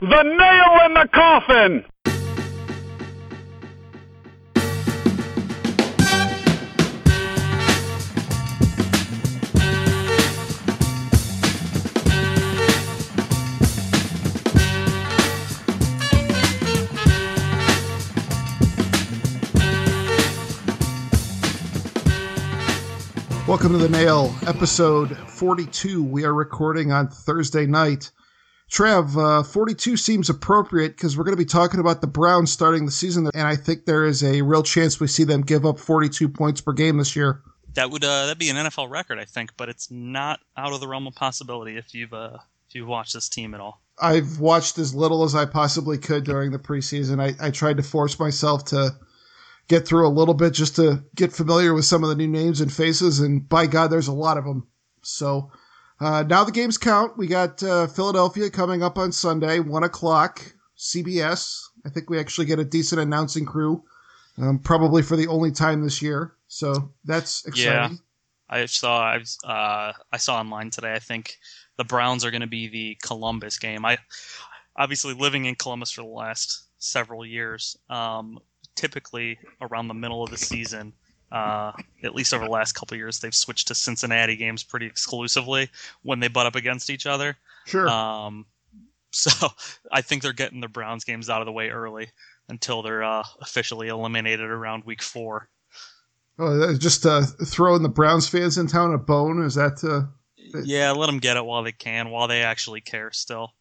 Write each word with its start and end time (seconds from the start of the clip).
The 0.00 0.22
nail 0.22 0.86
in 0.86 0.94
the 0.94 1.08
coffin! 1.12 1.84
Welcome 23.46 23.72
to 23.72 23.78
the 23.78 23.88
Nail, 23.88 24.34
episode 24.48 25.16
42. 25.16 26.02
We 26.02 26.24
are 26.24 26.34
recording 26.34 26.90
on 26.90 27.06
Thursday 27.06 27.66
night. 27.66 28.10
Trav, 28.70 29.16
uh, 29.16 29.42
42 29.42 29.96
seems 29.96 30.30
appropriate 30.30 30.96
because 30.96 31.16
we're 31.16 31.24
going 31.24 31.36
to 31.36 31.42
be 31.42 31.44
talking 31.44 31.80
about 31.80 32.00
the 32.00 32.06
Browns 32.06 32.50
starting 32.50 32.86
the 32.86 32.92
season, 32.92 33.28
and 33.34 33.46
I 33.46 33.56
think 33.56 33.84
there 33.84 34.04
is 34.04 34.24
a 34.24 34.42
real 34.42 34.62
chance 34.62 34.98
we 34.98 35.06
see 35.06 35.24
them 35.24 35.42
give 35.42 35.66
up 35.66 35.78
42 35.78 36.28
points 36.28 36.60
per 36.60 36.72
game 36.72 36.96
this 36.96 37.14
year. 37.14 37.42
That 37.74 37.90
would 37.90 38.04
uh, 38.04 38.26
that 38.26 38.38
be 38.38 38.50
an 38.50 38.56
NFL 38.56 38.88
record, 38.88 39.18
I 39.18 39.24
think, 39.24 39.50
but 39.56 39.68
it's 39.68 39.90
not 39.90 40.40
out 40.56 40.72
of 40.72 40.80
the 40.80 40.88
realm 40.88 41.06
of 41.06 41.14
possibility 41.14 41.76
if 41.76 41.92
you've 41.94 42.12
uh, 42.12 42.38
if 42.68 42.74
you've 42.74 42.88
watched 42.88 43.14
this 43.14 43.28
team 43.28 43.52
at 43.54 43.60
all. 43.60 43.82
I've 44.00 44.40
watched 44.40 44.78
as 44.78 44.94
little 44.94 45.24
as 45.24 45.34
I 45.34 45.44
possibly 45.44 45.98
could 45.98 46.24
during 46.24 46.50
the 46.50 46.58
preseason. 46.58 47.20
I, 47.20 47.46
I 47.46 47.50
tried 47.50 47.76
to 47.76 47.82
force 47.82 48.18
myself 48.18 48.64
to 48.66 48.96
get 49.68 49.86
through 49.86 50.06
a 50.06 50.10
little 50.10 50.34
bit 50.34 50.52
just 50.52 50.76
to 50.76 51.04
get 51.14 51.32
familiar 51.32 51.74
with 51.74 51.84
some 51.84 52.02
of 52.02 52.08
the 52.08 52.16
new 52.16 52.28
names 52.28 52.60
and 52.60 52.72
faces, 52.72 53.20
and 53.20 53.48
by 53.48 53.66
God, 53.66 53.88
there's 53.88 54.08
a 54.08 54.12
lot 54.12 54.38
of 54.38 54.44
them. 54.44 54.66
So 55.02 55.50
uh, 56.00 56.24
now 56.24 56.44
the 56.44 56.52
games 56.52 56.78
count. 56.78 57.16
We 57.16 57.26
got 57.26 57.62
uh, 57.62 57.86
Philadelphia 57.86 58.50
coming 58.50 58.82
up 58.82 58.98
on 58.98 59.12
Sunday, 59.12 59.60
one 59.60 59.84
o'clock, 59.84 60.42
CBS. 60.76 61.60
I 61.86 61.90
think 61.90 62.10
we 62.10 62.18
actually 62.18 62.46
get 62.46 62.58
a 62.58 62.64
decent 62.64 63.00
announcing 63.00 63.44
crew, 63.44 63.82
um, 64.38 64.58
probably 64.58 65.02
for 65.02 65.16
the 65.16 65.28
only 65.28 65.52
time 65.52 65.82
this 65.82 66.02
year. 66.02 66.34
So 66.48 66.92
that's 67.04 67.46
exciting. 67.46 67.72
Yeah, 67.72 67.90
I 68.48 68.66
saw 68.66 69.02
I 69.02 69.48
uh, 69.48 69.92
I 70.12 70.16
saw 70.16 70.38
online 70.38 70.70
today. 70.70 70.92
I 70.92 70.98
think 70.98 71.36
the 71.76 71.84
Browns 71.84 72.24
are 72.24 72.30
going 72.30 72.40
to 72.40 72.46
be 72.46 72.68
the 72.68 72.96
Columbus 73.02 73.58
game. 73.58 73.84
I 73.84 73.98
obviously 74.76 75.14
living 75.14 75.44
in 75.44 75.54
Columbus 75.54 75.90
for 75.92 76.02
the 76.02 76.08
last 76.08 76.64
several 76.78 77.24
years. 77.24 77.76
Um, 77.88 78.38
typically 78.74 79.38
around 79.60 79.88
the 79.88 79.94
middle 79.94 80.22
of 80.22 80.30
the 80.30 80.38
season. 80.38 80.92
Uh, 81.34 81.72
at 82.04 82.14
least 82.14 82.32
over 82.32 82.44
the 82.44 82.50
last 82.50 82.74
couple 82.74 82.96
years, 82.96 83.18
they've 83.18 83.34
switched 83.34 83.66
to 83.66 83.74
Cincinnati 83.74 84.36
games 84.36 84.62
pretty 84.62 84.86
exclusively 84.86 85.68
when 86.02 86.20
they 86.20 86.28
butt 86.28 86.46
up 86.46 86.54
against 86.54 86.90
each 86.90 87.06
other. 87.06 87.36
Sure. 87.66 87.88
Um, 87.88 88.46
so 89.10 89.48
I 89.90 90.00
think 90.00 90.22
they're 90.22 90.32
getting 90.32 90.60
the 90.60 90.68
Browns 90.68 91.02
games 91.02 91.28
out 91.28 91.42
of 91.42 91.46
the 91.46 91.52
way 91.52 91.70
early 91.70 92.08
until 92.48 92.82
they're 92.82 93.02
uh, 93.02 93.24
officially 93.40 93.88
eliminated 93.88 94.48
around 94.48 94.84
week 94.84 95.02
four. 95.02 95.48
Oh, 96.38 96.72
just 96.76 97.04
uh, 97.04 97.22
throwing 97.44 97.82
the 97.82 97.88
Browns 97.88 98.28
fans 98.28 98.56
in 98.56 98.68
town 98.68 98.94
a 98.94 98.98
bone? 98.98 99.42
Is 99.42 99.56
that? 99.56 99.82
Uh, 99.82 100.12
yeah, 100.62 100.92
let 100.92 101.06
them 101.06 101.18
get 101.18 101.36
it 101.36 101.44
while 101.44 101.64
they 101.64 101.72
can, 101.72 102.10
while 102.10 102.28
they 102.28 102.42
actually 102.42 102.80
care 102.80 103.10
still. 103.10 103.54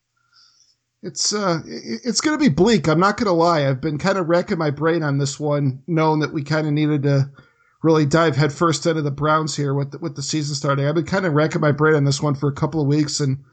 It's 1.01 1.33
uh, 1.33 1.61
it's 1.65 2.21
gonna 2.21 2.37
be 2.37 2.49
bleak. 2.49 2.87
I'm 2.87 2.99
not 2.99 3.17
gonna 3.17 3.33
lie. 3.33 3.67
I've 3.67 3.81
been 3.81 3.97
kind 3.97 4.19
of 4.19 4.29
racking 4.29 4.59
my 4.59 4.69
brain 4.69 5.01
on 5.01 5.17
this 5.17 5.39
one, 5.39 5.81
knowing 5.87 6.19
that 6.19 6.33
we 6.33 6.43
kind 6.43 6.67
of 6.67 6.73
needed 6.73 7.03
to 7.03 7.31
really 7.83 8.05
dive 8.05 8.37
headfirst 8.37 8.85
into 8.85 9.01
the 9.01 9.11
Browns 9.11 9.55
here 9.55 9.73
with 9.73 9.91
the, 9.91 9.99
with 9.99 10.15
the 10.15 10.23
season 10.23 10.55
starting. 10.55 10.87
I've 10.87 10.95
been 10.95 11.05
kind 11.05 11.25
of 11.25 11.33
racking 11.33 11.61
my 11.61 11.73
brain 11.73 11.95
on 11.95 12.05
this 12.05 12.21
one 12.21 12.33
for 12.33 12.47
a 12.47 12.53
couple 12.53 12.81
of 12.81 12.87
weeks, 12.87 13.19
and 13.19 13.43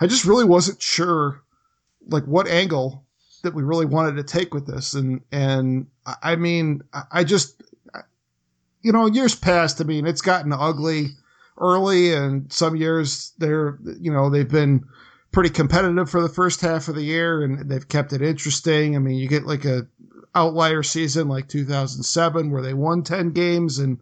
I 0.00 0.06
just 0.06 0.24
really 0.24 0.44
wasn't 0.44 0.80
sure, 0.80 1.42
like 2.06 2.24
what 2.24 2.48
angle 2.48 3.04
that 3.42 3.54
we 3.54 3.62
really 3.62 3.86
wanted 3.86 4.16
to 4.16 4.22
take 4.22 4.54
with 4.54 4.66
this. 4.66 4.94
And 4.94 5.20
and 5.32 5.88
I 6.22 6.36
mean, 6.36 6.82
I 7.10 7.24
just, 7.24 7.62
you 8.80 8.92
know, 8.92 9.06
years 9.06 9.34
past, 9.34 9.80
I 9.80 9.84
mean, 9.84 10.06
it's 10.06 10.22
gotten 10.22 10.52
ugly 10.52 11.08
early, 11.58 12.14
and 12.14 12.50
some 12.52 12.76
years 12.76 13.32
they're, 13.38 13.78
you 14.00 14.12
know, 14.12 14.30
they've 14.30 14.48
been 14.48 14.84
pretty 15.32 15.50
competitive 15.50 16.08
for 16.08 16.22
the 16.22 16.28
first 16.28 16.60
half 16.60 16.88
of 16.88 16.94
the 16.94 17.02
year, 17.02 17.42
and 17.42 17.68
they've 17.68 17.88
kept 17.88 18.12
it 18.12 18.22
interesting. 18.22 18.94
I 18.94 19.00
mean, 19.00 19.16
you 19.16 19.28
get 19.28 19.46
like 19.46 19.64
a 19.64 19.86
outlier 20.34 20.82
season 20.82 21.28
like 21.28 21.48
2007 21.48 22.50
where 22.50 22.62
they 22.62 22.74
won 22.74 23.02
10 23.02 23.30
games 23.32 23.78
and 23.78 23.98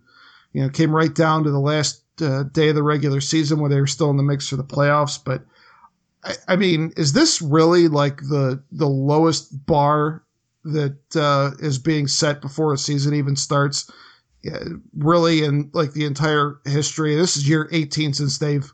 you 0.52 0.62
know 0.62 0.68
came 0.68 0.94
right 0.94 1.14
down 1.14 1.44
to 1.44 1.50
the 1.50 1.58
last 1.58 2.02
uh, 2.22 2.44
day 2.44 2.68
of 2.68 2.74
the 2.74 2.82
regular 2.82 3.20
season 3.20 3.60
where 3.60 3.70
they 3.70 3.80
were 3.80 3.86
still 3.86 4.10
in 4.10 4.16
the 4.16 4.22
mix 4.22 4.48
for 4.48 4.56
the 4.56 4.64
playoffs. 4.64 5.22
But 5.22 5.42
I, 6.24 6.34
I 6.48 6.56
mean, 6.56 6.92
is 6.96 7.12
this 7.12 7.40
really 7.40 7.88
like 7.88 8.18
the 8.18 8.62
the 8.72 8.88
lowest 8.88 9.66
bar 9.66 10.24
that 10.64 11.16
uh, 11.16 11.52
is 11.60 11.78
being 11.78 12.08
set 12.08 12.40
before 12.40 12.72
a 12.72 12.78
season 12.78 13.14
even 13.14 13.36
starts? 13.36 13.90
Yeah, 14.42 14.58
really, 14.96 15.44
in 15.44 15.70
like 15.74 15.92
the 15.92 16.04
entire 16.04 16.60
history, 16.64 17.16
this 17.16 17.36
is 17.36 17.48
year 17.48 17.68
18 17.72 18.14
since 18.14 18.38
they've 18.38 18.72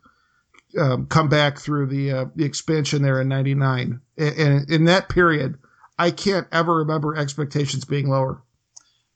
um, 0.78 1.06
come 1.06 1.28
back 1.28 1.58
through 1.58 1.86
the 1.86 2.12
uh, 2.12 2.24
the 2.36 2.44
expansion 2.44 3.02
there 3.02 3.20
in 3.20 3.28
'99, 3.28 4.00
and, 4.18 4.38
and 4.38 4.70
in 4.70 4.84
that 4.84 5.08
period, 5.08 5.58
I 5.98 6.10
can't 6.10 6.46
ever 6.52 6.76
remember 6.76 7.16
expectations 7.16 7.84
being 7.84 8.08
lower. 8.08 8.42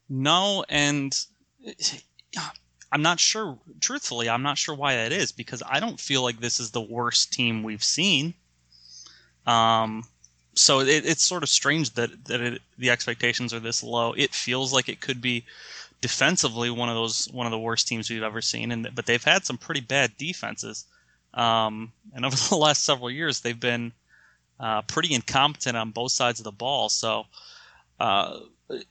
No, 0.09 0.65
and 0.69 1.15
I'm 2.93 3.03
not 3.03 3.21
sure. 3.21 3.59
Truthfully, 3.81 4.29
I'm 4.29 4.43
not 4.43 4.59
sure 4.59 4.75
why 4.75 4.97
that 4.97 5.13
is 5.13 5.33
because 5.33 5.63
I 5.69 5.81
don't 5.81 6.01
feel 6.01 6.23
like 6.23 6.41
this 6.41 6.61
is 6.61 6.71
the 6.71 6.81
worst 6.81 7.33
team 7.33 7.63
we've 7.63 7.85
seen. 7.85 8.35
Um, 9.47 10.05
so 10.55 10.81
it, 10.81 11.05
it's 11.07 11.23
sort 11.23 11.43
of 11.43 11.49
strange 11.49 11.91
that 11.95 12.25
that 12.27 12.41
it, 12.41 12.63
the 12.79 12.91
expectations 12.91 13.53
are 13.53 13.61
this 13.61 13.83
low. 13.83 14.13
It 14.13 14.35
feels 14.35 14.73
like 14.73 14.89
it 14.89 15.01
could 15.01 15.21
be 15.21 15.45
defensively 16.01 16.71
one 16.71 16.89
of 16.89 16.95
those 16.95 17.29
one 17.33 17.47
of 17.47 17.51
the 17.51 17.59
worst 17.59 17.89
teams 17.89 18.09
we've 18.09 18.23
ever 18.23 18.41
seen, 18.41 18.73
and 18.73 18.89
but 18.95 19.07
they've 19.07 19.23
had 19.23 19.45
some 19.45 19.59
pretty 19.59 19.81
bad 19.81 20.17
defenses. 20.17 20.85
Um, 21.35 21.93
and 22.15 22.25
over 22.25 22.37
the 22.49 22.57
last 22.57 22.85
several 22.85 23.11
years, 23.11 23.41
they've 23.41 23.59
been 23.59 23.93
uh, 24.61 24.83
pretty 24.83 25.15
incompetent 25.15 25.77
on 25.77 25.91
both 25.91 26.13
sides 26.13 26.41
of 26.41 26.45
the 26.45 26.53
ball. 26.53 26.89
So 26.89 27.27
uh, 28.01 28.41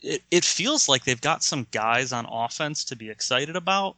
it, 0.02 0.24
it 0.32 0.46
feels 0.46 0.90
like 0.90 1.04
they've 1.04 1.20
got 1.20 1.44
some 1.44 1.68
guys 1.72 2.12
on 2.14 2.26
offense 2.26 2.86
to 2.86 2.96
be 2.96 3.10
excited 3.10 3.56
about. 3.56 3.98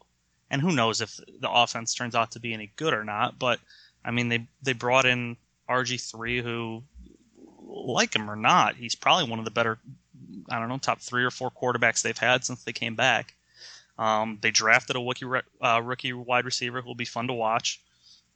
And 0.51 0.61
who 0.61 0.71
knows 0.71 0.99
if 0.99 1.19
the 1.39 1.49
offense 1.49 1.93
turns 1.93 2.15
out 2.15 2.31
to 2.31 2.39
be 2.39 2.53
any 2.53 2.71
good 2.75 2.93
or 2.93 3.03
not. 3.03 3.37
But 3.37 3.59
I 4.03 4.11
mean, 4.11 4.29
they 4.29 4.47
they 4.63 4.73
brought 4.73 5.05
in 5.05 5.37
RG3, 5.69 6.41
who, 6.41 6.83
like 7.67 8.15
him 8.15 8.29
or 8.29 8.35
not, 8.35 8.75
he's 8.75 8.95
probably 8.95 9.29
one 9.29 9.37
of 9.39 9.45
the 9.45 9.51
better, 9.51 9.77
I 10.49 10.59
don't 10.59 10.69
know, 10.69 10.79
top 10.79 10.99
three 10.99 11.23
or 11.23 11.29
four 11.29 11.51
quarterbacks 11.51 12.01
they've 12.01 12.17
had 12.17 12.43
since 12.43 12.63
they 12.63 12.73
came 12.73 12.95
back. 12.95 13.35
Um, 13.99 14.39
they 14.41 14.49
drafted 14.49 14.95
a 14.95 14.99
rookie, 14.99 15.25
uh, 15.61 15.81
rookie 15.83 16.13
wide 16.13 16.45
receiver 16.45 16.81
who 16.81 16.87
will 16.87 16.95
be 16.95 17.05
fun 17.05 17.27
to 17.27 17.33
watch. 17.33 17.81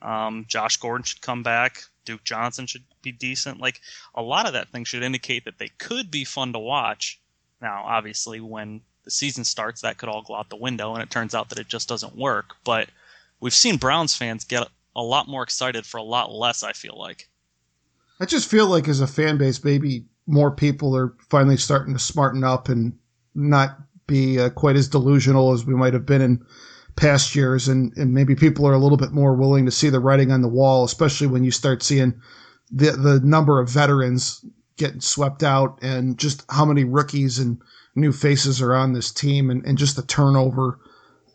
Um, 0.04 0.46
Josh 0.48 0.78
Gordon 0.78 1.04
should 1.04 1.22
come 1.22 1.44
back. 1.44 1.84
Duke 2.06 2.24
Johnson 2.24 2.68
should 2.68 2.84
be 3.02 3.12
decent. 3.12 3.60
Like 3.60 3.82
a 4.14 4.22
lot 4.22 4.46
of 4.46 4.54
that 4.54 4.70
thing 4.70 4.84
should 4.84 5.04
indicate 5.04 5.46
that 5.46 5.58
they 5.58 5.70
could 5.78 6.12
be 6.12 6.26
fun 6.26 6.54
to 6.54 6.60
watch. 6.60 7.20
Now, 7.62 7.84
obviously, 7.86 8.42
when 8.42 8.82
the 9.06 9.12
season 9.12 9.46
starts, 9.46 9.82
that 9.82 9.98
could 9.98 10.10
all 10.10 10.22
go 10.22 10.36
out 10.36 10.50
the 10.50 10.58
window, 10.58 10.94
and 10.94 11.02
it 11.02 11.10
turns 11.10 11.34
out 11.34 11.50
that 11.50 11.60
it 11.60 11.68
just 11.68 11.88
doesn't 11.88 12.18
work. 12.18 12.56
But 12.66 12.90
we've 13.40 13.54
seen 13.54 13.78
Browns 13.78 14.16
fans 14.16 14.44
get 14.44 14.68
a 14.96 15.02
lot 15.02 15.28
more 15.28 15.44
excited 15.44 15.86
for 15.86 15.98
a 15.98 16.04
lot 16.04 16.32
less. 16.32 16.62
I 16.62 16.74
feel 16.74 16.98
like. 16.98 17.30
I 18.20 18.26
just 18.26 18.50
feel 18.50 18.68
like 18.68 18.88
as 18.88 19.02
a 19.02 19.08
fan 19.08 19.38
base, 19.38 19.64
maybe 19.64 20.06
more 20.28 20.52
people 20.52 20.96
are 20.96 21.14
finally 21.30 21.58
starting 21.58 21.94
to 21.94 22.00
smarten 22.00 22.44
up 22.44 22.70
and 22.70 22.98
not 23.36 23.78
be 24.08 24.40
uh, 24.40 24.50
quite 24.50 24.76
as 24.76 24.88
delusional 24.88 25.54
as 25.54 25.66
we 25.66 25.74
might 25.74 25.94
have 25.94 26.06
been 26.06 26.22
in 26.22 26.46
past 26.96 27.36
years, 27.36 27.68
and, 27.68 27.96
and 27.98 28.14
maybe 28.14 28.36
people 28.36 28.68
are 28.68 28.74
a 28.74 28.80
little 28.80 28.98
bit 28.98 29.12
more 29.12 29.34
willing 29.34 29.66
to 29.66 29.72
see 29.72 29.90
the 29.90 30.00
writing 30.00 30.32
on 30.32 30.42
the 30.42 30.48
wall, 30.48 30.84
especially 30.84 31.28
when 31.28 31.44
you 31.44 31.52
start 31.52 31.84
seeing 31.84 32.22
the 32.72 32.92
the 32.92 33.20
number 33.22 33.60
of 33.60 33.70
veterans 33.70 34.44
getting 34.78 35.02
swept 35.02 35.44
out 35.44 35.80
and 35.82 36.18
just 36.18 36.44
how 36.50 36.66
many 36.66 36.84
rookies 36.84 37.40
and 37.40 37.62
new 37.96 38.12
faces 38.12 38.62
are 38.62 38.74
on 38.74 38.94
this 38.94 39.12
team 39.12 39.50
and, 39.50 39.64
and 39.66 39.78
just 39.78 39.96
the 39.96 40.02
turnover. 40.02 40.80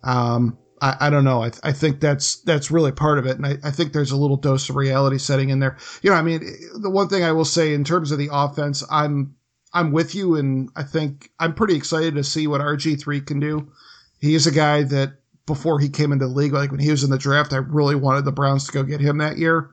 Um, 0.03 0.59
I, 0.81 0.97
I 1.03 1.11
don't 1.11 1.25
know. 1.25 1.43
I, 1.43 1.51
I 1.63 1.73
think 1.73 2.01
that's 2.01 2.41
that's 2.43 2.71
really 2.71 2.93
part 2.93 3.19
of 3.19 3.27
it, 3.27 3.37
and 3.37 3.47
I, 3.47 3.59
I 3.65 3.71
think 3.71 3.93
there's 3.93 4.11
a 4.11 4.17
little 4.17 4.37
dose 4.37 4.69
of 4.69 4.77
reality 4.77 5.19
setting 5.19 5.51
in 5.51 5.61
there. 5.61 5.77
You 6.03 6.11
know, 6.11 6.17
I 6.17 6.23
mean, 6.23 6.41
the 6.81 6.91
one 6.91 7.09
thing 7.09 7.25
I 7.25 7.33
will 7.33 7.45
say 7.45 7.75
in 7.75 7.85
terms 7.85 8.11
of 8.11 8.19
the 8.19 8.31
offense, 8.33 8.85
I'm 8.91 9.35
I'm 9.73 9.93
with 9.93 10.15
you, 10.15 10.37
and 10.37 10.71
I 10.77 10.83
think 10.83 11.31
I'm 11.39 11.55
pretty 11.55 11.77
excited 11.77 12.15
to 12.15 12.25
see 12.25 12.47
what 12.47 12.61
RG 12.61 13.01
three 13.01 13.21
can 13.21 13.41
do. 13.41 13.73
He 14.21 14.35
is 14.35 14.47
a 14.47 14.53
guy 14.53 14.83
that 14.85 15.15
before 15.49 15.81
he 15.81 15.89
came 15.89 16.13
into 16.13 16.27
the 16.27 16.33
league, 16.33 16.53
like 16.53 16.71
when 16.71 16.79
he 16.79 16.91
was 16.93 17.03
in 17.03 17.11
the 17.11 17.19
draft, 17.19 17.53
I 17.53 17.57
really 17.57 17.97
wanted 17.97 18.25
the 18.25 18.33
Browns 18.33 18.67
to 18.67 18.73
go 18.73 18.85
get 18.85 19.01
him 19.01 19.19
that 19.19 19.39
year, 19.39 19.71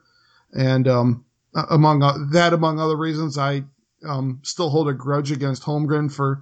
and 0.54 0.88
um, 0.88 1.26
among 1.70 2.00
that, 2.32 2.54
among 2.54 2.80
other 2.80 2.98
reasons, 2.98 3.38
I 3.38 3.64
um, 4.04 4.40
still 4.44 4.70
hold 4.70 4.90
a 4.90 4.94
grudge 4.94 5.32
against 5.32 5.64
Holmgren 5.64 6.12
for 6.12 6.42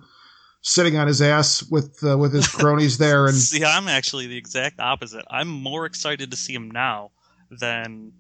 sitting 0.61 0.97
on 0.97 1.07
his 1.07 1.21
ass 1.21 1.63
with 1.69 2.03
uh, 2.03 2.17
with 2.17 2.33
his 2.33 2.47
cronies 2.47 2.97
there. 2.97 3.25
And 3.27 3.35
see, 3.35 3.63
I'm 3.63 3.87
actually 3.87 4.27
the 4.27 4.37
exact 4.37 4.79
opposite. 4.79 5.25
I'm 5.29 5.49
more 5.49 5.85
excited 5.85 6.31
to 6.31 6.37
see 6.37 6.53
him 6.53 6.71
now 6.71 7.11
than 7.51 8.13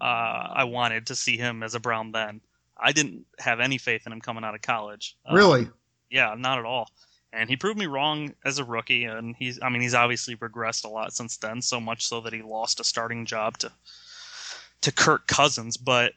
uh, 0.00 0.04
I 0.54 0.64
wanted 0.64 1.06
to 1.08 1.14
see 1.14 1.36
him 1.36 1.62
as 1.62 1.74
a 1.74 1.80
Brown 1.80 2.12
then. 2.12 2.40
I 2.78 2.92
didn't 2.92 3.26
have 3.38 3.60
any 3.60 3.78
faith 3.78 4.02
in 4.06 4.12
him 4.12 4.20
coming 4.20 4.44
out 4.44 4.54
of 4.54 4.62
college. 4.62 5.16
Um, 5.26 5.36
really? 5.36 5.68
Yeah, 6.10 6.34
not 6.36 6.58
at 6.58 6.64
all. 6.64 6.90
And 7.34 7.50
he 7.50 7.56
proved 7.56 7.78
me 7.78 7.86
wrong 7.86 8.34
as 8.44 8.58
a 8.58 8.64
rookie, 8.64 9.04
and 9.04 9.34
he's 9.36 9.58
I 9.60 9.68
mean 9.68 9.82
he's 9.82 9.94
obviously 9.94 10.36
regressed 10.36 10.84
a 10.84 10.88
lot 10.88 11.12
since 11.12 11.36
then, 11.36 11.60
so 11.62 11.80
much 11.80 12.06
so 12.06 12.20
that 12.20 12.32
he 12.32 12.42
lost 12.42 12.80
a 12.80 12.84
starting 12.84 13.26
job 13.26 13.58
to 13.58 13.72
to 14.82 14.92
Kirk 14.92 15.26
Cousins. 15.26 15.76
But 15.76 16.12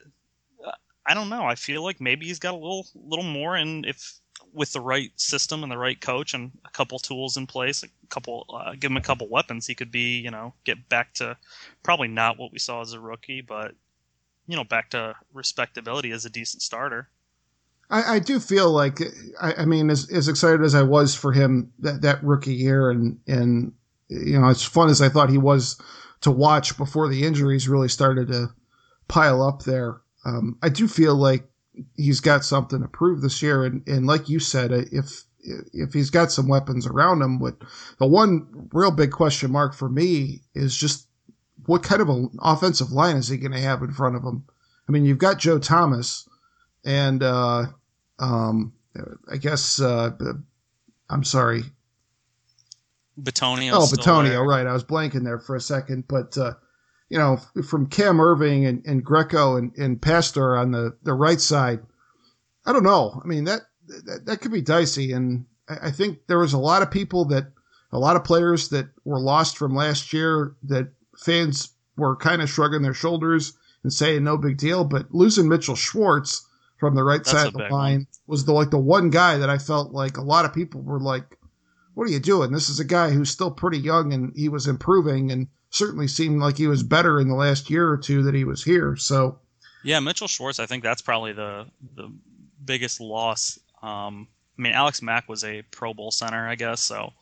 uh, 0.63 0.71
I 1.05 1.13
don't 1.13 1.29
know. 1.29 1.43
I 1.45 1.55
feel 1.55 1.83
like 1.83 1.99
maybe 1.99 2.27
he's 2.27 2.39
got 2.39 2.53
a 2.53 2.57
little 2.57 2.85
little 2.93 3.25
more, 3.25 3.55
and 3.55 3.85
if 3.85 4.19
with 4.53 4.71
the 4.73 4.81
right 4.81 5.11
system 5.19 5.63
and 5.63 5.71
the 5.71 5.77
right 5.77 5.99
coach 5.99 6.33
and 6.33 6.51
a 6.65 6.69
couple 6.69 6.99
tools 6.99 7.37
in 7.37 7.47
place, 7.47 7.83
a 7.83 7.87
couple 8.09 8.45
uh, 8.49 8.73
give 8.79 8.91
him 8.91 8.97
a 8.97 9.01
couple 9.01 9.27
weapons, 9.27 9.67
he 9.67 9.75
could 9.75 9.91
be 9.91 10.19
you 10.19 10.31
know 10.31 10.53
get 10.63 10.87
back 10.89 11.13
to 11.15 11.37
probably 11.83 12.07
not 12.07 12.37
what 12.37 12.51
we 12.51 12.59
saw 12.59 12.81
as 12.81 12.93
a 12.93 12.99
rookie, 12.99 13.41
but 13.41 13.73
you 14.47 14.55
know 14.55 14.63
back 14.63 14.91
to 14.91 15.15
respectability 15.33 16.11
as 16.11 16.25
a 16.25 16.29
decent 16.29 16.61
starter. 16.61 17.09
I, 17.89 18.15
I 18.15 18.19
do 18.19 18.39
feel 18.39 18.71
like 18.71 18.99
I, 19.41 19.53
I, 19.59 19.65
mean 19.65 19.89
as, 19.89 20.11
as 20.11 20.27
excited 20.27 20.61
as 20.61 20.75
I 20.75 20.81
was 20.81 21.15
for 21.15 21.31
him 21.31 21.71
that, 21.79 22.01
that 22.01 22.23
rookie 22.23 22.53
year 22.53 22.89
and 22.89 23.19
and 23.27 23.71
you 24.09 24.39
know 24.39 24.47
as 24.47 24.63
fun 24.63 24.89
as 24.89 25.01
I 25.01 25.09
thought 25.09 25.29
he 25.29 25.37
was 25.37 25.79
to 26.21 26.31
watch 26.31 26.77
before 26.77 27.07
the 27.07 27.23
injuries 27.23 27.69
really 27.69 27.89
started 27.89 28.27
to 28.29 28.49
pile 29.07 29.41
up 29.41 29.63
there. 29.63 30.01
Um, 30.25 30.57
I 30.61 30.69
do 30.69 30.87
feel 30.87 31.15
like 31.15 31.47
he's 31.95 32.19
got 32.19 32.43
something 32.43 32.81
to 32.81 32.87
prove 32.87 33.21
this 33.21 33.41
year. 33.41 33.63
And, 33.63 33.87
and 33.87 34.07
like 34.07 34.29
you 34.29 34.39
said, 34.39 34.71
uh, 34.71 34.83
if 34.91 35.23
if 35.39 35.93
he's 35.93 36.09
got 36.09 36.31
some 36.31 36.49
weapons 36.49 36.85
around 36.85 37.21
him, 37.21 37.39
what 37.39 37.55
the 37.99 38.07
one 38.07 38.69
real 38.73 38.91
big 38.91 39.11
question 39.11 39.51
mark 39.51 39.73
for 39.73 39.87
me 39.87 40.41
is 40.53 40.75
just 40.75 41.07
what 41.65 41.83
kind 41.83 42.01
of 42.01 42.09
an 42.09 42.29
offensive 42.39 42.91
line 42.91 43.15
is 43.15 43.29
he 43.29 43.37
going 43.37 43.53
to 43.53 43.59
have 43.59 43.81
in 43.81 43.93
front 43.93 44.15
of 44.15 44.23
him? 44.23 44.43
I 44.87 44.91
mean, 44.91 45.05
you've 45.05 45.17
got 45.17 45.39
Joe 45.39 45.59
Thomas, 45.59 46.27
and 46.83 47.23
uh, 47.23 47.67
um, 48.19 48.73
I 49.31 49.37
guess 49.37 49.79
uh, 49.79 50.11
I'm 51.09 51.23
sorry, 51.23 51.63
Batonio. 53.19 53.73
Oh, 53.73 53.85
Bitonio, 53.85 54.45
right? 54.45 54.67
I 54.67 54.73
was 54.73 54.83
blanking 54.83 55.23
there 55.23 55.39
for 55.39 55.55
a 55.55 55.61
second, 55.61 56.07
but 56.07 56.37
uh, 56.37 56.53
you 57.09 57.17
know, 57.17 57.37
from 57.67 57.87
Cam 57.87 58.17
Erving 58.17 58.67
and, 58.67 58.85
and 58.85 59.03
Greco 59.03 59.55
and, 59.55 59.75
and 59.77 59.99
Pasztor 59.99 60.59
on 60.59 60.71
the, 60.71 60.97
the 61.03 61.13
right 61.13 61.39
side, 61.39 61.79
I 62.65 62.73
don't 62.73 62.83
know. 62.83 63.21
I 63.23 63.27
mean, 63.27 63.45
that, 63.45 63.61
that, 63.87 64.25
that 64.25 64.41
could 64.41 64.51
be 64.51 64.61
dicey. 64.61 65.13
And 65.13 65.45
I, 65.69 65.87
I 65.87 65.91
think 65.91 66.19
there 66.27 66.39
was 66.39 66.53
a 66.53 66.57
lot 66.57 66.81
of 66.81 66.91
people 66.91 67.25
that, 67.25 67.47
a 67.93 67.99
lot 67.99 68.17
of 68.17 68.25
players 68.25 68.69
that 68.69 68.89
were 69.05 69.19
lost 69.19 69.57
from 69.57 69.73
last 69.73 70.11
year 70.11 70.55
that 70.63 70.91
fans 71.17 71.69
were 71.95 72.17
kind 72.17 72.41
of 72.41 72.49
shrugging 72.49 72.81
their 72.81 72.93
shoulders 72.93 73.53
and 73.83 73.93
saying 73.93 74.23
no 74.23 74.37
big 74.37 74.57
deal. 74.57 74.83
But 74.83 75.13
losing 75.13 75.47
Mitchell 75.47 75.75
Schwartz 75.75 76.45
from 76.77 76.95
the 76.95 77.03
right 77.03 77.23
That's 77.23 77.31
side 77.31 77.47
of 77.47 77.53
the 77.53 77.67
line 77.69 77.99
one. 77.99 78.07
was 78.27 78.45
the 78.45 78.53
like 78.53 78.69
the 78.69 78.77
one 78.77 79.09
guy 79.09 79.37
that 79.37 79.49
I 79.49 79.57
felt 79.57 79.91
like 79.91 80.17
a 80.17 80.21
lot 80.21 80.45
of 80.45 80.53
people 80.53 80.81
were 80.81 80.99
like, 80.99 81.37
"What 81.93 82.07
are 82.07 82.11
you 82.11 82.19
doing? 82.19 82.51
This 82.51 82.69
is 82.69 82.79
a 82.79 82.85
guy 82.85 83.09
who's 83.09 83.29
still 83.29 83.51
pretty 83.51 83.79
young 83.79 84.13
and 84.13 84.33
he 84.35 84.49
was 84.49 84.67
improving, 84.67 85.31
and 85.31 85.47
certainly 85.69 86.07
seemed 86.07 86.39
like 86.39 86.57
he 86.57 86.67
was 86.67 86.83
better 86.83 87.19
in 87.19 87.27
the 87.27 87.35
last 87.35 87.69
year 87.69 87.89
or 87.89 87.97
two 87.97 88.23
that 88.23 88.33
he 88.33 88.43
was 88.43 88.63
here. 88.63 88.95
So, 88.95 89.39
yeah, 89.83 89.99
Mitchell 89.99 90.27
Schwartz, 90.27 90.59
I 90.59 90.65
think 90.65 90.83
that's 90.83 91.01
probably 91.01 91.33
the 91.33 91.67
the 91.95 92.11
biggest 92.63 92.99
loss. 92.99 93.59
Um, 93.81 94.27
I 94.57 94.61
mean, 94.61 94.73
Alex 94.73 95.01
Mack 95.01 95.29
was 95.29 95.43
a 95.43 95.61
Pro 95.71 95.93
Bowl 95.93 96.11
center, 96.11 96.47
I 96.47 96.55
guess. 96.55 96.81
So, 96.81 97.13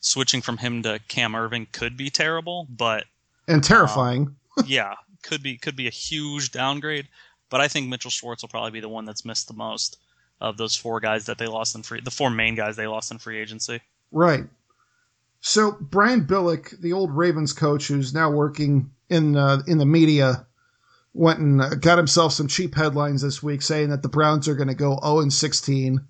switching 0.00 0.42
from 0.42 0.58
him 0.58 0.82
to 0.82 1.00
Cam 1.08 1.32
Erving 1.32 1.70
could 1.72 1.96
be 1.96 2.10
terrible, 2.10 2.66
but 2.70 3.04
and 3.48 3.62
terrifying. 3.62 4.34
Um, 4.58 4.64
yeah, 4.66 4.94
could 5.22 5.42
be 5.42 5.56
could 5.56 5.76
be 5.76 5.86
a 5.86 5.90
huge 5.90 6.52
downgrade. 6.52 7.08
But 7.48 7.60
I 7.60 7.68
think 7.68 7.88
Mitchell 7.88 8.10
Schwartz 8.10 8.42
will 8.42 8.48
probably 8.48 8.72
be 8.72 8.80
the 8.80 8.88
one 8.88 9.04
that's 9.04 9.24
missed 9.24 9.48
the 9.48 9.54
most 9.54 9.98
of 10.40 10.56
those 10.56 10.76
four 10.76 11.00
guys 11.00 11.26
that 11.26 11.38
they 11.38 11.46
lost 11.46 11.74
in 11.74 11.82
free, 11.82 12.00
the 12.00 12.10
four 12.10 12.30
main 12.30 12.54
guys 12.54 12.76
they 12.76 12.86
lost 12.86 13.10
in 13.10 13.18
free 13.18 13.38
agency. 13.38 13.80
Right. 14.12 14.44
So 15.40 15.76
Brian 15.80 16.26
Billick, 16.26 16.80
the 16.80 16.92
old 16.92 17.16
Ravens 17.16 17.52
coach, 17.52 17.88
who's 17.88 18.12
now 18.12 18.30
working 18.30 18.90
in 19.08 19.36
uh, 19.36 19.62
in 19.66 19.78
the 19.78 19.86
media, 19.86 20.46
went 21.14 21.38
and 21.38 21.62
uh, 21.62 21.74
got 21.76 21.98
himself 21.98 22.32
some 22.32 22.48
cheap 22.48 22.74
headlines 22.74 23.22
this 23.22 23.42
week 23.42 23.62
saying 23.62 23.90
that 23.90 24.02
the 24.02 24.08
Browns 24.08 24.48
are 24.48 24.54
going 24.54 24.68
to 24.68 24.74
go 24.74 24.98
0 25.02 25.20
and 25.20 25.32
16. 25.32 26.00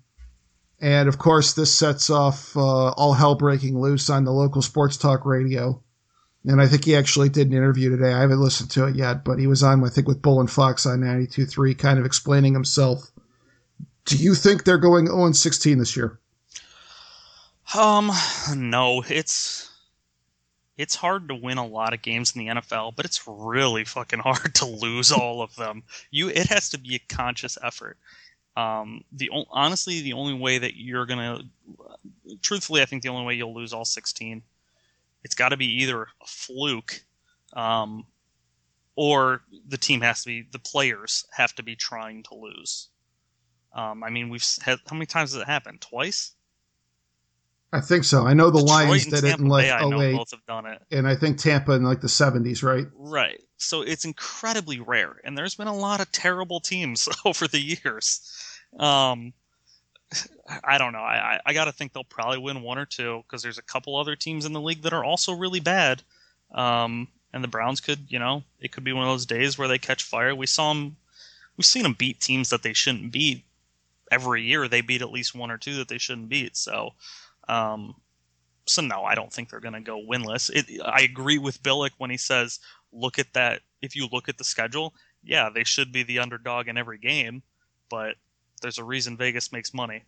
And 0.79 1.09
of 1.09 1.17
course, 1.17 1.53
this 1.53 1.75
sets 1.75 2.09
off 2.09 2.55
uh, 2.55 2.89
all 2.91 3.13
hell 3.13 3.35
breaking 3.35 3.79
loose 3.79 4.09
on 4.09 4.25
the 4.25 4.31
local 4.31 4.61
sports 4.61 4.97
talk 4.97 5.25
radio. 5.25 5.81
And 6.45 6.61
I 6.61 6.67
think 6.67 6.85
he 6.85 6.95
actually 6.95 7.29
did 7.29 7.47
an 7.47 7.53
interview 7.53 7.89
today. 7.89 8.13
I 8.13 8.21
haven't 8.21 8.39
listened 8.39 8.71
to 8.71 8.87
it 8.87 8.95
yet, 8.95 9.25
but 9.25 9.37
he 9.39 9.47
was 9.47 9.63
on, 9.63 9.83
I 9.83 9.89
think, 9.89 10.07
with 10.07 10.21
Bull 10.21 10.39
and 10.39 10.49
Fox 10.49 10.85
on 10.85 10.99
92.3, 10.99 11.77
kind 11.77 11.99
of 11.99 12.05
explaining 12.05 12.53
himself. 12.53 13.11
Do 14.05 14.15
you 14.15 14.33
think 14.33 14.63
they're 14.63 14.77
going 14.77 15.07
0 15.07 15.25
and 15.25 15.35
16 15.35 15.77
this 15.77 15.97
year? 15.97 16.19
Um, 17.75 18.11
no, 18.55 19.03
it's 19.07 19.69
it's 20.77 20.95
hard 20.95 21.27
to 21.27 21.35
win 21.35 21.57
a 21.57 21.65
lot 21.65 21.93
of 21.93 22.01
games 22.01 22.35
in 22.35 22.45
the 22.45 22.53
NFL, 22.53 22.95
but 22.95 23.05
it's 23.05 23.27
really 23.27 23.83
fucking 23.83 24.19
hard 24.19 24.55
to 24.55 24.65
lose 24.65 25.11
all 25.11 25.41
of 25.41 25.55
them. 25.55 25.83
You, 26.11 26.29
it 26.29 26.47
has 26.47 26.69
to 26.69 26.79
be 26.79 26.95
a 26.95 27.13
conscious 27.13 27.57
effort. 27.61 27.97
Um, 28.55 29.03
the 29.11 29.29
honestly, 29.51 30.01
the 30.01 30.13
only 30.13 30.33
way 30.33 30.57
that 30.57 30.75
you're 30.75 31.05
gonna, 31.05 31.41
truthfully, 32.41 32.81
I 32.81 32.85
think 32.85 33.03
the 33.03 33.09
only 33.09 33.25
way 33.25 33.35
you'll 33.35 33.53
lose 33.53 33.73
all 33.73 33.85
16, 33.85 34.41
it's 35.27 35.35
got 35.35 35.49
to 35.49 35.57
be 35.57 35.83
either 35.83 36.03
a 36.03 36.25
fluke, 36.25 37.01
um, 37.51 38.05
or 38.95 39.41
the 39.67 39.77
team 39.77 39.99
has 39.99 40.23
to 40.23 40.27
be, 40.27 40.47
the 40.53 40.59
players 40.59 41.25
have 41.33 41.53
to 41.55 41.63
be 41.63 41.75
trying 41.75 42.23
to 42.23 42.35
lose. 42.35 42.87
Um, 43.73 44.05
I 44.05 44.09
mean, 44.09 44.29
we've 44.29 44.45
had 44.61 44.79
how 44.87 44.95
many 44.95 45.05
times 45.05 45.33
has 45.33 45.41
it 45.41 45.45
happened? 45.45 45.81
Twice. 45.81 46.31
I 47.73 47.81
think 47.81 48.05
so. 48.05 48.25
I 48.25 48.33
know 48.33 48.49
the 48.49 48.61
Detroit 48.61 48.87
Lions 48.87 49.05
did 49.07 49.25
it 49.25 49.37
in 49.37 49.49
like 49.49 49.65
Bay, 49.65 49.71
I 49.71 49.89
know 49.89 50.01
08, 50.01 50.15
both 50.15 50.31
have 50.31 50.45
done 50.47 50.65
it. 50.65 50.81
And 50.91 51.05
I 51.05 51.15
think 51.15 51.37
Tampa 51.37 51.73
in 51.73 51.83
like 51.83 51.99
the 51.99 52.07
70s, 52.07 52.63
right? 52.63 52.87
Right. 52.95 53.41
So 53.57 53.81
it's 53.81 54.05
incredibly 54.05 54.79
rare. 54.79 55.19
And 55.25 55.37
there's 55.37 55.55
been 55.55 55.67
a 55.67 55.75
lot 55.75 55.99
of 55.99 56.09
terrible 56.13 56.61
teams 56.61 57.09
over 57.25 57.49
the 57.49 57.59
years. 57.59 58.21
Um, 58.79 59.33
I 60.63 60.77
don't 60.77 60.93
know. 60.93 60.99
I, 60.99 61.39
I 61.45 61.53
got 61.53 61.65
to 61.65 61.71
think 61.71 61.93
they'll 61.93 62.03
probably 62.03 62.37
win 62.37 62.61
one 62.61 62.77
or 62.77 62.85
two 62.85 63.23
because 63.23 63.41
there's 63.41 63.57
a 63.57 63.63
couple 63.63 63.95
other 63.95 64.15
teams 64.15 64.45
in 64.45 64.53
the 64.53 64.61
league 64.61 64.83
that 64.83 64.93
are 64.93 65.03
also 65.03 65.33
really 65.33 65.59
bad. 65.59 66.01
Um, 66.53 67.09
and 67.33 67.43
the 67.43 67.49
Browns 67.49 67.81
could, 67.81 68.05
you 68.07 68.19
know, 68.19 68.43
it 68.59 68.71
could 68.71 68.83
be 68.83 68.93
one 68.93 69.03
of 69.03 69.09
those 69.09 69.25
days 69.25 69.57
where 69.57 69.67
they 69.67 69.77
catch 69.77 70.03
fire. 70.03 70.33
We 70.33 70.45
saw 70.45 70.73
them, 70.73 70.95
we've 71.57 71.65
seen 71.65 71.83
them 71.83 71.93
beat 71.93 72.21
teams 72.21 72.49
that 72.49 72.63
they 72.63 72.73
shouldn't 72.73 73.11
beat 73.11 73.43
every 74.11 74.43
year. 74.43 74.67
They 74.67 74.81
beat 74.81 75.01
at 75.01 75.11
least 75.11 75.35
one 75.35 75.51
or 75.51 75.57
two 75.57 75.75
that 75.75 75.89
they 75.89 75.97
shouldn't 75.97 76.29
beat. 76.29 76.55
So, 76.55 76.91
um, 77.49 77.95
so 78.65 78.81
no, 78.81 79.03
I 79.03 79.15
don't 79.15 79.31
think 79.31 79.49
they're 79.49 79.59
going 79.59 79.73
to 79.73 79.81
go 79.81 80.01
winless. 80.01 80.49
It, 80.53 80.81
I 80.85 81.01
agree 81.01 81.37
with 81.37 81.63
Billick 81.63 81.91
when 81.97 82.09
he 82.09 82.17
says, 82.17 82.59
"Look 82.91 83.17
at 83.17 83.33
that. 83.33 83.61
If 83.81 83.95
you 83.95 84.07
look 84.11 84.27
at 84.27 84.37
the 84.37 84.43
schedule, 84.43 84.93
yeah, 85.23 85.49
they 85.49 85.63
should 85.63 85.91
be 85.91 86.03
the 86.03 86.19
underdog 86.19 86.67
in 86.67 86.77
every 86.77 86.97
game, 86.97 87.43
but 87.89 88.15
there's 88.61 88.77
a 88.77 88.83
reason 88.83 89.17
Vegas 89.17 89.51
makes 89.51 89.73
money." 89.73 90.03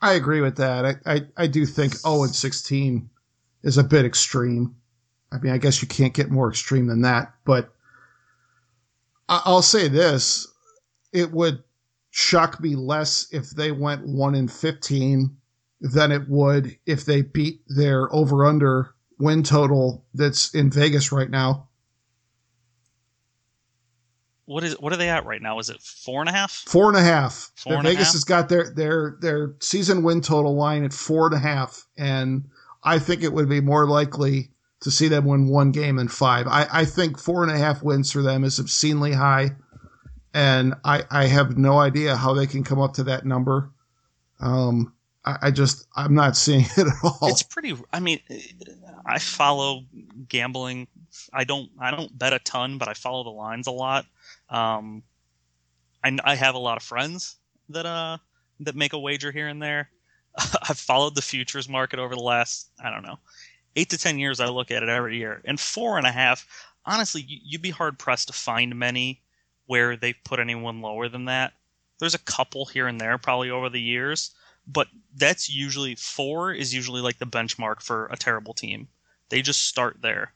I 0.00 0.14
agree 0.14 0.40
with 0.40 0.56
that. 0.56 0.84
I, 0.84 0.94
I, 1.06 1.20
I 1.36 1.46
do 1.46 1.64
think 1.64 1.94
0 1.96 2.24
and 2.24 2.34
16 2.34 3.08
is 3.62 3.78
a 3.78 3.84
bit 3.84 4.04
extreme. 4.04 4.74
I 5.30 5.38
mean, 5.38 5.52
I 5.52 5.58
guess 5.58 5.80
you 5.80 5.86
can't 5.86 6.12
get 6.12 6.30
more 6.30 6.50
extreme 6.50 6.88
than 6.88 7.02
that, 7.02 7.32
but 7.44 7.72
I'll 9.28 9.62
say 9.62 9.88
this: 9.88 10.46
it 11.12 11.32
would 11.32 11.62
shock 12.10 12.60
me 12.60 12.74
less 12.74 13.28
if 13.32 13.50
they 13.50 13.72
went 13.72 14.06
1 14.06 14.34
in 14.34 14.48
15 14.48 15.36
than 15.80 16.12
it 16.12 16.28
would 16.28 16.78
if 16.86 17.04
they 17.04 17.22
beat 17.22 17.62
their 17.66 18.12
over 18.14 18.44
under 18.44 18.94
win 19.18 19.42
total 19.42 20.04
that's 20.14 20.54
in 20.54 20.70
Vegas 20.70 21.12
right 21.12 21.30
now. 21.30 21.68
What 24.52 24.64
is 24.64 24.78
what 24.80 24.92
are 24.92 24.96
they 24.96 25.08
at 25.08 25.24
right 25.24 25.42
now? 25.42 25.58
Is 25.58 25.70
it 25.70 25.80
four 25.80 26.20
and 26.20 26.28
a 26.28 26.32
half? 26.32 26.52
Four 26.52 26.88
and 26.88 26.96
a 26.96 27.02
half. 27.02 27.50
Four 27.56 27.74
and 27.74 27.82
Vegas 27.82 28.02
a 28.02 28.04
half? 28.04 28.12
has 28.12 28.24
got 28.24 28.48
their 28.48 28.70
their 28.70 29.16
their 29.20 29.54
season 29.60 30.02
win 30.02 30.20
total 30.20 30.54
line 30.54 30.84
at 30.84 30.92
four 30.92 31.26
and 31.26 31.34
a 31.34 31.38
half, 31.38 31.86
and 31.96 32.48
I 32.82 32.98
think 32.98 33.22
it 33.22 33.32
would 33.32 33.48
be 33.48 33.60
more 33.60 33.86
likely 33.86 34.50
to 34.80 34.90
see 34.90 35.08
them 35.08 35.24
win 35.24 35.48
one 35.48 35.70
game 35.70 35.98
in 35.98 36.08
five. 36.08 36.46
I, 36.46 36.66
I 36.72 36.84
think 36.84 37.18
four 37.18 37.42
and 37.42 37.52
a 37.52 37.58
half 37.58 37.82
wins 37.82 38.10
for 38.10 38.22
them 38.22 38.44
is 38.44 38.58
obscenely 38.58 39.12
high, 39.12 39.52
and 40.34 40.74
I, 40.84 41.04
I 41.10 41.26
have 41.26 41.56
no 41.56 41.78
idea 41.78 42.16
how 42.16 42.34
they 42.34 42.46
can 42.46 42.64
come 42.64 42.80
up 42.80 42.94
to 42.94 43.04
that 43.04 43.24
number. 43.24 43.70
Um, 44.40 44.92
I, 45.24 45.38
I 45.42 45.50
just 45.50 45.86
I'm 45.94 46.14
not 46.14 46.36
seeing 46.36 46.64
it 46.76 46.86
at 46.86 46.92
all. 47.02 47.18
It's 47.22 47.42
pretty. 47.42 47.76
I 47.92 48.00
mean, 48.00 48.20
I 49.06 49.18
follow 49.18 49.82
gambling. 50.28 50.88
I 51.32 51.44
don't 51.44 51.70
I 51.78 51.90
don't 51.90 52.16
bet 52.18 52.32
a 52.32 52.38
ton, 52.40 52.78
but 52.78 52.88
I 52.88 52.94
follow 52.94 53.24
the 53.24 53.30
lines 53.30 53.66
a 53.66 53.72
lot. 53.72 54.06
Um, 54.52 55.02
I, 56.04 56.16
I 56.24 56.34
have 56.36 56.54
a 56.54 56.58
lot 56.58 56.76
of 56.76 56.82
friends 56.82 57.36
that 57.70 57.86
uh 57.86 58.18
that 58.60 58.76
make 58.76 58.92
a 58.92 58.98
wager 58.98 59.32
here 59.32 59.48
and 59.48 59.60
there. 59.60 59.90
I've 60.68 60.78
followed 60.78 61.14
the 61.14 61.22
futures 61.22 61.68
market 61.68 61.98
over 61.98 62.14
the 62.14 62.20
last 62.20 62.70
I 62.82 62.90
don't 62.90 63.02
know 63.02 63.18
eight 63.76 63.90
to 63.90 63.98
ten 63.98 64.18
years. 64.18 64.40
I 64.40 64.46
look 64.46 64.70
at 64.70 64.82
it 64.82 64.88
every 64.88 65.16
year, 65.16 65.40
and 65.44 65.58
four 65.58 65.98
and 65.98 66.06
a 66.06 66.12
half. 66.12 66.46
Honestly, 66.84 67.24
you'd 67.26 67.62
be 67.62 67.70
hard 67.70 67.98
pressed 67.98 68.26
to 68.26 68.32
find 68.32 68.78
many 68.78 69.22
where 69.66 69.96
they've 69.96 70.16
put 70.24 70.40
anyone 70.40 70.80
lower 70.80 71.08
than 71.08 71.26
that. 71.26 71.54
There's 71.98 72.14
a 72.14 72.18
couple 72.18 72.66
here 72.66 72.88
and 72.88 73.00
there 73.00 73.16
probably 73.16 73.50
over 73.50 73.70
the 73.70 73.80
years, 73.80 74.32
but 74.66 74.88
that's 75.16 75.48
usually 75.48 75.94
four 75.94 76.52
is 76.52 76.74
usually 76.74 77.00
like 77.00 77.18
the 77.18 77.26
benchmark 77.26 77.80
for 77.80 78.06
a 78.06 78.16
terrible 78.16 78.52
team. 78.52 78.88
They 79.28 79.40
just 79.40 79.66
start 79.66 80.02
there, 80.02 80.34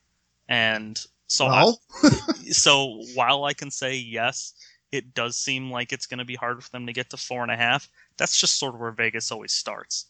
and 0.48 1.04
so 1.26 1.46
well. 1.46 1.80
I, 2.02 2.08
so 2.50 3.02
while 3.14 3.44
I 3.44 3.52
can 3.52 3.70
say 3.70 3.96
yes, 3.96 4.54
it 4.92 5.14
does 5.14 5.36
seem 5.36 5.70
like 5.70 5.92
it's 5.92 6.06
going 6.06 6.18
to 6.18 6.24
be 6.24 6.36
hard 6.36 6.62
for 6.62 6.70
them 6.70 6.86
to 6.86 6.92
get 6.92 7.10
to 7.10 7.16
four 7.16 7.42
and 7.42 7.50
a 7.50 7.56
half. 7.56 7.88
That's 8.16 8.38
just 8.38 8.58
sort 8.58 8.74
of 8.74 8.80
where 8.80 8.92
Vegas 8.92 9.30
always 9.32 9.52
starts. 9.52 10.06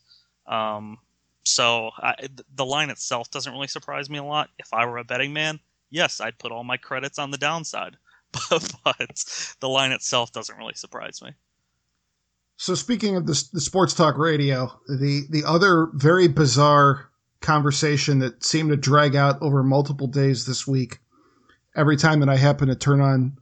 Um, 0.47 0.99
so 1.45 1.91
I, 1.97 2.15
the 2.55 2.65
line 2.65 2.91
itself 2.91 3.31
doesn't 3.31 3.53
really 3.53 3.69
surprise 3.69 4.11
me 4.11 4.19
a 4.19 4.25
lot. 4.25 4.51
If 4.59 4.73
I 4.73 4.85
were 4.87 4.99
a 4.99 5.05
betting 5.05 5.33
man, 5.33 5.61
yes, 5.91 6.21
I'd 6.21 6.39
put 6.39 6.53
all 6.53 6.65
my 6.65 6.77
credits 6.77 7.19
on 7.19 7.31
the 7.31 7.39
downside, 7.39 7.97
but, 8.33 8.75
but 8.85 9.57
the 9.61 9.69
line 9.69 9.93
itself 9.93 10.33
doesn't 10.33 10.57
really 10.57 10.75
surprise 10.75 11.23
me. 11.23 11.31
So 12.59 12.75
speaking 12.75 13.17
of 13.17 13.27
the, 13.27 13.49
the 13.53 13.61
sports 13.61 13.93
talk 13.93 14.17
radio, 14.17 14.73
the 14.89 15.27
the 15.29 15.45
other 15.45 15.91
very 15.93 16.27
bizarre 16.27 17.11
conversation 17.41 18.19
that 18.21 18.43
seemed 18.43 18.71
to 18.71 18.77
drag 18.77 19.15
out 19.15 19.41
over 19.43 19.63
multiple 19.63 20.07
days 20.07 20.47
this 20.47 20.67
week. 20.67 20.99
Every 21.77 21.97
time 21.97 22.21
that 22.21 22.29
I 22.29 22.37
happen 22.37 22.69
to 22.69 22.75
turn 22.75 23.01
on 23.01 23.39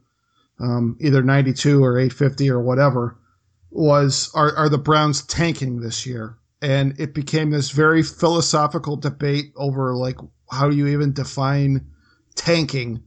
um, 0.59 0.97
either 0.99 1.23
92 1.23 1.83
or 1.83 1.97
850 1.97 2.49
or 2.49 2.61
whatever, 2.61 3.17
was 3.71 4.31
are, 4.33 4.55
are 4.55 4.69
the 4.69 4.77
Browns 4.77 5.21
tanking 5.23 5.81
this 5.81 6.05
year? 6.05 6.37
And 6.61 6.99
it 6.99 7.13
became 7.13 7.51
this 7.51 7.71
very 7.71 8.03
philosophical 8.03 8.95
debate 8.95 9.51
over 9.55 9.93
like 9.95 10.17
how 10.49 10.69
do 10.69 10.75
you 10.75 10.87
even 10.87 11.13
define 11.13 11.85
tanking? 12.35 13.03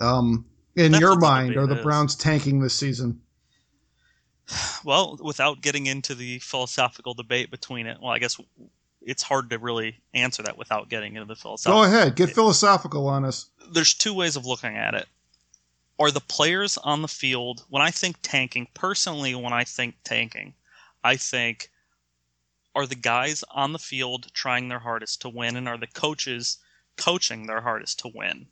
Um, 0.00 0.46
in 0.76 0.92
That's 0.92 1.00
your 1.00 1.16
mind, 1.18 1.56
are 1.56 1.66
the 1.66 1.78
is. 1.78 1.82
Browns 1.82 2.14
tanking 2.14 2.60
this 2.60 2.74
season? 2.74 3.20
Well, 4.84 5.18
without 5.20 5.60
getting 5.60 5.86
into 5.86 6.14
the 6.14 6.38
philosophical 6.38 7.14
debate 7.14 7.50
between 7.50 7.86
it, 7.86 7.98
well, 8.00 8.12
I 8.12 8.18
guess 8.18 8.38
it's 9.06 9.22
hard 9.22 9.48
to 9.50 9.58
really 9.58 9.96
answer 10.14 10.42
that 10.42 10.58
without 10.58 10.88
getting 10.88 11.14
into 11.14 11.26
the 11.26 11.36
philosophical. 11.36 11.82
Go 11.82 11.86
ahead, 11.86 12.16
get 12.16 12.30
philosophical 12.30 13.06
on 13.06 13.24
us. 13.24 13.48
There's 13.70 13.94
two 13.94 14.12
ways 14.12 14.34
of 14.34 14.44
looking 14.44 14.76
at 14.76 14.94
it. 14.94 15.06
Are 15.98 16.10
the 16.10 16.20
players 16.20 16.76
on 16.76 17.00
the 17.00 17.08
field, 17.08 17.64
when 17.70 17.80
I 17.80 17.90
think 17.90 18.16
tanking, 18.20 18.66
personally, 18.74 19.34
when 19.34 19.52
I 19.52 19.64
think 19.64 19.94
tanking, 20.04 20.54
I 21.04 21.16
think 21.16 21.70
are 22.74 22.86
the 22.86 22.96
guys 22.96 23.44
on 23.50 23.72
the 23.72 23.78
field 23.78 24.26
trying 24.34 24.68
their 24.68 24.80
hardest 24.80 25.22
to 25.22 25.28
win, 25.28 25.56
and 25.56 25.68
are 25.68 25.78
the 25.78 25.86
coaches 25.86 26.58
coaching 26.96 27.46
their 27.46 27.60
hardest 27.60 28.00
to 28.00 28.10
win? 28.12 28.48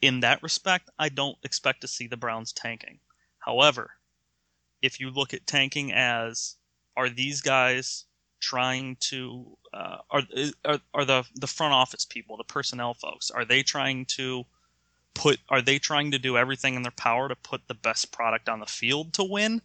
In 0.00 0.20
that 0.20 0.42
respect, 0.42 0.88
I 0.98 1.08
don't 1.08 1.38
expect 1.42 1.80
to 1.80 1.88
see 1.88 2.06
the 2.06 2.16
Browns 2.16 2.52
tanking. 2.52 3.00
However, 3.38 3.90
if 4.80 5.00
you 5.00 5.10
look 5.10 5.34
at 5.34 5.46
tanking 5.46 5.92
as 5.92 6.56
are 6.96 7.08
these 7.08 7.40
guys 7.40 8.04
trying 8.44 8.96
to 9.00 9.56
uh, 9.72 9.98
are, 10.10 10.22
are 10.64 10.80
are 10.92 11.04
the 11.04 11.24
the 11.36 11.46
front 11.46 11.72
office 11.72 12.04
people 12.04 12.36
the 12.36 12.44
personnel 12.44 12.92
folks 12.92 13.30
are 13.30 13.44
they 13.44 13.62
trying 13.62 14.04
to 14.04 14.44
put 15.14 15.38
are 15.48 15.62
they 15.62 15.78
trying 15.78 16.10
to 16.10 16.18
do 16.18 16.36
everything 16.36 16.74
in 16.74 16.82
their 16.82 16.92
power 16.92 17.28
to 17.28 17.36
put 17.36 17.66
the 17.68 17.74
best 17.74 18.12
product 18.12 18.48
on 18.48 18.60
the 18.60 18.66
field 18.66 19.14
to 19.14 19.24
win? 19.24 19.62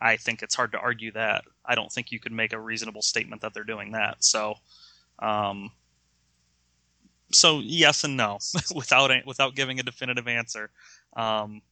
I 0.00 0.16
think 0.16 0.42
it's 0.42 0.54
hard 0.54 0.72
to 0.72 0.78
argue 0.78 1.12
that. 1.12 1.44
I 1.64 1.74
don't 1.74 1.92
think 1.92 2.10
you 2.10 2.18
could 2.18 2.32
make 2.32 2.54
a 2.54 2.60
reasonable 2.60 3.02
statement 3.02 3.42
that 3.42 3.52
they're 3.54 3.64
doing 3.64 3.92
that. 3.92 4.24
So 4.24 4.54
um 5.20 5.70
so 7.32 7.60
yes 7.60 8.02
and 8.02 8.16
no 8.16 8.38
without 8.74 9.10
without 9.26 9.54
giving 9.54 9.78
a 9.78 9.84
definitive 9.84 10.26
answer. 10.26 10.70
Um 11.16 11.62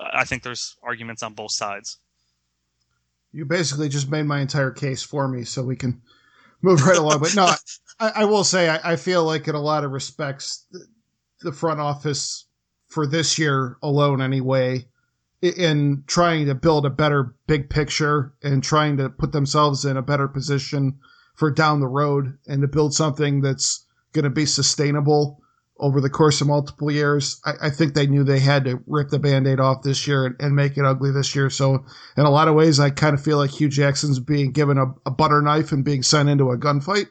i 0.00 0.24
think 0.24 0.42
there's 0.42 0.76
arguments 0.82 1.22
on 1.22 1.34
both 1.34 1.50
sides 1.50 1.98
You 3.32 3.44
basically 3.44 3.88
just 3.88 4.10
made 4.10 4.24
my 4.24 4.40
entire 4.40 4.70
case 4.70 5.02
for 5.02 5.26
me, 5.26 5.44
so 5.44 5.62
we 5.62 5.76
can 5.76 6.02
move 6.60 6.86
right 6.86 6.98
along. 6.98 7.20
But 7.20 7.34
no, 7.34 7.46
I, 7.98 8.12
I 8.16 8.24
will 8.26 8.44
say 8.44 8.68
I, 8.68 8.92
I 8.92 8.96
feel 8.96 9.24
like 9.24 9.48
in 9.48 9.54
a 9.54 9.60
lot 9.60 9.84
of 9.84 9.90
respects, 9.90 10.66
the, 10.70 10.86
the 11.40 11.52
front 11.52 11.80
office 11.80 12.46
for 12.88 13.06
this 13.06 13.38
year 13.38 13.78
alone, 13.82 14.20
anyway, 14.20 14.86
in 15.40 16.04
trying 16.06 16.46
to 16.46 16.54
build 16.54 16.86
a 16.86 16.90
better 16.90 17.34
big 17.46 17.68
picture 17.68 18.32
and 18.42 18.62
trying 18.62 18.96
to 18.98 19.08
put 19.08 19.32
themselves 19.32 19.84
in 19.84 19.96
a 19.96 20.02
better 20.02 20.28
position 20.28 20.98
for 21.34 21.50
down 21.50 21.80
the 21.80 21.88
road 21.88 22.38
and 22.46 22.62
to 22.62 22.68
build 22.68 22.94
something 22.94 23.40
that's 23.40 23.86
going 24.12 24.24
to 24.24 24.30
be 24.30 24.46
sustainable 24.46 25.41
over 25.78 26.00
the 26.00 26.10
course 26.10 26.40
of 26.40 26.46
multiple 26.46 26.90
years. 26.90 27.40
I, 27.44 27.52
I 27.62 27.70
think 27.70 27.94
they 27.94 28.06
knew 28.06 28.24
they 28.24 28.38
had 28.38 28.64
to 28.64 28.82
rip 28.86 29.08
the 29.08 29.18
band 29.18 29.46
aid 29.46 29.60
off 29.60 29.82
this 29.82 30.06
year 30.06 30.26
and, 30.26 30.36
and 30.38 30.54
make 30.54 30.76
it 30.76 30.84
ugly 30.84 31.10
this 31.10 31.34
year. 31.34 31.50
So, 31.50 31.84
in 32.16 32.24
a 32.24 32.30
lot 32.30 32.48
of 32.48 32.54
ways, 32.54 32.78
I 32.78 32.90
kind 32.90 33.14
of 33.14 33.22
feel 33.22 33.38
like 33.38 33.50
Hue 33.50 33.68
Jackson's 33.68 34.20
being 34.20 34.52
given 34.52 34.78
a, 34.78 34.86
a 35.06 35.10
butter 35.10 35.42
knife 35.42 35.72
and 35.72 35.84
being 35.84 36.02
sent 36.02 36.28
into 36.28 36.50
a 36.50 36.58
gunfight. 36.58 37.08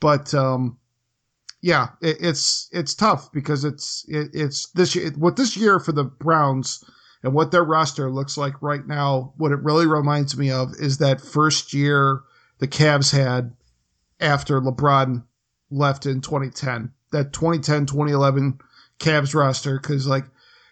But, 0.00 0.34
um, 0.34 0.78
yeah, 1.62 1.88
it, 2.00 2.18
it's 2.20 2.68
it's 2.70 2.94
tough 2.94 3.32
because 3.32 3.64
it's 3.64 4.04
it, 4.08 4.30
it's 4.32 4.70
this 4.70 4.94
year 4.94 5.10
what 5.16 5.36
this 5.36 5.56
year 5.56 5.80
for 5.80 5.92
the 5.92 6.04
Browns 6.04 6.84
and 7.22 7.34
what 7.34 7.50
their 7.50 7.64
roster 7.64 8.10
looks 8.10 8.36
like 8.36 8.60
right 8.62 8.86
now. 8.86 9.32
What 9.36 9.52
it 9.52 9.62
really 9.62 9.86
reminds 9.86 10.36
me 10.36 10.50
of 10.50 10.74
is 10.78 10.98
that 10.98 11.20
first 11.20 11.72
year 11.72 12.20
the 12.58 12.68
Cavs 12.68 13.10
had 13.10 13.54
after 14.20 14.60
LeBron 14.60 15.24
left 15.70 16.06
in 16.06 16.20
2010. 16.20 16.92
That 17.12 17.32
2010 17.32 17.86
2011 17.86 18.58
Cavs 18.98 19.34
roster 19.34 19.78
because 19.78 20.06
like 20.06 20.24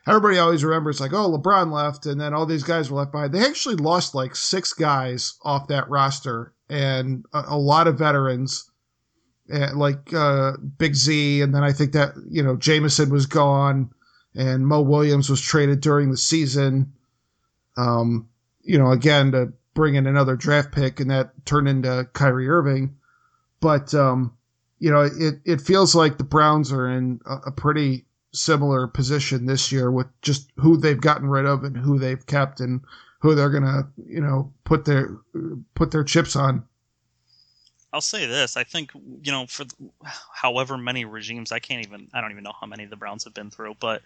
everybody 0.07 0.39
always 0.39 0.65
remembers 0.65 1.01
like 1.01 1.13
oh 1.13 1.31
LeBron 1.31 1.73
left 1.73 2.07
and 2.07 2.21
then 2.21 2.35
all 2.35 2.47
these 2.47 2.65
guys 2.65 2.91
were 2.91 2.99
left 2.99 3.13
behind. 3.13 3.33
They 3.33 3.45
actually 3.45 3.77
lost 3.77 4.15
like 4.15 4.35
six 4.35 4.73
guys 4.73 5.35
off 5.43 5.69
that 5.69 5.89
roster 5.89 6.53
and 6.69 7.25
a, 7.33 7.45
a 7.49 7.59
lot 7.59 7.87
of 7.87 7.99
veterans 7.99 8.71
and 9.49 9.79
like 9.79 10.13
uh, 10.13 10.53
Big 10.79 10.95
Z, 10.95 11.43
and 11.43 11.55
then 11.55 11.63
I 11.63 11.73
think 11.73 11.93
that 11.93 12.15
you 12.29 12.43
know 12.43 12.57
Jamison 12.57 13.11
was 13.11 13.27
gone, 13.27 13.91
and 14.35 14.67
Mo 14.67 14.81
Williams 14.81 15.29
was 15.29 15.41
traded 15.41 15.81
during 15.81 16.11
the 16.11 16.17
season. 16.17 16.93
Um, 17.77 18.29
you 18.63 18.79
know, 18.79 18.91
again 18.91 19.33
to 19.33 19.53
bring 19.75 19.97
in 19.97 20.07
another 20.07 20.37
draft 20.37 20.73
pick, 20.73 21.01
and 21.01 21.11
that 21.11 21.45
turned 21.45 21.69
into 21.69 22.09
Kyrie 22.13 22.49
Irving. 22.49 22.97
But 23.61 23.95
um, 23.95 24.37
you 24.79 24.91
know, 24.91 25.03
it 25.03 25.41
it 25.45 25.61
feels 25.61 25.95
like 25.95 26.19
the 26.19 26.25
Browns 26.25 26.73
are 26.73 26.89
in 26.89 27.21
a, 27.27 27.37
a 27.47 27.53
pretty 27.53 28.05
similar 28.33 28.87
position 28.87 29.47
this 29.47 29.71
year 29.71 29.91
with 29.91 30.09
just 30.21 30.51
who 30.57 30.77
they've 30.77 31.01
gotten 31.01 31.29
rid 31.29 31.47
of 31.47 31.63
and 31.63 31.77
who 31.77 31.99
they've 31.99 32.27
kept 32.27 32.61
and 32.61 32.81
who 33.21 33.35
they're 33.35 33.51
gonna 33.51 33.89
you 34.07 34.21
know 34.21 34.53
put 34.65 34.85
their 34.85 35.17
put 35.75 35.91
their 35.91 36.05
chips 36.05 36.37
on. 36.37 36.65
I'll 37.95 38.01
say 38.01 38.27
this: 38.27 38.57
I 38.57 38.65
think 38.65 38.91
you 39.23 39.31
know, 39.31 39.47
for 39.47 39.65
however 40.33 40.77
many 40.77 41.05
regimes, 41.05 41.53
I 41.53 41.61
can't 41.61 41.87
even, 41.87 42.09
I 42.13 42.21
don't 42.21 42.33
even 42.33 42.43
know 42.43 42.53
how 42.61 42.67
many 42.67 42.87
the 42.87 42.97
Browns 42.97 43.23
have 43.23 43.35
been 43.35 43.51
through, 43.51 43.77
but 43.79 44.03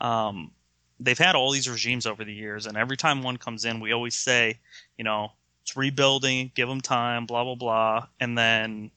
um, 0.00 0.50
they've 0.98 1.16
had 1.16 1.36
all 1.36 1.52
these 1.52 1.70
regimes 1.70 2.06
over 2.06 2.24
the 2.24 2.34
years, 2.34 2.66
and 2.66 2.76
every 2.76 2.96
time 2.96 3.22
one 3.22 3.36
comes 3.36 3.64
in, 3.64 3.78
we 3.78 3.92
always 3.92 4.16
say, 4.16 4.58
you 4.98 5.04
know, 5.04 5.30
it's 5.62 5.76
rebuilding, 5.76 6.50
give 6.56 6.68
them 6.68 6.80
time, 6.80 7.24
blah 7.24 7.44
blah 7.44 7.54
blah, 7.54 8.08
and 8.18 8.36
then 8.36 8.90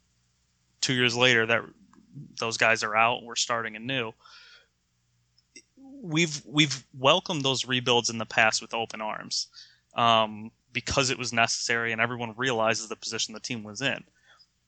two 0.81 0.93
years 0.93 1.15
later, 1.15 1.45
that 1.45 1.61
those 2.39 2.57
guys 2.57 2.83
are 2.83 2.95
out, 2.95 3.23
we're 3.23 3.35
starting 3.35 3.75
anew. 3.75 4.11
We've 6.01 6.41
we've 6.45 6.83
welcomed 6.97 7.43
those 7.43 7.65
rebuilds 7.65 8.09
in 8.09 8.17
the 8.17 8.25
past 8.25 8.61
with 8.61 8.73
open 8.73 9.01
arms. 9.01 9.47
Um, 9.95 10.51
because 10.77 11.09
it 11.09 11.17
was 11.17 11.33
necessary 11.33 11.91
and 11.91 11.99
everyone 11.99 12.35
realizes 12.37 12.87
the 12.87 12.95
position 12.95 13.33
the 13.33 13.39
team 13.39 13.63
was 13.63 13.81
in. 13.81 14.03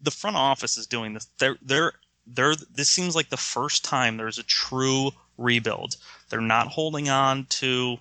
The 0.01 0.09
front 0.09 0.37
office 0.37 0.75
is 0.75 0.87
doing 0.87 1.13
this. 1.13 1.27
They're 1.37 1.57
they're 1.61 1.93
they're 2.25 2.55
this 2.73 2.89
seems 2.89 3.15
like 3.15 3.29
the 3.29 3.37
first 3.37 3.85
time 3.85 4.17
there's 4.17 4.39
a 4.39 4.43
true 4.43 5.11
rebuild. 5.37 5.97
They're 6.29 6.41
not 6.41 6.67
holding 6.67 7.09
on 7.09 7.45
to 7.61 7.97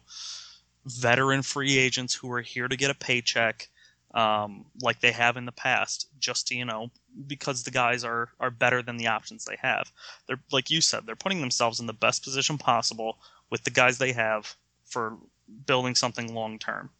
veteran 0.86 1.42
free 1.42 1.76
agents 1.76 2.14
who 2.14 2.32
are 2.32 2.40
here 2.40 2.66
to 2.66 2.78
get 2.78 2.90
a 2.90 2.94
paycheck. 2.94 3.68
Um, 4.18 4.64
like 4.82 5.00
they 5.00 5.12
have 5.12 5.36
in 5.36 5.46
the 5.46 5.52
past, 5.52 6.08
just 6.18 6.48
to, 6.48 6.56
you 6.56 6.64
know, 6.64 6.90
because 7.28 7.62
the 7.62 7.70
guys 7.70 8.02
are 8.02 8.30
are 8.40 8.50
better 8.50 8.82
than 8.82 8.96
the 8.96 9.06
options 9.06 9.44
they 9.44 9.56
have. 9.62 9.92
They're 10.26 10.40
like 10.50 10.70
you 10.70 10.80
said, 10.80 11.06
they're 11.06 11.14
putting 11.14 11.40
themselves 11.40 11.78
in 11.78 11.86
the 11.86 11.92
best 11.92 12.24
position 12.24 12.58
possible 12.58 13.18
with 13.48 13.62
the 13.62 13.70
guys 13.70 13.98
they 13.98 14.12
have 14.12 14.56
for 14.84 15.16
building 15.66 15.94
something 15.94 16.34
long 16.34 16.58
term. 16.58 16.90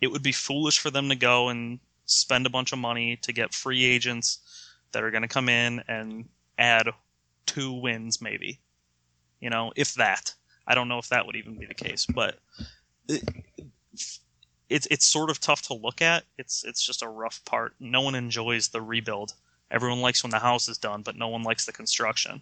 It 0.00 0.08
would 0.08 0.24
be 0.24 0.32
foolish 0.32 0.80
for 0.80 0.90
them 0.90 1.08
to 1.08 1.14
go 1.14 1.50
and 1.50 1.78
spend 2.06 2.46
a 2.46 2.50
bunch 2.50 2.72
of 2.72 2.80
money 2.80 3.16
to 3.22 3.32
get 3.32 3.54
free 3.54 3.84
agents 3.84 4.40
that 4.90 5.04
are 5.04 5.12
going 5.12 5.22
to 5.22 5.28
come 5.28 5.48
in 5.48 5.84
and 5.86 6.28
add 6.58 6.88
two 7.46 7.72
wins 7.72 8.20
maybe. 8.20 8.58
You 9.38 9.50
know, 9.50 9.72
if 9.76 9.94
that. 9.94 10.34
I 10.66 10.74
don't 10.74 10.88
know 10.88 10.98
if 10.98 11.10
that 11.10 11.26
would 11.26 11.36
even 11.36 11.60
be 11.60 11.66
the 11.66 11.74
case, 11.74 12.06
but 12.06 12.40
it, 13.08 13.22
it's 14.68 14.86
it's 14.90 15.06
sort 15.06 15.30
of 15.30 15.40
tough 15.40 15.62
to 15.62 15.74
look 15.74 16.02
at. 16.02 16.24
It's 16.38 16.64
it's 16.64 16.84
just 16.84 17.02
a 17.02 17.08
rough 17.08 17.44
part. 17.44 17.74
No 17.80 18.00
one 18.00 18.14
enjoys 18.14 18.68
the 18.68 18.82
rebuild. 18.82 19.34
Everyone 19.70 20.00
likes 20.00 20.22
when 20.22 20.30
the 20.30 20.38
house 20.38 20.68
is 20.68 20.78
done, 20.78 21.02
but 21.02 21.16
no 21.16 21.28
one 21.28 21.42
likes 21.42 21.66
the 21.66 21.72
construction. 21.72 22.40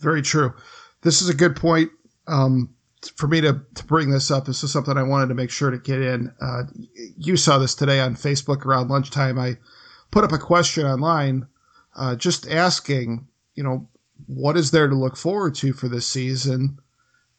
Very 0.00 0.22
true. 0.22 0.52
This 1.02 1.22
is 1.22 1.28
a 1.28 1.34
good 1.34 1.54
point 1.54 1.90
um, 2.26 2.74
for 3.16 3.28
me 3.28 3.40
to, 3.40 3.60
to 3.74 3.84
bring 3.84 4.10
this 4.10 4.30
up. 4.30 4.44
This 4.44 4.62
is 4.64 4.72
something 4.72 4.96
I 4.96 5.02
wanted 5.02 5.28
to 5.28 5.34
make 5.34 5.50
sure 5.50 5.70
to 5.70 5.78
get 5.78 6.00
in. 6.00 6.32
Uh, 6.40 6.64
you 7.16 7.36
saw 7.36 7.58
this 7.58 7.74
today 7.74 8.00
on 8.00 8.16
Facebook 8.16 8.66
around 8.66 8.88
lunchtime. 8.88 9.38
I 9.38 9.56
put 10.10 10.24
up 10.24 10.32
a 10.32 10.38
question 10.38 10.84
online 10.84 11.46
uh, 11.96 12.16
just 12.16 12.48
asking, 12.50 13.26
you 13.54 13.62
know, 13.62 13.88
what 14.26 14.56
is 14.56 14.70
there 14.70 14.88
to 14.88 14.94
look 14.94 15.16
forward 15.16 15.54
to 15.56 15.72
for 15.72 15.88
this 15.88 16.06
season? 16.06 16.78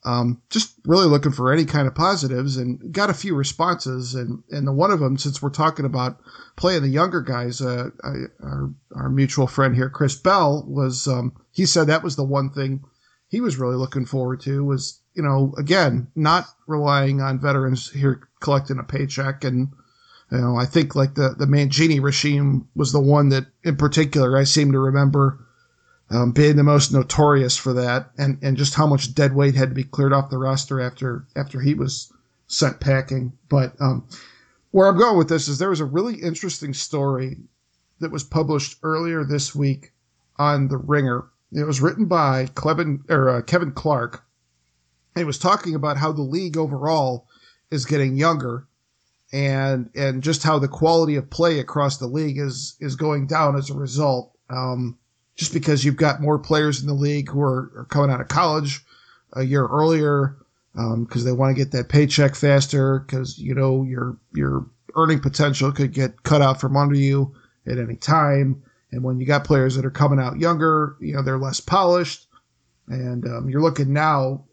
Um, 0.08 0.42
just 0.50 0.74
really 0.86 1.06
looking 1.06 1.34
for 1.34 1.52
any 1.52 1.66
kind 1.66 1.86
of 1.86 1.94
positives 1.94 2.56
and 2.56 2.94
got 2.94 3.10
a 3.10 3.14
few 3.14 3.36
responses. 3.36 4.16
And, 4.16 4.42
and 4.50 4.66
the 4.66 4.72
one 4.72 4.90
of 4.90 5.02
them, 5.02 5.18
since 5.18 5.42
we're 5.42 5.50
talking 5.50 5.84
about 5.84 6.22
playing 6.56 6.84
the 6.84 6.88
younger 6.88 7.20
guys, 7.20 7.60
uh, 7.60 7.90
I, 8.02 8.14
our, 8.42 8.74
our 8.96 9.10
mutual 9.10 9.48
friend 9.48 9.76
here, 9.76 9.90
Chris 9.90 10.16
Bell, 10.16 10.64
was, 10.66 11.10
um, 11.10 11.34
he 11.52 11.66
said 11.66 11.88
that 11.88 12.04
was 12.04 12.16
the 12.16 12.24
one 12.24 12.52
thing 12.52 12.86
he 13.28 13.42
was 13.42 13.58
really 13.58 13.76
looking 13.76 14.06
forward 14.06 14.40
to 14.42 14.64
was, 14.64 15.02
you 15.14 15.24
know, 15.24 15.54
again, 15.58 16.08
not 16.16 16.46
relying 16.68 17.20
on 17.20 17.42
veterans 17.42 17.92
here 17.92 18.30
collecting 18.40 18.80
a 18.80 18.84
paycheck. 18.84 19.44
And, 19.44 19.74
you 20.32 20.38
know, 20.38 20.56
I 20.56 20.68
think 20.68 20.96
like 20.96 21.16
the, 21.16 21.36
the 21.38 21.48
Mangini 21.48 22.02
regime 22.02 22.70
was 22.76 22.94
the 22.94 23.02
one 23.02 23.28
that 23.30 23.48
in 23.66 23.76
particular 23.76 24.38
I 24.38 24.46
seem 24.46 24.72
to 24.72 24.80
remember 24.80 25.46
um, 26.10 26.32
being 26.32 26.56
the 26.56 26.64
most 26.64 26.94
notorious 26.94 27.58
for 27.58 27.74
that, 27.74 28.12
and, 28.18 28.38
and 28.42 28.58
just 28.58 28.76
how 28.76 28.88
much 28.88 29.14
dead 29.14 29.34
weight 29.34 29.56
had 29.56 29.70
to 29.70 29.76
be 29.76 29.84
cleared 29.84 30.14
off 30.14 30.30
the 30.30 30.38
roster 30.38 30.80
after 30.80 31.26
after 31.36 31.60
he 31.60 31.74
was 31.74 32.12
sent 32.48 32.80
packing. 32.80 33.34
But 33.50 33.74
um, 33.80 34.08
where 34.72 34.88
I'm 34.88 34.98
going 34.98 35.18
with 35.18 35.30
this 35.30 35.48
is 35.48 35.60
there 35.60 35.70
was 35.70 35.80
a 35.80 35.86
really 35.86 36.16
interesting 36.16 36.74
story 36.74 37.38
that 38.00 38.12
was 38.12 38.24
published 38.24 38.78
earlier 38.84 39.24
this 39.24 39.54
week 39.56 39.92
on 40.38 40.68
the 40.68 40.78
Ringer. 40.78 41.26
It 41.52 41.66
was 41.66 41.82
written 41.82 42.06
by 42.06 42.46
Clevin, 42.48 43.10
or, 43.10 43.30
uh, 43.30 43.42
Kevin 43.42 43.72
Clark. 43.72 44.24
It 45.16 45.26
was 45.26 45.40
talking 45.40 45.76
about 45.76 45.98
how 45.98 46.12
the 46.12 46.22
league 46.22 46.58
overall 46.58 47.28
is 47.72 47.86
getting 47.86 48.16
younger 48.16 48.68
and 49.34 49.90
and 49.96 50.24
just 50.24 50.44
how 50.44 50.58
the 50.60 50.68
quality 50.68 51.16
of 51.16 51.30
play 51.30 51.60
across 51.60 51.98
the 51.98 52.08
league 52.08 52.38
is 52.38 52.76
is 52.80 52.96
going 52.96 53.28
down 53.28 53.58
as 53.58 53.70
a 53.70 53.74
result. 53.74 54.32
Um, 54.50 54.98
just 55.38 55.54
because 55.54 55.86
you've 55.86 55.96
got 55.96 56.20
more 56.20 56.40
players 56.40 56.82
in 56.82 56.88
the 56.88 56.94
league 56.94 57.30
who 57.30 57.42
are, 57.42 57.72
are 57.78 57.88
coming 57.90 58.10
out 58.10 58.20
of 58.20 58.28
college 58.28 58.84
a 59.34 59.44
year 59.44 59.66
earlier 59.68 60.36
because 60.74 61.22
um, 61.22 61.26
they 61.26 61.32
want 61.32 61.56
to 61.56 61.64
get 61.64 61.72
that 61.72 61.90
paycheck 61.90 62.36
faster 62.36 63.00
because 63.00 63.40
you 63.40 63.56
know 63.56 63.84
your 63.84 64.18
your 64.34 64.66
earning 64.96 65.20
potential 65.20 65.72
could 65.72 65.94
get 65.94 66.24
cut 66.24 66.42
out 66.42 66.60
from 66.60 66.76
under 66.76 66.96
you 66.96 67.34
at 67.66 67.78
any 67.78 67.96
time. 67.96 68.62
And 68.92 69.04
when 69.04 69.20
you 69.20 69.26
got 69.26 69.44
players 69.44 69.76
that 69.76 69.86
are 69.86 69.92
coming 69.92 70.20
out 70.20 70.40
younger, 70.40 70.96
you 71.00 71.14
know 71.14 71.22
they're 71.22 71.38
less 71.38 71.60
polished. 71.60 72.28
And 72.88 73.26
um, 73.28 73.50
you're 73.50 73.62
looking 73.62 73.92
now, 73.92 74.46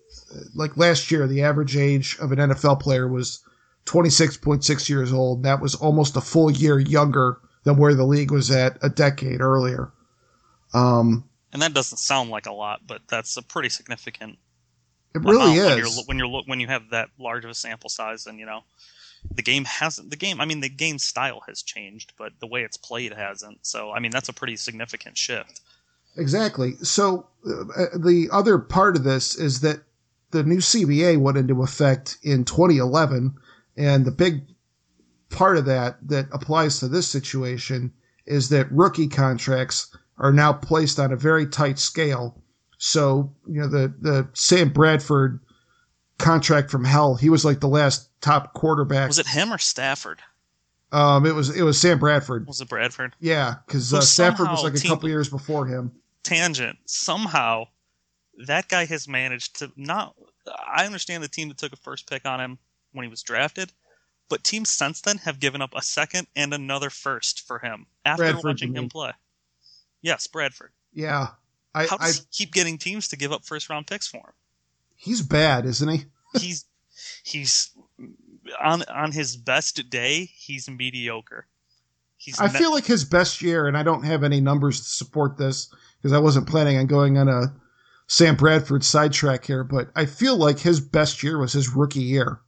like 0.55 0.77
last 0.77 1.11
year, 1.11 1.27
the 1.27 1.43
average 1.43 1.77
age 1.77 2.17
of 2.21 2.33
an 2.33 2.39
NFL 2.39 2.81
player 2.81 3.07
was 3.07 3.41
26.6 3.87 4.89
years 4.89 5.13
old. 5.13 5.45
That 5.45 5.61
was 5.61 5.75
almost 5.75 6.17
a 6.17 6.21
full 6.21 6.51
year 6.51 6.79
younger 6.79 7.39
than 7.63 7.77
where 7.77 7.95
the 7.95 8.05
league 8.05 8.31
was 8.31 8.51
at 8.51 8.77
a 8.83 8.89
decade 8.89 9.41
earlier. 9.41 9.93
Um, 10.75 11.25
and 11.53 11.63
that 11.63 11.73
doesn't 11.73 11.99
sound 11.99 12.31
like 12.31 12.47
a 12.47 12.53
lot, 12.53 12.81
but 12.87 13.03
that's 13.09 13.37
a 13.37 13.43
pretty 13.43 13.69
significant. 13.69 14.39
It 15.15 15.23
really 15.23 15.53
is 15.53 16.03
when 16.07 16.19
you're, 16.19 16.29
when 16.29 16.35
you're 16.35 16.43
when 16.47 16.61
you 16.61 16.67
have 16.67 16.91
that 16.91 17.09
large 17.19 17.45
of 17.45 17.51
a 17.51 17.55
sample 17.55 17.89
size, 17.89 18.27
and 18.27 18.41
you 18.41 18.47
know, 18.47 18.65
the 19.33 19.43
game 19.43 19.65
hasn't. 19.65 20.11
The 20.11 20.17
game, 20.17 20.41
I 20.41 20.45
mean, 20.45 20.61
the 20.61 20.69
game 20.69 20.99
style 20.99 21.43
has 21.47 21.63
changed, 21.63 22.13
but 22.19 22.33
the 22.41 22.49
way 22.49 22.63
it's 22.63 22.77
played 22.77 23.13
hasn't. 23.13 23.65
So, 23.65 23.93
I 23.93 24.01
mean, 24.01 24.11
that's 24.11 24.29
a 24.29 24.33
pretty 24.33 24.57
significant 24.57 25.17
shift. 25.17 25.61
Exactly. 26.17 26.75
So, 26.83 27.29
uh, 27.47 27.97
the 27.97 28.29
other 28.33 28.59
part 28.59 28.97
of 28.97 29.05
this 29.05 29.37
is 29.37 29.61
that 29.61 29.83
the 30.33 30.43
new 30.43 30.59
CBA 30.59 31.19
went 31.19 31.39
into 31.39 31.63
effect 31.63 32.19
in 32.23 32.45
2011, 32.45 33.35
and 33.77 34.05
the 34.05 34.11
big 34.11 34.43
part 35.31 35.57
of 35.57 35.65
that 35.67 35.97
that 36.09 36.27
applies 36.33 36.81
to 36.81 36.89
this 36.89 37.07
situation 37.07 37.93
is 38.27 38.49
that 38.49 38.71
rookie 38.71 39.09
contracts 39.09 39.97
are 40.19 40.33
now 40.33 40.53
placed 40.53 40.99
on 40.99 41.13
a 41.13 41.17
very 41.17 41.47
tight 41.47 41.79
scale. 41.79 42.41
So, 42.79 43.33
you 43.47 43.61
know, 43.61 43.69
the, 43.69 43.95
the 44.01 44.29
Sam 44.35 44.69
Bradford 44.71 45.41
contract 46.19 46.71
from 46.71 46.85
hell, 46.85 47.15
he 47.15 47.31
was 47.31 47.45
like 47.45 47.61
the 47.61 47.69
last 47.69 48.09
top 48.21 48.55
quarterback. 48.55 49.09
Was 49.09 49.19
it 49.19 49.27
him 49.27 49.53
or 49.53 49.59
Stafford? 49.59 50.21
Um, 50.93 51.27
it 51.27 51.35
was 51.35 51.55
it 51.55 51.63
was 51.63 51.81
Sam 51.81 51.99
Bradford. 51.99 52.47
Was 52.47 52.61
it 52.61 52.69
Bradford? 52.69 53.17
Yeah, 53.19 53.57
because 53.67 53.93
uh, 53.93 54.01
Stafford 54.01 54.49
was 54.49 54.63
like 54.63 54.75
a 54.75 54.79
team, 54.79 54.91
couple 54.91 55.09
years 55.09 55.29
before 55.29 55.67
him. 55.67 55.91
Tangent. 56.23 56.79
Somehow, 56.85 57.67
that 58.47 58.69
guy 58.69 58.85
has 58.85 59.09
managed 59.09 59.59
to 59.59 59.73
not. 59.77 60.15
I 60.69 60.87
understand 60.87 61.25
the 61.25 61.29
team 61.29 61.49
that 61.49 61.59
took 61.59 61.73
a 61.73 61.77
first 61.77 62.09
pick 62.09 62.25
on 62.27 62.41
him 62.41 62.59
when 62.93 63.03
he 63.03 63.11
was 63.11 63.23
drafted, 63.23 63.73
but 64.29 64.45
teams 64.45 64.69
since 64.69 65.01
then 65.01 65.19
have 65.19 65.41
given 65.41 65.61
up 65.61 65.75
a 65.75 65.83
second 65.83 66.29
and 66.37 66.55
another 66.55 66.91
first 66.91 67.45
for 67.45 67.59
him 67.59 67.87
after 68.05 68.23
Bradford 68.23 68.45
watching 68.45 68.75
him 68.75 68.89
play. 68.89 69.11
Yes, 70.05 70.27
Bradford. 70.27 70.71
Yeah. 70.93 71.29
I, 71.75 71.87
How 71.87 71.97
does 71.97 72.19
I, 72.19 72.21
he 72.21 72.45
keep 72.45 72.53
getting 72.53 72.77
teams 72.77 73.09
to 73.09 73.17
give 73.17 73.33
up 73.33 73.43
first 73.43 73.71
round 73.71 73.87
picks 73.87 74.07
for 74.07 74.19
him? 74.19 74.33
He's 74.95 75.23
bad, 75.23 75.65
isn't 75.65 75.89
he? 75.89 76.05
he's 76.39 76.67
he's 77.23 77.71
on 78.63 78.83
on 78.83 79.13
his 79.13 79.39
best 79.39 79.89
day, 79.89 80.31
he's 80.37 80.69
mediocre. 80.69 81.47
He's 82.19 82.39
I 82.39 82.49
ne- 82.49 82.59
feel 82.59 82.71
like 82.71 82.85
his 82.85 83.07
best 83.07 83.41
year, 83.41 83.67
and 83.67 83.79
I 83.79 83.83
don't 83.83 84.05
have 84.05 84.23
any 84.23 84.43
numbers 84.43 84.79
to 84.81 84.87
support 84.87 85.39
this 85.39 85.75
because 85.97 86.13
I 86.13 86.19
wasn't 86.19 86.49
planning 86.49 86.77
on 86.77 86.87
going 86.87 87.17
on 87.17 87.31
a 87.31 87.55
Sam 88.07 88.37
Bradford 88.37 88.85
sidetrack 88.85 89.47
here, 89.47 89.65
but 89.65 89.89
I 89.97 90.05
feel 90.05 90.37
like 90.37 90.59
his 90.59 90.81
best 90.81 91.23
year 91.23 91.39
was 91.39 91.55
his 91.55 91.71
rookie 91.71 92.01
year. 92.01 92.43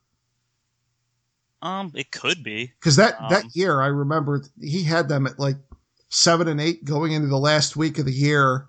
Um, 1.63 1.91
it 1.95 2.13
could 2.13 2.45
be 2.45 2.75
because 2.79 2.97
that 2.97 3.19
um, 3.19 3.31
that 3.31 3.57
year 3.57 3.81
I 3.81 3.87
remember 3.87 4.43
he 4.61 4.83
had 4.83 5.09
them 5.09 5.27
at 5.27 5.39
like 5.39 5.57
seven 6.09 6.49
and 6.49 6.61
eight 6.61 6.85
going 6.85 7.13
into 7.13 7.29
the 7.29 7.39
last 7.39 7.77
week 7.77 7.99
of 7.99 8.05
the 8.05 8.13
year 8.13 8.67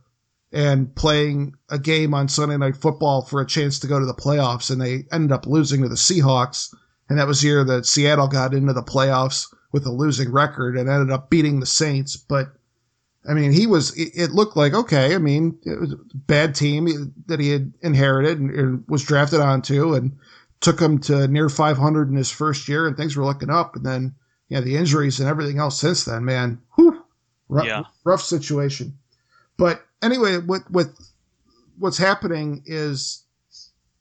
and 0.51 0.95
playing 0.95 1.53
a 1.69 1.77
game 1.77 2.13
on 2.13 2.27
Sunday 2.27 2.57
Night 2.57 2.77
Football 2.77 3.21
for 3.21 3.41
a 3.41 3.47
chance 3.47 3.79
to 3.79 3.87
go 3.87 3.99
to 3.99 4.05
the 4.05 4.13
playoffs, 4.13 4.71
and 4.71 4.81
they 4.81 5.05
ended 5.11 5.31
up 5.31 5.45
losing 5.45 5.81
to 5.81 5.89
the 5.89 5.95
Seahawks. 5.95 6.73
And 7.09 7.19
that 7.19 7.27
was 7.27 7.41
the 7.41 7.47
year 7.47 7.63
that 7.63 7.85
Seattle 7.85 8.27
got 8.27 8.53
into 8.53 8.73
the 8.73 8.83
playoffs 8.83 9.45
with 9.71 9.85
a 9.85 9.91
losing 9.91 10.31
record 10.31 10.77
and 10.77 10.89
ended 10.89 11.11
up 11.11 11.29
beating 11.29 11.59
the 11.59 11.65
Saints. 11.65 12.17
But 12.17 12.47
I 13.27 13.33
mean, 13.33 13.51
he 13.51 13.67
was. 13.67 13.93
It 13.97 14.31
looked 14.31 14.55
like 14.55 14.73
okay. 14.73 15.13
I 15.13 15.17
mean, 15.17 15.57
it 15.63 15.79
was 15.79 15.93
a 15.93 15.97
bad 16.13 16.55
team 16.55 17.13
that 17.27 17.39
he 17.39 17.49
had 17.49 17.73
inherited 17.81 18.39
and 18.39 18.83
was 18.87 19.03
drafted 19.03 19.41
onto, 19.41 19.93
and 19.93 20.17
took 20.61 20.79
him 20.79 20.99
to 20.99 21.27
near 21.27 21.49
500 21.49 22.09
in 22.09 22.15
his 22.15 22.31
first 22.31 22.67
year, 22.67 22.87
and 22.87 22.95
things 22.95 23.15
were 23.15 23.25
looking 23.25 23.49
up. 23.49 23.75
And 23.75 23.85
then, 23.85 24.15
yeah, 24.47 24.61
the 24.61 24.77
injuries 24.77 25.19
and 25.19 25.27
everything 25.27 25.59
else 25.59 25.79
since 25.79 26.05
then, 26.05 26.23
man. 26.23 26.61
Whew, 26.75 27.03
rough, 27.49 27.65
yeah. 27.65 27.83
rough 28.03 28.21
situation. 28.21 28.97
But 29.57 29.85
anyway, 30.01 30.37
with 30.37 30.69
with 30.69 30.97
what's 31.77 31.97
happening 31.97 32.63
is 32.65 33.23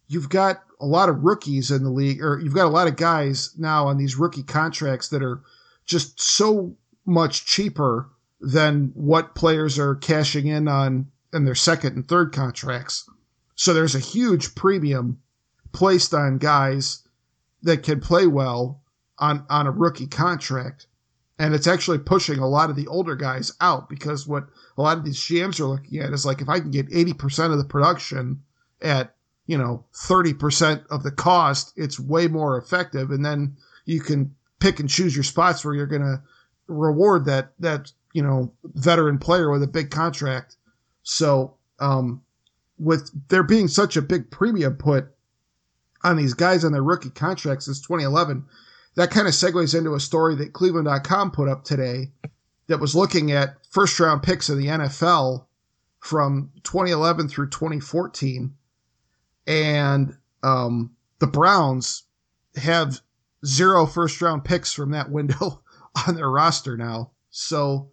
you've 0.09 0.29
got 0.29 0.63
a 0.81 0.87
lot 0.87 1.09
of 1.09 1.25
rookies 1.25 1.71
in 1.71 1.83
the 1.83 1.91
league, 1.91 2.23
or 2.23 2.39
you've 2.41 2.55
got 2.55 2.67
a 2.67 2.71
lot 2.71 2.89
of 2.89 2.97
guys 2.97 3.53
now 3.59 3.87
on 3.87 3.97
these 3.97 4.17
rookie 4.17 4.43
contracts 4.43 5.09
that 5.09 5.23
are 5.23 5.43
just 5.85 6.21
so 6.21 6.77
much 7.05 7.47
cheaper 7.47 8.11
than 8.41 8.93
what 8.95 9.35
players 9.35 9.79
are 9.79 9.95
cashing 9.95 10.47
in 10.47 10.69
on 10.69 11.11
in 11.33 11.45
their 11.45 11.55
second 11.55 11.95
and 11.95 12.09
third 12.09 12.33
contracts. 12.33 13.09
So 13.55 13.73
there's 13.73 13.95
a 13.95 14.01
huge 14.01 14.55
premium 14.55 15.21
placed 15.73 16.15
on 16.15 16.39
guys 16.39 17.03
that 17.63 17.83
can 17.83 18.01
play 18.01 18.27
well 18.27 18.83
on, 19.19 19.45
on 19.49 19.67
a 19.67 19.71
rookie 19.71 20.07
contract. 20.07 20.86
And 21.39 21.55
it's 21.55 21.67
actually 21.67 21.99
pushing 21.99 22.39
a 22.39 22.49
lot 22.49 22.71
of 22.71 22.77
the 22.77 22.87
older 22.87 23.15
guys 23.15 23.53
out 23.61 23.91
because 23.91 24.27
what 24.27 24.47
a 24.79 24.83
lot 24.83 24.97
of 24.97 25.05
these 25.05 25.19
GMs 25.19 25.61
are 25.61 25.67
looking 25.67 26.01
at 26.01 26.13
is 26.13 26.25
like, 26.25 26.41
if 26.41 26.49
I 26.49 26.61
can 26.61 26.71
get 26.71 26.89
80% 26.89 27.53
of 27.53 27.59
the 27.59 27.65
production 27.65 28.43
at, 28.81 29.15
you 29.47 29.59
know, 29.59 29.85
30% 29.95 30.87
of 30.89 31.03
the 31.03 31.11
cost, 31.11 31.73
it's 31.77 32.01
way 32.01 32.27
more 32.27 32.57
effective. 32.57 33.11
And 33.11 33.25
then 33.25 33.57
you 33.85 34.01
can 34.01 34.35
pick 34.61 34.81
and 34.81 34.89
choose 34.89 35.15
your 35.15 35.25
spots 35.25 35.65
where 35.65 35.75
you're 35.75 35.87
going 35.87 36.03
to 36.03 36.23
reward 36.69 37.25
that 37.27 37.53
that 37.61 37.93
you 38.13 38.23
know 38.23 38.53
veteran 38.65 39.19
player 39.19 39.51
with 39.51 39.63
a 39.63 39.69
big 39.69 39.91
contract. 39.91 40.57
So 41.03 41.55
um, 41.79 42.23
with 42.79 43.11
there 43.29 43.43
being 43.43 43.69
such 43.69 43.97
a 43.97 44.03
big 44.03 44.31
premium 44.31 44.77
put 44.77 45.07
on 46.03 46.17
these 46.17 46.35
guys 46.35 46.65
on 46.65 46.73
their 46.73 46.83
rookie 46.83 47.11
contracts 47.11 47.67
since 47.67 47.81
2011, 47.81 48.45
that 48.97 49.11
kind 49.11 49.27
of 49.27 49.35
segues 49.35 49.77
into 49.77 49.95
a 49.95 50.01
story 50.01 50.35
that 50.37 50.53
Cleveland.com 50.53 51.31
put 51.31 51.49
up 51.49 51.65
today 51.65 52.11
that 52.67 52.81
was 52.81 52.95
looking 52.95 53.31
at 53.31 53.57
first 53.71 54.01
round 54.01 54.23
picks 54.23 54.49
of 54.49 54.59
the 54.59 54.67
NFL 54.67 55.47
from 56.01 56.51
2011 56.65 57.29
through 57.29 57.51
2014. 57.51 58.55
And 59.47 60.17
um, 60.43 60.97
the 61.19 61.27
Browns 61.27 62.05
have 62.57 63.01
zero 63.45 63.87
first 63.87 64.21
round 64.21 64.45
picks 64.45 64.73
from 64.73 64.91
that 64.91 65.11
window 65.11 65.63
on 66.09 66.15
their 66.15 66.31
roster 66.31 66.77
now. 66.77 67.13
So 67.31 67.91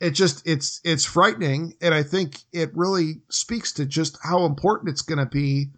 it 0.00 0.10
just 0.10 0.46
it's 0.46 0.80
it's 0.82 1.04
frightening 1.04 1.74
and 1.80 1.94
I 1.94 2.02
think 2.02 2.40
it 2.52 2.76
really 2.76 3.22
speaks 3.30 3.72
to 3.74 3.86
just 3.86 4.18
how 4.22 4.44
important 4.44 4.90
it's 4.90 5.02
going 5.02 5.20
to 5.20 5.26
be 5.26 5.70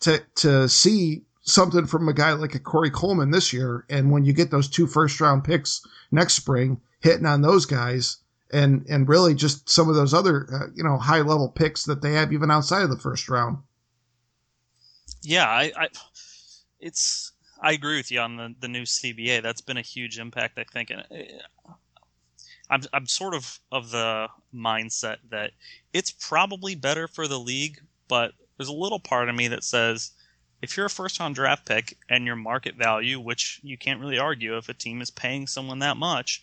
to 0.00 0.22
to 0.36 0.68
see 0.68 1.22
something 1.46 1.86
from 1.86 2.08
a 2.08 2.12
guy 2.12 2.32
like 2.32 2.54
a 2.54 2.58
Corey 2.58 2.90
Coleman 2.90 3.30
this 3.30 3.52
year 3.52 3.86
and 3.88 4.10
when 4.10 4.24
you 4.24 4.32
get 4.32 4.50
those 4.50 4.68
two 4.68 4.86
first 4.86 5.20
round 5.20 5.44
picks 5.44 5.80
next 6.10 6.34
spring 6.34 6.80
hitting 7.00 7.26
on 7.26 7.40
those 7.40 7.66
guys 7.66 8.18
and 8.52 8.86
and 8.88 9.08
really 9.08 9.34
just 9.34 9.68
some 9.68 9.88
of 9.88 9.94
those 9.94 10.14
other 10.14 10.46
uh, 10.52 10.66
you 10.74 10.84
know 10.84 10.98
high 10.98 11.20
level 11.20 11.48
picks 11.48 11.84
that 11.84 12.02
they 12.02 12.12
have 12.12 12.32
even 12.32 12.50
outside 12.50 12.82
of 12.82 12.90
the 12.90 12.98
first 12.98 13.28
round. 13.28 13.58
Yeah, 15.22 15.48
I, 15.48 15.72
I 15.76 15.88
it's 16.80 17.32
I 17.60 17.72
agree 17.72 17.96
with 17.96 18.10
you 18.10 18.20
on 18.20 18.36
the 18.36 18.54
the 18.60 18.68
new 18.68 18.82
CBA. 18.82 19.42
That's 19.42 19.60
been 19.60 19.76
a 19.76 19.82
huge 19.82 20.18
impact, 20.18 20.58
I 20.58 20.64
think. 20.64 20.90
And 20.90 21.00
uh, 21.10 21.72
I'm 22.70 22.82
I'm 22.92 23.06
sort 23.06 23.34
of 23.34 23.58
of 23.72 23.90
the 23.90 24.28
mindset 24.54 25.18
that 25.30 25.52
it's 25.92 26.10
probably 26.10 26.74
better 26.74 27.08
for 27.08 27.26
the 27.26 27.38
league, 27.38 27.80
but 28.08 28.32
there's 28.56 28.68
a 28.68 28.74
little 28.74 29.00
part 29.00 29.28
of 29.28 29.34
me 29.34 29.48
that 29.48 29.64
says 29.64 30.12
if 30.62 30.76
you're 30.76 30.86
a 30.86 30.90
first 30.90 31.20
round 31.20 31.34
draft 31.34 31.66
pick 31.66 31.96
and 32.08 32.26
your 32.26 32.36
market 32.36 32.76
value, 32.76 33.20
which 33.20 33.60
you 33.62 33.76
can't 33.76 34.00
really 34.00 34.18
argue 34.18 34.56
if 34.56 34.68
a 34.68 34.74
team 34.74 35.00
is 35.00 35.10
paying 35.10 35.46
someone 35.46 35.80
that 35.80 35.96
much, 35.96 36.42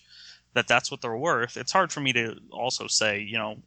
that 0.53 0.67
that's 0.67 0.91
what 0.91 1.01
they're 1.01 1.15
worth. 1.15 1.57
It's 1.57 1.71
hard 1.71 1.91
for 1.91 1.99
me 1.99 2.13
to 2.13 2.37
also 2.51 2.87
say, 2.87 3.19
you 3.19 3.37
know, 3.37 3.57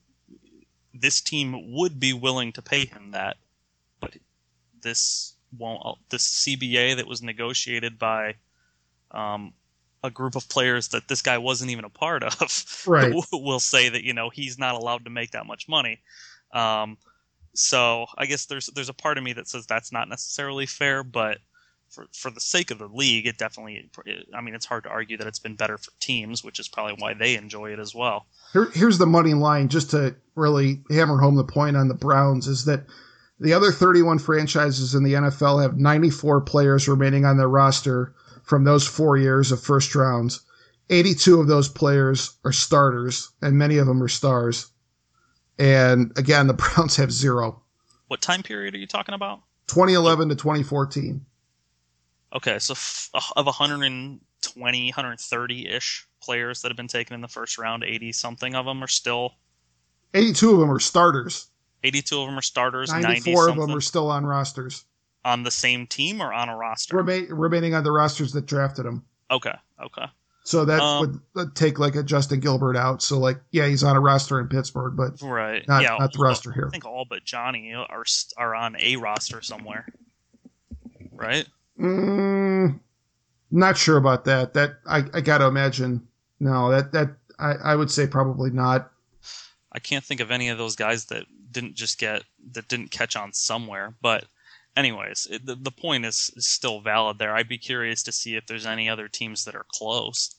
this 0.94 1.20
team 1.20 1.74
would 1.74 1.98
be 2.00 2.12
willing 2.12 2.52
to 2.52 2.62
pay 2.62 2.86
him 2.86 3.10
that, 3.10 3.36
but 4.00 4.14
this 4.82 5.34
won't. 5.56 5.82
Uh, 5.84 5.94
this 6.10 6.44
CBA 6.44 6.96
that 6.96 7.06
was 7.06 7.22
negotiated 7.22 7.98
by 7.98 8.34
um, 9.10 9.52
a 10.02 10.10
group 10.10 10.36
of 10.36 10.48
players 10.48 10.88
that 10.88 11.08
this 11.08 11.22
guy 11.22 11.38
wasn't 11.38 11.70
even 11.70 11.84
a 11.84 11.90
part 11.90 12.22
of, 12.22 12.84
right. 12.86 13.12
will 13.32 13.60
say 13.60 13.88
that 13.88 14.04
you 14.04 14.14
know 14.14 14.30
he's 14.30 14.58
not 14.58 14.74
allowed 14.74 15.04
to 15.04 15.10
make 15.10 15.32
that 15.32 15.46
much 15.46 15.68
money. 15.68 16.00
Um, 16.52 16.96
so 17.58 18.06
I 18.16 18.26
guess 18.26 18.46
there's 18.46 18.66
there's 18.66 18.88
a 18.88 18.94
part 18.94 19.18
of 19.18 19.24
me 19.24 19.32
that 19.34 19.48
says 19.48 19.66
that's 19.66 19.92
not 19.92 20.08
necessarily 20.08 20.66
fair, 20.66 21.02
but 21.02 21.38
for 21.88 22.06
for 22.12 22.30
the 22.30 22.40
sake 22.40 22.70
of 22.70 22.78
the 22.78 22.88
league, 22.88 23.26
it 23.26 23.38
definitely. 23.38 23.90
I 24.34 24.40
mean, 24.40 24.54
it's 24.54 24.66
hard 24.66 24.84
to 24.84 24.90
argue 24.90 25.16
that 25.18 25.26
it's 25.26 25.38
been 25.38 25.56
better 25.56 25.78
for 25.78 25.90
teams, 26.00 26.44
which 26.44 26.58
is 26.58 26.68
probably 26.68 26.96
why 26.98 27.14
they 27.14 27.36
enjoy 27.36 27.72
it 27.72 27.78
as 27.78 27.94
well. 27.94 28.26
Here, 28.52 28.70
here's 28.72 28.98
the 28.98 29.06
money 29.06 29.34
line, 29.34 29.68
just 29.68 29.90
to 29.90 30.16
really 30.34 30.82
hammer 30.90 31.18
home 31.18 31.36
the 31.36 31.44
point 31.44 31.76
on 31.76 31.88
the 31.88 31.94
Browns, 31.94 32.46
is 32.46 32.64
that 32.64 32.84
the 33.38 33.52
other 33.52 33.70
31 33.70 34.18
franchises 34.18 34.94
in 34.94 35.02
the 35.02 35.14
NFL 35.14 35.62
have 35.62 35.76
94 35.76 36.40
players 36.42 36.88
remaining 36.88 37.24
on 37.24 37.36
their 37.36 37.48
roster 37.48 38.14
from 38.42 38.64
those 38.64 38.86
four 38.86 39.16
years 39.16 39.52
of 39.52 39.62
first 39.62 39.94
rounds. 39.94 40.40
82 40.88 41.40
of 41.40 41.48
those 41.48 41.68
players 41.68 42.38
are 42.44 42.52
starters, 42.52 43.30
and 43.42 43.58
many 43.58 43.76
of 43.78 43.86
them 43.86 44.02
are 44.02 44.08
stars. 44.08 44.70
And 45.58 46.12
again, 46.16 46.46
the 46.46 46.54
Browns 46.76 46.96
have 46.96 47.12
zero. 47.12 47.62
What 48.08 48.20
time 48.20 48.42
period 48.42 48.74
are 48.74 48.78
you 48.78 48.86
talking 48.86 49.14
about? 49.14 49.40
2011 49.68 50.28
to 50.28 50.34
2014. 50.36 51.24
Okay, 52.34 52.58
so 52.58 52.72
f- 52.72 53.10
of 53.36 53.46
120, 53.46 54.88
130 54.88 55.68
ish 55.68 56.06
players 56.22 56.62
that 56.62 56.68
have 56.68 56.76
been 56.76 56.88
taken 56.88 57.14
in 57.14 57.20
the 57.20 57.28
first 57.28 57.56
round, 57.58 57.82
80 57.84 58.12
something 58.12 58.54
of 58.54 58.66
them 58.66 58.82
are 58.82 58.88
still. 58.88 59.34
82 60.14 60.52
of 60.52 60.60
them 60.60 60.70
are 60.70 60.78
starters. 60.78 61.48
82 61.82 62.20
of 62.20 62.26
them 62.26 62.38
are 62.38 62.42
starters. 62.42 62.92
94 62.92 63.48
of 63.48 63.56
them 63.56 63.76
are 63.76 63.80
still 63.80 64.10
on 64.10 64.26
rosters. 64.26 64.84
On 65.24 65.42
the 65.42 65.50
same 65.50 65.86
team 65.86 66.20
or 66.20 66.32
on 66.32 66.48
a 66.48 66.56
roster? 66.56 66.96
Rema- 67.02 67.34
remaining 67.34 67.74
on 67.74 67.82
the 67.84 67.92
rosters 67.92 68.32
that 68.32 68.46
drafted 68.46 68.84
them. 68.84 69.04
Okay, 69.30 69.54
okay. 69.84 70.06
So 70.46 70.64
that 70.64 70.78
um, 70.78 71.20
would 71.34 71.56
take 71.56 71.80
like 71.80 71.96
a 71.96 72.04
Justin 72.04 72.38
Gilbert 72.38 72.76
out. 72.76 73.02
So 73.02 73.18
like, 73.18 73.40
yeah, 73.50 73.66
he's 73.66 73.82
on 73.82 73.96
a 73.96 74.00
roster 74.00 74.38
in 74.38 74.46
Pittsburgh, 74.46 74.94
but 74.96 75.20
right, 75.20 75.66
not, 75.66 75.82
yeah, 75.82 75.96
not 75.98 76.12
the 76.12 76.20
roster 76.20 76.52
here. 76.52 76.68
I 76.68 76.70
think 76.70 76.84
all 76.84 77.04
but 77.04 77.24
Johnny 77.24 77.74
are 77.74 78.04
are 78.36 78.54
on 78.54 78.76
a 78.78 78.94
roster 78.94 79.42
somewhere, 79.42 79.88
right? 81.10 81.48
Mm, 81.80 82.78
not 83.50 83.76
sure 83.76 83.96
about 83.96 84.24
that. 84.26 84.54
That 84.54 84.76
I, 84.88 85.02
I 85.12 85.20
got 85.20 85.38
to 85.38 85.46
imagine. 85.46 86.06
No, 86.38 86.70
that 86.70 86.92
that 86.92 87.16
I, 87.40 87.54
I 87.54 87.74
would 87.74 87.90
say 87.90 88.06
probably 88.06 88.50
not. 88.50 88.92
I 89.72 89.80
can't 89.80 90.04
think 90.04 90.20
of 90.20 90.30
any 90.30 90.48
of 90.48 90.58
those 90.58 90.76
guys 90.76 91.06
that 91.06 91.24
didn't 91.50 91.74
just 91.74 91.98
get 91.98 92.22
that 92.52 92.68
didn't 92.68 92.92
catch 92.92 93.16
on 93.16 93.32
somewhere. 93.32 93.96
But 94.00 94.26
anyways, 94.76 95.26
it, 95.28 95.44
the 95.44 95.56
the 95.56 95.72
point 95.72 96.04
is, 96.04 96.30
is 96.36 96.46
still 96.46 96.80
valid 96.80 97.18
there. 97.18 97.34
I'd 97.34 97.48
be 97.48 97.58
curious 97.58 98.04
to 98.04 98.12
see 98.12 98.36
if 98.36 98.46
there's 98.46 98.64
any 98.64 98.88
other 98.88 99.08
teams 99.08 99.44
that 99.44 99.56
are 99.56 99.66
close. 99.72 100.35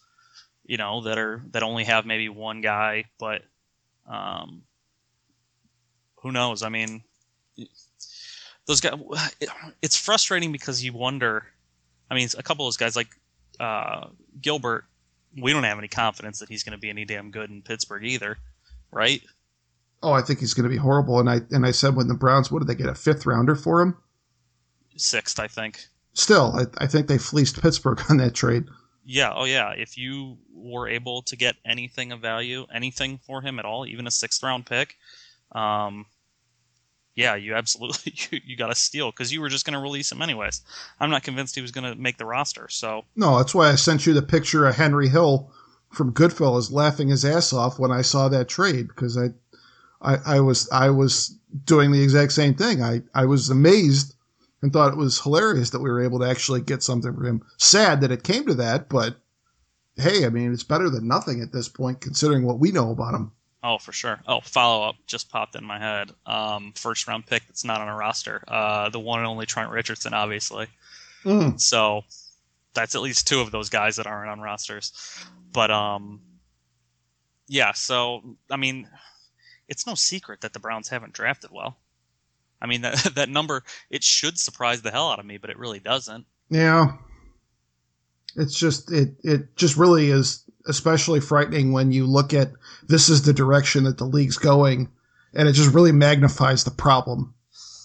You 0.67 0.77
know, 0.77 1.01
that 1.01 1.17
are 1.17 1.41
that 1.51 1.63
only 1.63 1.85
have 1.85 2.05
maybe 2.05 2.29
one 2.29 2.61
guy, 2.61 3.05
but 3.17 3.41
um, 4.05 4.63
who 6.21 6.31
knows? 6.31 6.61
I 6.61 6.69
mean, 6.69 7.03
those 8.65 8.81
guys. 8.81 8.93
It's 9.81 9.95
frustrating 9.97 10.51
because 10.51 10.83
you 10.83 10.93
wonder. 10.93 11.45
I 12.11 12.15
mean, 12.15 12.27
a 12.37 12.43
couple 12.43 12.65
of 12.65 12.67
those 12.67 12.77
guys 12.77 12.95
like 12.95 13.07
uh, 13.59 14.07
Gilbert, 14.41 14.85
we 15.41 15.51
don't 15.51 15.63
have 15.63 15.77
any 15.77 15.87
confidence 15.87 16.39
that 16.39 16.49
he's 16.49 16.63
going 16.63 16.77
to 16.77 16.79
be 16.79 16.89
any 16.89 17.05
damn 17.05 17.31
good 17.31 17.49
in 17.49 17.61
Pittsburgh 17.61 18.05
either, 18.05 18.37
right? 18.91 19.21
Oh, 20.03 20.13
I 20.13 20.21
think 20.21 20.39
he's 20.39 20.53
going 20.53 20.63
to 20.63 20.69
be 20.69 20.77
horrible. 20.77 21.19
And 21.19 21.29
I 21.29 21.41
and 21.51 21.65
I 21.65 21.71
said 21.71 21.95
when 21.95 22.07
the 22.07 22.13
Browns, 22.13 22.51
what 22.51 22.59
did 22.59 22.67
they 22.67 22.75
get 22.75 22.89
a 22.89 22.95
fifth 22.95 23.25
rounder 23.25 23.55
for 23.55 23.81
him? 23.81 23.97
Sixth, 24.95 25.39
I 25.39 25.47
think. 25.47 25.85
Still, 26.13 26.53
I, 26.55 26.83
I 26.83 26.87
think 26.87 27.07
they 27.07 27.17
fleeced 27.17 27.61
Pittsburgh 27.61 28.01
on 28.09 28.17
that 28.17 28.33
trade. 28.33 28.65
Yeah. 29.09 29.31
Oh, 29.33 29.45
yeah. 29.45 29.71
If 29.71 29.97
you 29.97 30.37
were 30.53 30.89
able 30.89 31.21
to 31.23 31.37
get 31.37 31.55
anything 31.65 32.11
of 32.11 32.19
value, 32.19 32.67
anything 32.73 33.19
for 33.25 33.41
him 33.41 33.57
at 33.57 33.63
all, 33.63 33.85
even 33.87 34.05
a 34.05 34.11
sixth 34.11 34.43
round 34.43 34.65
pick, 34.65 34.97
um, 35.53 36.05
yeah, 37.15 37.35
you 37.35 37.55
absolutely 37.55 38.13
you, 38.31 38.41
you 38.45 38.57
got 38.57 38.67
to 38.67 38.75
steal 38.75 39.11
because 39.11 39.31
you 39.31 39.39
were 39.39 39.47
just 39.47 39.65
going 39.65 39.73
to 39.75 39.79
release 39.79 40.11
him 40.11 40.21
anyways. 40.21 40.61
I'm 40.99 41.09
not 41.09 41.23
convinced 41.23 41.55
he 41.55 41.61
was 41.61 41.71
going 41.71 41.89
to 41.89 41.95
make 41.99 42.17
the 42.17 42.25
roster. 42.25 42.67
So 42.69 43.05
no, 43.15 43.37
that's 43.37 43.55
why 43.55 43.69
I 43.69 43.75
sent 43.75 44.05
you 44.05 44.13
the 44.13 44.21
picture 44.21 44.67
of 44.67 44.75
Henry 44.75 45.07
Hill 45.07 45.51
from 45.89 46.13
Goodfellas 46.13 46.69
laughing 46.69 47.07
his 47.07 47.23
ass 47.23 47.53
off 47.53 47.79
when 47.79 47.91
I 47.91 48.01
saw 48.01 48.27
that 48.27 48.49
trade 48.49 48.89
because 48.89 49.17
I, 49.17 49.29
I, 50.01 50.17
I 50.35 50.39
was 50.41 50.69
I 50.69 50.89
was 50.89 51.33
doing 51.63 51.91
the 51.91 52.03
exact 52.03 52.33
same 52.33 52.55
thing. 52.55 52.83
I 52.83 53.03
I 53.13 53.25
was 53.25 53.49
amazed 53.49 54.13
and 54.61 54.73
thought 54.73 54.93
it 54.93 54.97
was 54.97 55.21
hilarious 55.21 55.69
that 55.71 55.81
we 55.81 55.89
were 55.89 56.03
able 56.03 56.19
to 56.19 56.29
actually 56.29 56.61
get 56.61 56.83
something 56.83 57.13
for 57.13 57.25
him. 57.25 57.43
Sad 57.57 58.01
that 58.01 58.11
it 58.11 58.23
came 58.23 58.45
to 58.47 58.55
that, 58.55 58.89
but 58.89 59.17
hey, 59.95 60.25
I 60.25 60.29
mean 60.29 60.53
it's 60.53 60.63
better 60.63 60.89
than 60.89 61.07
nothing 61.07 61.41
at 61.41 61.51
this 61.51 61.69
point 61.69 62.01
considering 62.01 62.43
what 62.43 62.59
we 62.59 62.71
know 62.71 62.91
about 62.91 63.15
him. 63.15 63.31
Oh, 63.63 63.77
for 63.77 63.91
sure. 63.91 64.19
Oh, 64.27 64.39
follow 64.41 64.87
up 64.87 64.95
just 65.07 65.29
popped 65.29 65.55
in 65.55 65.65
my 65.65 65.79
head. 65.79 66.11
Um, 66.25 66.73
first 66.75 67.07
round 67.07 67.25
pick 67.25 67.45
that's 67.47 67.65
not 67.65 67.81
on 67.81 67.87
a 67.87 67.95
roster. 67.95 68.43
Uh, 68.47 68.89
the 68.89 68.99
one 68.99 69.19
and 69.19 69.27
only 69.27 69.45
Trent 69.45 69.71
Richardson, 69.71 70.13
obviously. 70.13 70.67
Mm. 71.23 71.59
So 71.59 72.03
that's 72.73 72.95
at 72.95 73.01
least 73.01 73.27
two 73.27 73.41
of 73.41 73.51
those 73.51 73.69
guys 73.69 73.95
that 73.95 74.07
aren't 74.07 74.29
on 74.29 74.39
rosters. 74.39 74.93
But 75.51 75.71
um, 75.71 76.21
yeah. 77.47 77.73
So 77.73 78.37
I 78.51 78.57
mean, 78.57 78.87
it's 79.67 79.87
no 79.87 79.95
secret 79.95 80.41
that 80.41 80.53
the 80.53 80.59
Browns 80.59 80.89
haven't 80.89 81.13
drafted 81.13 81.51
well. 81.51 81.77
I 82.61 82.67
mean 82.67 82.81
that 82.81 82.95
that 83.15 83.29
number 83.29 83.63
it 83.89 84.03
should 84.03 84.37
surprise 84.37 84.81
the 84.81 84.91
hell 84.91 85.09
out 85.09 85.19
of 85.19 85.25
me, 85.25 85.37
but 85.37 85.49
it 85.49 85.57
really 85.57 85.79
doesn't. 85.79 86.25
Yeah. 86.49 86.93
It's 88.35 88.57
just 88.57 88.91
it 88.91 89.15
it 89.23 89.55
just 89.55 89.77
really 89.77 90.09
is 90.09 90.43
especially 90.67 91.19
frightening 91.19 91.71
when 91.71 91.91
you 91.91 92.05
look 92.05 92.33
at 92.33 92.51
this 92.87 93.09
is 93.09 93.23
the 93.23 93.33
direction 93.33 93.85
that 93.85 93.97
the 93.97 94.05
league's 94.05 94.37
going, 94.37 94.89
and 95.33 95.47
it 95.47 95.53
just 95.53 95.73
really 95.73 95.91
magnifies 95.91 96.63
the 96.63 96.71
problem. 96.71 97.33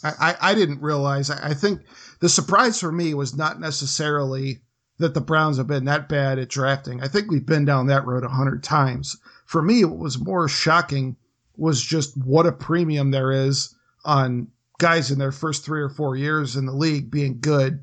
I, 0.02 0.12
I, 0.20 0.50
I 0.50 0.54
didn't 0.54 0.82
realize. 0.82 1.30
I, 1.30 1.50
I 1.50 1.54
think 1.54 1.82
the 2.20 2.28
surprise 2.28 2.80
for 2.80 2.92
me 2.92 3.14
was 3.14 3.36
not 3.36 3.60
necessarily 3.60 4.60
that 4.98 5.14
the 5.14 5.20
Browns 5.20 5.56
have 5.56 5.66
been 5.66 5.84
that 5.86 6.08
bad 6.08 6.38
at 6.38 6.48
drafting. 6.48 7.02
I 7.02 7.08
think 7.08 7.30
we've 7.30 7.46
been 7.46 7.64
down 7.64 7.86
that 7.86 8.06
road 8.06 8.24
a 8.24 8.28
hundred 8.28 8.62
times. 8.62 9.16
For 9.46 9.62
me, 9.62 9.84
what 9.84 9.98
was 9.98 10.18
more 10.18 10.48
shocking 10.48 11.16
was 11.56 11.82
just 11.82 12.16
what 12.16 12.46
a 12.46 12.52
premium 12.52 13.10
there 13.10 13.32
is 13.32 13.74
on 14.04 14.48
guys 14.82 15.10
in 15.10 15.18
their 15.18 15.32
first 15.32 15.64
three 15.64 15.80
or 15.80 15.88
four 15.88 16.16
years 16.16 16.56
in 16.56 16.66
the 16.66 16.72
league 16.72 17.10
being 17.10 17.38
good 17.40 17.82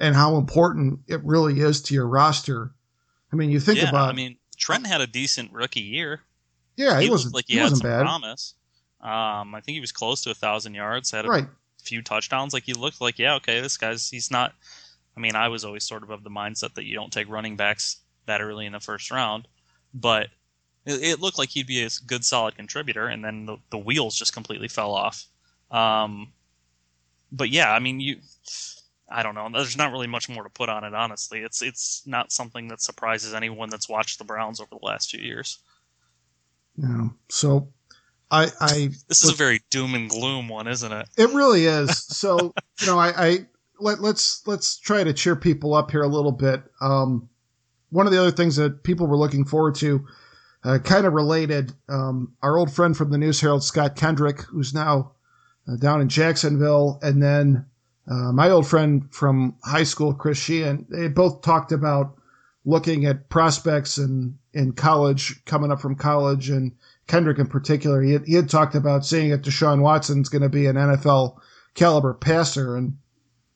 and 0.00 0.14
how 0.14 0.36
important 0.36 1.00
it 1.08 1.22
really 1.24 1.60
is 1.60 1.82
to 1.82 1.94
your 1.94 2.06
roster. 2.06 2.72
I 3.32 3.36
mean, 3.36 3.50
you 3.50 3.60
think 3.60 3.78
yeah, 3.78 3.88
about. 3.90 4.08
I 4.08 4.12
mean, 4.12 4.36
Trent 4.56 4.86
had 4.86 5.00
a 5.02 5.06
decent 5.06 5.52
rookie 5.52 5.80
year. 5.80 6.20
yeah, 6.76 6.98
he, 6.98 7.06
he 7.06 7.10
wasn't 7.10 7.34
like 7.34 7.44
he, 7.46 7.54
he, 7.54 7.58
had 7.58 7.64
wasn't 7.64 7.82
some 7.82 7.90
bad. 7.90 8.00
promise. 8.02 8.54
Um, 9.00 9.54
I 9.54 9.60
think 9.60 9.74
he 9.74 9.80
was 9.80 9.92
close 9.92 10.22
to 10.22 10.30
a 10.30 10.34
thousand 10.34 10.74
yards. 10.74 11.10
Had 11.10 11.26
a 11.26 11.28
Right. 11.28 11.46
few 11.82 12.00
touchdowns. 12.02 12.54
Like 12.54 12.64
he 12.64 12.72
looked 12.72 13.00
like, 13.00 13.18
yeah, 13.18 13.34
okay, 13.34 13.60
this 13.60 13.76
guy's 13.76 14.08
he's 14.08 14.30
not. 14.30 14.54
I 15.16 15.20
mean, 15.20 15.34
I 15.34 15.48
was 15.48 15.64
always 15.64 15.84
sort 15.84 16.02
of 16.02 16.10
of 16.10 16.22
the 16.24 16.30
mindset 16.30 16.74
that 16.74 16.84
you 16.84 16.94
don't 16.94 17.12
take 17.12 17.28
running 17.28 17.56
backs 17.56 17.98
that 18.26 18.40
early 18.40 18.66
in 18.66 18.72
the 18.72 18.80
first 18.80 19.10
round, 19.10 19.48
but 19.94 20.28
it, 20.84 21.02
it 21.02 21.20
looked 21.20 21.38
like 21.38 21.48
he'd 21.50 21.66
be 21.66 21.82
a 21.82 21.88
good, 22.06 22.24
solid 22.24 22.54
contributor, 22.56 23.06
and 23.06 23.24
then 23.24 23.46
the, 23.46 23.56
the 23.70 23.78
wheels 23.78 24.14
just 24.16 24.32
completely 24.32 24.68
fell 24.68 24.92
off. 24.92 25.24
Um, 25.70 26.32
but 27.32 27.50
yeah, 27.50 27.72
I 27.72 27.78
mean, 27.78 28.00
you. 28.00 28.16
I 29.08 29.22
don't 29.22 29.36
know. 29.36 29.48
There's 29.52 29.76
not 29.76 29.92
really 29.92 30.08
much 30.08 30.28
more 30.28 30.42
to 30.42 30.50
put 30.50 30.68
on 30.68 30.82
it, 30.82 30.92
honestly. 30.92 31.40
It's 31.40 31.62
it's 31.62 32.02
not 32.06 32.32
something 32.32 32.68
that 32.68 32.82
surprises 32.82 33.34
anyone 33.34 33.70
that's 33.70 33.88
watched 33.88 34.18
the 34.18 34.24
Browns 34.24 34.60
over 34.60 34.70
the 34.70 34.84
last 34.84 35.10
few 35.10 35.20
years. 35.20 35.58
Yeah. 36.76 37.08
so 37.28 37.68
I, 38.30 38.48
I 38.60 38.90
This 39.08 39.24
is 39.24 39.30
a 39.30 39.36
very 39.36 39.62
doom 39.70 39.94
and 39.94 40.10
gloom 40.10 40.48
one, 40.48 40.66
isn't 40.66 40.92
it? 40.92 41.08
It 41.16 41.30
really 41.30 41.66
is. 41.66 42.04
So, 42.16 42.54
you 42.80 42.86
know, 42.86 42.98
I, 42.98 43.12
I 43.16 43.38
let 43.78 44.00
let's 44.00 44.46
let's 44.46 44.78
try 44.78 45.04
to 45.04 45.12
cheer 45.12 45.36
people 45.36 45.74
up 45.74 45.90
here 45.90 46.02
a 46.02 46.08
little 46.08 46.32
bit. 46.32 46.62
Um, 46.80 47.28
one 47.90 48.06
of 48.06 48.12
the 48.12 48.18
other 48.18 48.30
things 48.30 48.56
that 48.56 48.82
people 48.82 49.06
were 49.06 49.18
looking 49.18 49.44
forward 49.44 49.74
to, 49.76 50.06
uh, 50.64 50.78
kind 50.78 51.06
of 51.06 51.12
related, 51.12 51.72
um, 51.88 52.32
our 52.42 52.56
old 52.56 52.72
friend 52.72 52.96
from 52.96 53.10
the 53.10 53.18
News 53.18 53.40
Herald, 53.40 53.62
Scott 53.62 53.96
Kendrick, 53.96 54.40
who's 54.42 54.74
now 54.74 55.12
down 55.74 56.00
in 56.00 56.08
Jacksonville, 56.08 56.98
and 57.02 57.22
then 57.22 57.66
uh, 58.08 58.32
my 58.32 58.50
old 58.50 58.66
friend 58.66 59.12
from 59.12 59.56
high 59.64 59.82
school, 59.82 60.14
Chris 60.14 60.38
Sheehan. 60.38 60.86
They 60.88 61.08
both 61.08 61.42
talked 61.42 61.72
about 61.72 62.16
looking 62.64 63.04
at 63.04 63.28
prospects 63.28 63.98
in 63.98 64.38
in 64.52 64.72
college, 64.72 65.44
coming 65.44 65.72
up 65.72 65.80
from 65.80 65.96
college, 65.96 66.48
and 66.48 66.72
Kendrick 67.08 67.38
in 67.38 67.46
particular. 67.46 68.02
He 68.02 68.12
had, 68.12 68.26
he 68.26 68.34
had 68.34 68.48
talked 68.48 68.74
about 68.74 69.04
seeing 69.04 69.30
that 69.30 69.42
Deshaun 69.42 69.80
Watson's 69.80 70.28
going 70.28 70.42
to 70.42 70.48
be 70.48 70.66
an 70.66 70.76
NFL 70.76 71.38
caliber 71.74 72.14
passer, 72.14 72.76
and 72.76 72.96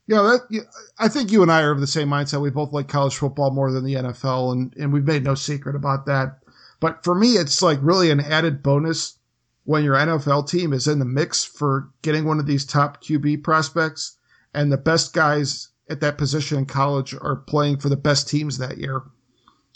you 0.06 0.16
know 0.16 0.24
that 0.24 0.66
I 0.98 1.08
think 1.08 1.30
you 1.30 1.42
and 1.42 1.52
I 1.52 1.62
are 1.62 1.70
of 1.70 1.80
the 1.80 1.86
same 1.86 2.08
mindset. 2.08 2.40
We 2.40 2.50
both 2.50 2.72
like 2.72 2.88
college 2.88 3.16
football 3.16 3.52
more 3.52 3.70
than 3.70 3.84
the 3.84 3.94
NFL, 3.94 4.52
and 4.52 4.74
and 4.76 4.92
we've 4.92 5.04
made 5.04 5.24
no 5.24 5.36
secret 5.36 5.76
about 5.76 6.06
that. 6.06 6.38
But 6.80 7.04
for 7.04 7.14
me, 7.14 7.34
it's 7.34 7.62
like 7.62 7.78
really 7.82 8.10
an 8.10 8.20
added 8.20 8.62
bonus 8.62 9.18
when 9.64 9.84
your 9.84 9.94
NFL 9.96 10.48
team 10.48 10.72
is 10.72 10.86
in 10.88 10.98
the 10.98 11.04
mix 11.04 11.44
for 11.44 11.90
getting 12.02 12.24
one 12.24 12.38
of 12.40 12.46
these 12.46 12.64
top 12.64 13.02
QB 13.02 13.42
prospects, 13.44 14.16
and 14.54 14.72
the 14.72 14.78
best 14.78 15.12
guys 15.12 15.68
at 15.88 16.00
that 16.00 16.18
position 16.18 16.58
in 16.58 16.66
college 16.66 17.14
are 17.14 17.36
playing 17.36 17.78
for 17.78 17.88
the 17.88 17.96
best 17.96 18.28
teams 18.28 18.58
that 18.58 18.78
year. 18.78 19.02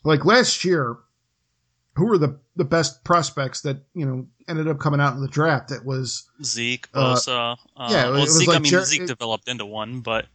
Like 0.05 0.25
last 0.25 0.65
year, 0.65 0.97
who 1.97 2.07
were 2.07 2.19
the 2.19 2.39
the 2.57 2.65
best 2.65 3.05
prospects 3.05 3.61
that 3.63 3.79
you 3.95 4.05
know 4.07 4.27
ended 4.49 4.69
up 4.69 4.79
coming 4.79 5.01
out 5.01 5.15
in 5.15 5.21
the 5.21 5.29
draft? 5.29 5.71
It 5.71 5.85
was 5.85 6.25
Zeke, 6.43 6.89
Uh, 6.95 7.15
Bosa. 7.15 7.57
Uh, 7.77 7.89
yeah, 7.91 8.09
it 8.09 8.11
well, 8.11 8.21
was 8.23 8.37
Zeke. 8.39 8.49
I 8.51 8.59
mean, 8.59 8.65
Jer- 8.71 8.85
Zeke 8.85 9.03
it- 9.03 9.07
developed 9.07 9.49
into 9.49 9.65
one, 9.67 10.01
but 10.01 10.27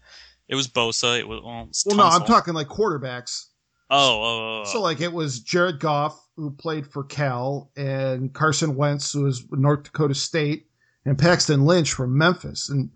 it 0.48 0.56
was 0.56 0.68
Bosa. 0.68 1.20
It 1.20 1.28
was 1.28 1.42
well, 1.44 1.68
well, 1.86 1.98
no, 1.98 2.04
I'm 2.06 2.26
talking 2.26 2.54
like 2.54 2.68
quarterbacks. 2.68 3.46
Oh, 3.90 4.22
oh, 4.22 4.24
oh, 4.24 4.62
oh. 4.62 4.64
So 4.66 4.82
like 4.82 5.02
it 5.02 5.14
was 5.14 5.40
Jared 5.40 5.80
Goff 5.80 6.28
who 6.36 6.52
played 6.52 6.88
for 6.88 7.04
Cal 7.04 7.70
and 7.76 8.34
Carson 8.34 8.76
Wentz 8.76 9.12
who 9.14 9.24
was 9.24 9.44
North 9.52 9.84
Dakota 9.84 10.16
State 10.16 10.68
and 11.06 11.18
Paxton 11.18 11.66
Lynch 11.66 11.94
from 11.94 12.18
Memphis 12.18 12.70
and 12.70 12.90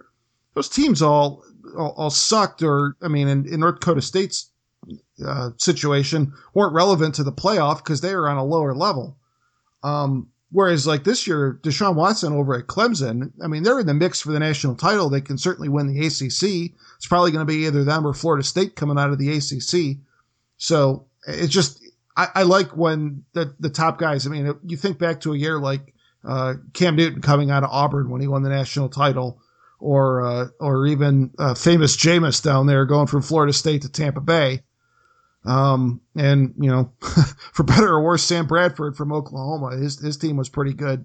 those 0.53 0.69
teams 0.69 1.01
all 1.01 1.43
all, 1.77 1.93
all 1.97 2.10
sucked 2.10 2.62
or 2.62 2.95
I 3.01 3.08
mean 3.08 3.27
in, 3.27 3.51
in 3.51 3.60
North 3.60 3.79
Dakota 3.79 4.01
State's 4.01 4.49
uh, 5.25 5.51
situation 5.58 6.34
weren't 6.53 6.73
relevant 6.73 7.15
to 7.15 7.23
the 7.23 7.32
playoff 7.32 7.77
because 7.77 8.01
they 8.01 8.15
were 8.15 8.29
on 8.29 8.38
a 8.38 8.43
lower 8.43 8.73
level. 8.73 9.17
Um, 9.84 10.29
whereas 10.51 10.88
like 10.88 11.03
this 11.03 11.27
year, 11.27 11.60
Deshaun 11.63 11.95
Watson 11.95 12.34
over 12.34 12.56
at 12.56 12.67
Clemson, 12.67 13.32
I 13.41 13.47
mean 13.47 13.63
they're 13.63 13.79
in 13.79 13.88
the 13.88 13.93
mix 13.93 14.21
for 14.21 14.32
the 14.32 14.39
national 14.39 14.75
title. 14.75 15.10
They 15.10 15.21
can 15.21 15.38
certainly 15.38 15.69
win 15.69 15.88
the 15.88 16.06
ACC. 16.06 16.73
It's 16.97 17.08
probably 17.08 17.32
going 17.32 17.45
to 17.45 17.51
be 17.51 17.65
either 17.65 17.84
them 17.84 18.06
or 18.06 18.13
Florida 18.13 18.43
State 18.43 18.75
coming 18.75 18.97
out 18.97 19.12
of 19.12 19.17
the 19.17 19.32
ACC. 19.32 19.97
So 20.63 21.08
it's 21.28 21.52
just 21.52 21.86
I, 22.15 22.30
I 22.36 22.43
like 22.43 22.78
when 22.78 23.26
the 23.34 23.54
the 23.60 23.69
top 23.69 23.97
guys. 23.97 24.26
I 24.26 24.30
mean, 24.30 24.56
you 24.65 24.78
think 24.78 24.97
back 24.97 25.19
to 25.21 25.34
a 25.34 25.38
year 25.38 25.60
like 25.60 25.93
uh, 26.23 26.54
Cam 26.71 26.95
Newton 26.95 27.21
coming 27.21 27.52
out 27.52 27.63
of 27.63 27.69
Auburn 27.69 28.10
when 28.10 28.21
he 28.21 28.30
won 28.30 28.43
the 28.43 28.49
national 28.49 28.88
title, 28.88 29.41
or 29.80 30.26
uh, 30.26 30.47
or 30.62 30.88
even 30.88 31.32
uh, 31.38 31.54
famous 31.54 31.97
Jameis 31.97 32.41
down 32.41 32.65
there 32.65 32.86
going 32.86 33.08
from 33.08 33.21
Florida 33.21 33.52
State 33.52 33.82
to 33.82 33.89
Tampa 33.91 34.21
Bay. 34.21 34.62
Um, 35.43 35.99
and 36.15 36.54
you 36.58 36.71
know, 36.71 36.93
for 37.52 37.63
better 37.63 37.89
or 37.89 38.02
worse, 38.02 38.23
Sam 38.23 38.47
Bradford 38.47 38.95
from 38.95 39.12
Oklahoma, 39.12 39.76
his 39.76 39.99
his 39.99 40.15
team 40.15 40.38
was 40.38 40.47
pretty 40.47 40.73
good. 40.73 41.04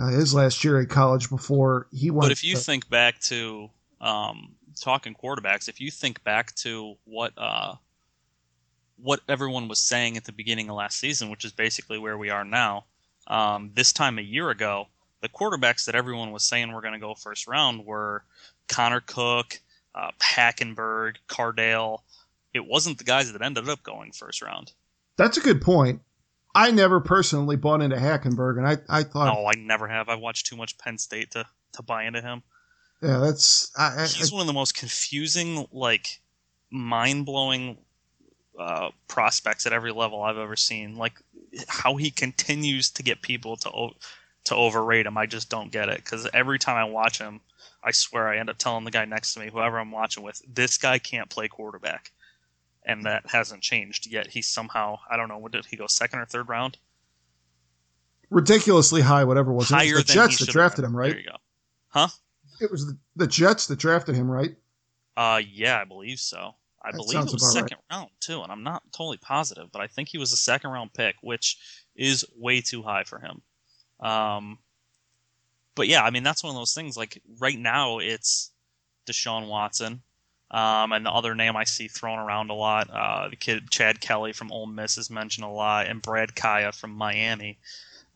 Uh, 0.00 0.10
his 0.10 0.32
last 0.32 0.62
year 0.62 0.80
at 0.80 0.88
college 0.90 1.28
before 1.28 1.88
he 1.90 2.12
won. 2.12 2.26
But 2.26 2.32
if 2.32 2.44
you 2.44 2.56
think 2.56 2.88
back 2.88 3.18
to 3.22 3.68
um, 4.00 4.54
talking 4.80 5.16
quarterbacks, 5.20 5.68
if 5.68 5.80
you 5.80 5.90
think 5.90 6.22
back 6.22 6.54
to 6.56 6.94
what 7.04 7.32
uh, 7.36 7.74
what 9.02 9.20
everyone 9.28 9.68
was 9.68 9.78
saying 9.80 10.16
at 10.16 10.24
the 10.24 10.32
beginning 10.32 10.68
of 10.70 10.76
last 10.76 10.98
season, 10.98 11.28
which 11.30 11.44
is 11.44 11.52
basically 11.52 11.98
where 11.98 12.16
we 12.16 12.30
are 12.30 12.44
now, 12.44 12.84
um, 13.26 13.70
this 13.74 13.92
time 13.92 14.18
a 14.18 14.22
year 14.22 14.50
ago, 14.50 14.86
the 15.20 15.28
quarterbacks 15.28 15.86
that 15.86 15.94
everyone 15.94 16.32
was 16.32 16.42
saying 16.44 16.72
were 16.72 16.80
going 16.80 16.94
to 16.94 17.00
go 17.00 17.14
first 17.14 17.46
round 17.46 17.84
were 17.84 18.24
Connor 18.68 19.00
Cook, 19.00 19.60
uh, 19.94 20.10
Hackenberg, 20.20 21.16
Cardale. 21.28 21.98
It 22.54 22.66
wasn't 22.66 22.98
the 22.98 23.04
guys 23.04 23.32
that 23.32 23.42
ended 23.42 23.68
up 23.68 23.82
going 23.82 24.12
first 24.12 24.42
round. 24.42 24.72
that's 25.16 25.36
a 25.36 25.40
good 25.40 25.62
point. 25.62 26.00
I 26.54 26.70
never 26.70 27.00
personally 27.00 27.56
bought 27.56 27.80
into 27.80 27.96
Hackenberg, 27.96 28.58
and 28.58 28.66
I 28.66 28.76
I 28.88 29.04
thought, 29.04 29.32
No, 29.32 29.46
I 29.46 29.54
never 29.56 29.88
have. 29.88 30.08
I 30.08 30.16
watched 30.16 30.46
too 30.46 30.56
much 30.56 30.76
Penn 30.76 30.98
State 30.98 31.30
to, 31.30 31.46
to 31.72 31.82
buy 31.82 32.04
into 32.04 32.20
him. 32.20 32.42
yeah, 33.00 33.18
that's 33.18 33.72
I, 33.76 34.02
I, 34.02 34.06
he's 34.06 34.30
one 34.30 34.42
of 34.42 34.46
the 34.46 34.52
most 34.52 34.76
confusing, 34.76 35.66
like 35.72 36.20
mind 36.70 37.24
blowing 37.24 37.78
uh, 38.58 38.90
prospects 39.08 39.66
at 39.66 39.72
every 39.72 39.92
level 39.92 40.22
I've 40.22 40.38
ever 40.38 40.56
seen. 40.56 40.96
Like 40.96 41.14
how 41.68 41.96
he 41.96 42.10
continues 42.10 42.90
to 42.90 43.02
get 43.02 43.22
people 43.22 43.56
to 43.58 43.70
o- 43.70 43.96
to 44.44 44.54
overrate 44.54 45.06
him, 45.06 45.16
I 45.16 45.26
just 45.26 45.48
don't 45.48 45.70
get 45.70 45.88
it. 45.88 45.96
Because 45.96 46.28
every 46.34 46.58
time 46.58 46.76
I 46.76 46.84
watch 46.84 47.18
him, 47.18 47.40
I 47.82 47.92
swear 47.92 48.28
I 48.28 48.38
end 48.38 48.50
up 48.50 48.58
telling 48.58 48.84
the 48.84 48.90
guy 48.90 49.04
next 49.04 49.34
to 49.34 49.40
me, 49.40 49.50
whoever 49.50 49.78
I'm 49.78 49.90
watching 49.92 50.22
with, 50.22 50.42
this 50.52 50.78
guy 50.78 50.98
can't 50.98 51.30
play 51.30 51.48
quarterback, 51.48 52.10
and 52.84 53.04
that 53.04 53.30
hasn't 53.30 53.62
changed 53.62 54.06
yet. 54.10 54.28
He 54.28 54.42
somehow 54.42 54.98
I 55.10 55.16
don't 55.16 55.28
know. 55.28 55.38
What 55.38 55.52
did 55.52 55.66
he 55.66 55.76
go 55.76 55.86
second 55.86 56.20
or 56.20 56.26
third 56.26 56.48
round? 56.48 56.78
ridiculously 58.32 59.02
high, 59.02 59.24
whatever 59.24 59.50
it 59.50 59.54
was. 59.54 59.70
It 59.70 59.74
was 59.74 59.82
Higher 59.82 59.96
the 59.96 60.02
than 60.04 60.14
Jets 60.14 60.38
that 60.38 60.48
drafted 60.48 60.84
him, 60.84 60.96
right? 60.96 61.10
There 61.10 61.20
you 61.20 61.28
go. 61.28 61.36
Huh? 61.88 62.08
It 62.60 62.70
was 62.70 62.86
the, 62.86 62.98
the 63.16 63.26
Jets 63.26 63.66
that 63.66 63.78
drafted 63.78 64.14
him, 64.14 64.30
right? 64.30 64.56
Uh, 65.16 65.40
yeah, 65.46 65.80
I 65.80 65.84
believe 65.84 66.18
so. 66.18 66.54
I 66.84 66.90
That 66.90 66.96
believe 66.96 67.18
it 67.18 67.24
was 67.24 67.34
about 67.34 67.46
right. 67.46 67.70
second 67.70 67.78
round 67.90 68.10
too, 68.20 68.42
and 68.42 68.50
I'm 68.50 68.62
not 68.62 68.82
totally 68.92 69.18
positive, 69.18 69.70
but 69.72 69.82
I 69.82 69.86
think 69.86 70.08
he 70.08 70.18
was 70.18 70.32
a 70.32 70.36
second 70.36 70.70
round 70.70 70.92
pick, 70.92 71.16
which 71.20 71.58
is 71.96 72.24
way 72.36 72.60
too 72.60 72.82
high 72.82 73.04
for 73.04 73.18
him. 73.18 73.42
Um, 74.00 74.58
but 75.74 75.88
yeah, 75.88 76.02
I 76.02 76.10
mean 76.10 76.22
that's 76.22 76.42
one 76.42 76.50
of 76.50 76.56
those 76.56 76.74
things. 76.74 76.96
Like 76.96 77.22
right 77.38 77.58
now, 77.58 77.98
it's 77.98 78.50
Deshaun 79.06 79.48
Watson, 79.48 80.02
um, 80.50 80.92
and 80.92 81.06
the 81.06 81.10
other 81.10 81.34
name 81.34 81.56
I 81.56 81.64
see 81.64 81.88
thrown 81.88 82.18
around 82.18 82.50
a 82.50 82.54
lot, 82.54 82.90
uh, 82.90 83.28
the 83.28 83.36
kid 83.36 83.70
Chad 83.70 84.00
Kelly 84.00 84.32
from 84.32 84.52
Ole 84.52 84.66
Miss 84.66 84.98
is 84.98 85.10
mentioned 85.10 85.44
a 85.44 85.50
lot, 85.50 85.86
and 85.86 86.02
Brad 86.02 86.34
Kaaya 86.34 86.74
from 86.74 86.92
Miami. 86.92 87.58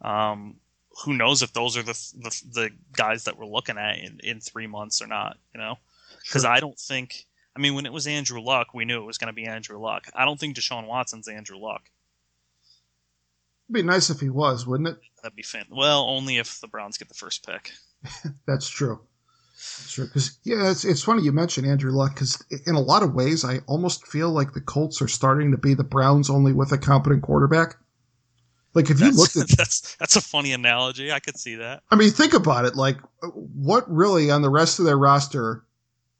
Um, 0.02 0.56
who 1.04 1.14
knows 1.14 1.42
if 1.42 1.52
those 1.52 1.76
are 1.76 1.82
the 1.82 1.98
the, 2.16 2.42
the 2.52 2.70
guys 2.92 3.24
that 3.24 3.38
we're 3.38 3.46
looking 3.46 3.78
at 3.78 3.98
in, 3.98 4.20
in 4.22 4.40
three 4.40 4.66
months 4.66 5.00
or 5.00 5.06
not? 5.06 5.36
You 5.54 5.60
know 5.60 5.78
because 6.26 6.44
I 6.44 6.60
don't 6.60 6.78
think. 6.78 7.26
I 7.56 7.58
mean, 7.58 7.74
when 7.74 7.86
it 7.86 7.92
was 7.92 8.06
Andrew 8.06 8.40
Luck, 8.40 8.74
we 8.74 8.84
knew 8.84 9.00
it 9.00 9.06
was 9.06 9.16
going 9.16 9.28
to 9.28 9.34
be 9.34 9.46
Andrew 9.46 9.78
Luck. 9.78 10.08
I 10.14 10.26
don't 10.26 10.38
think 10.38 10.56
Deshaun 10.56 10.86
Watson's 10.86 11.26
Andrew 11.26 11.56
Luck. 11.56 11.82
It'd 13.68 13.74
be 13.74 13.82
nice 13.82 14.10
if 14.10 14.20
he 14.20 14.28
was, 14.28 14.66
wouldn't 14.66 14.90
it? 14.90 14.98
That'd 15.22 15.34
be 15.34 15.42
fan. 15.42 15.64
Well, 15.70 16.06
only 16.08 16.36
if 16.36 16.60
the 16.60 16.68
Browns 16.68 16.98
get 16.98 17.08
the 17.08 17.14
first 17.14 17.46
pick. 17.46 17.72
That's 18.46 18.68
true. 18.68 19.00
That's 19.54 19.90
true. 19.90 20.06
Because 20.06 20.38
yeah, 20.44 20.70
it's 20.70 20.84
it's 20.84 21.02
funny 21.02 21.22
you 21.22 21.32
mentioned 21.32 21.66
Andrew 21.66 21.90
Luck 21.90 22.14
because 22.14 22.44
in 22.66 22.74
a 22.74 22.80
lot 22.80 23.02
of 23.02 23.14
ways, 23.14 23.42
I 23.42 23.60
almost 23.66 24.06
feel 24.06 24.30
like 24.30 24.52
the 24.52 24.60
Colts 24.60 25.00
are 25.00 25.08
starting 25.08 25.50
to 25.52 25.58
be 25.58 25.72
the 25.72 25.82
Browns 25.82 26.28
only 26.28 26.52
with 26.52 26.72
a 26.72 26.78
competent 26.78 27.22
quarterback. 27.22 27.76
Like 28.74 28.90
if 28.90 29.00
you 29.00 29.10
looked 29.12 29.36
at, 29.36 29.48
that's 29.56 29.96
that's 29.96 30.16
a 30.16 30.20
funny 30.20 30.52
analogy. 30.52 31.10
I 31.10 31.20
could 31.20 31.38
see 31.38 31.56
that. 31.56 31.82
I 31.90 31.96
mean, 31.96 32.10
think 32.10 32.34
about 32.34 32.66
it. 32.66 32.76
Like 32.76 32.98
what 33.22 33.90
really 33.90 34.30
on 34.30 34.42
the 34.42 34.50
rest 34.50 34.78
of 34.78 34.84
their 34.84 34.98
roster? 34.98 35.64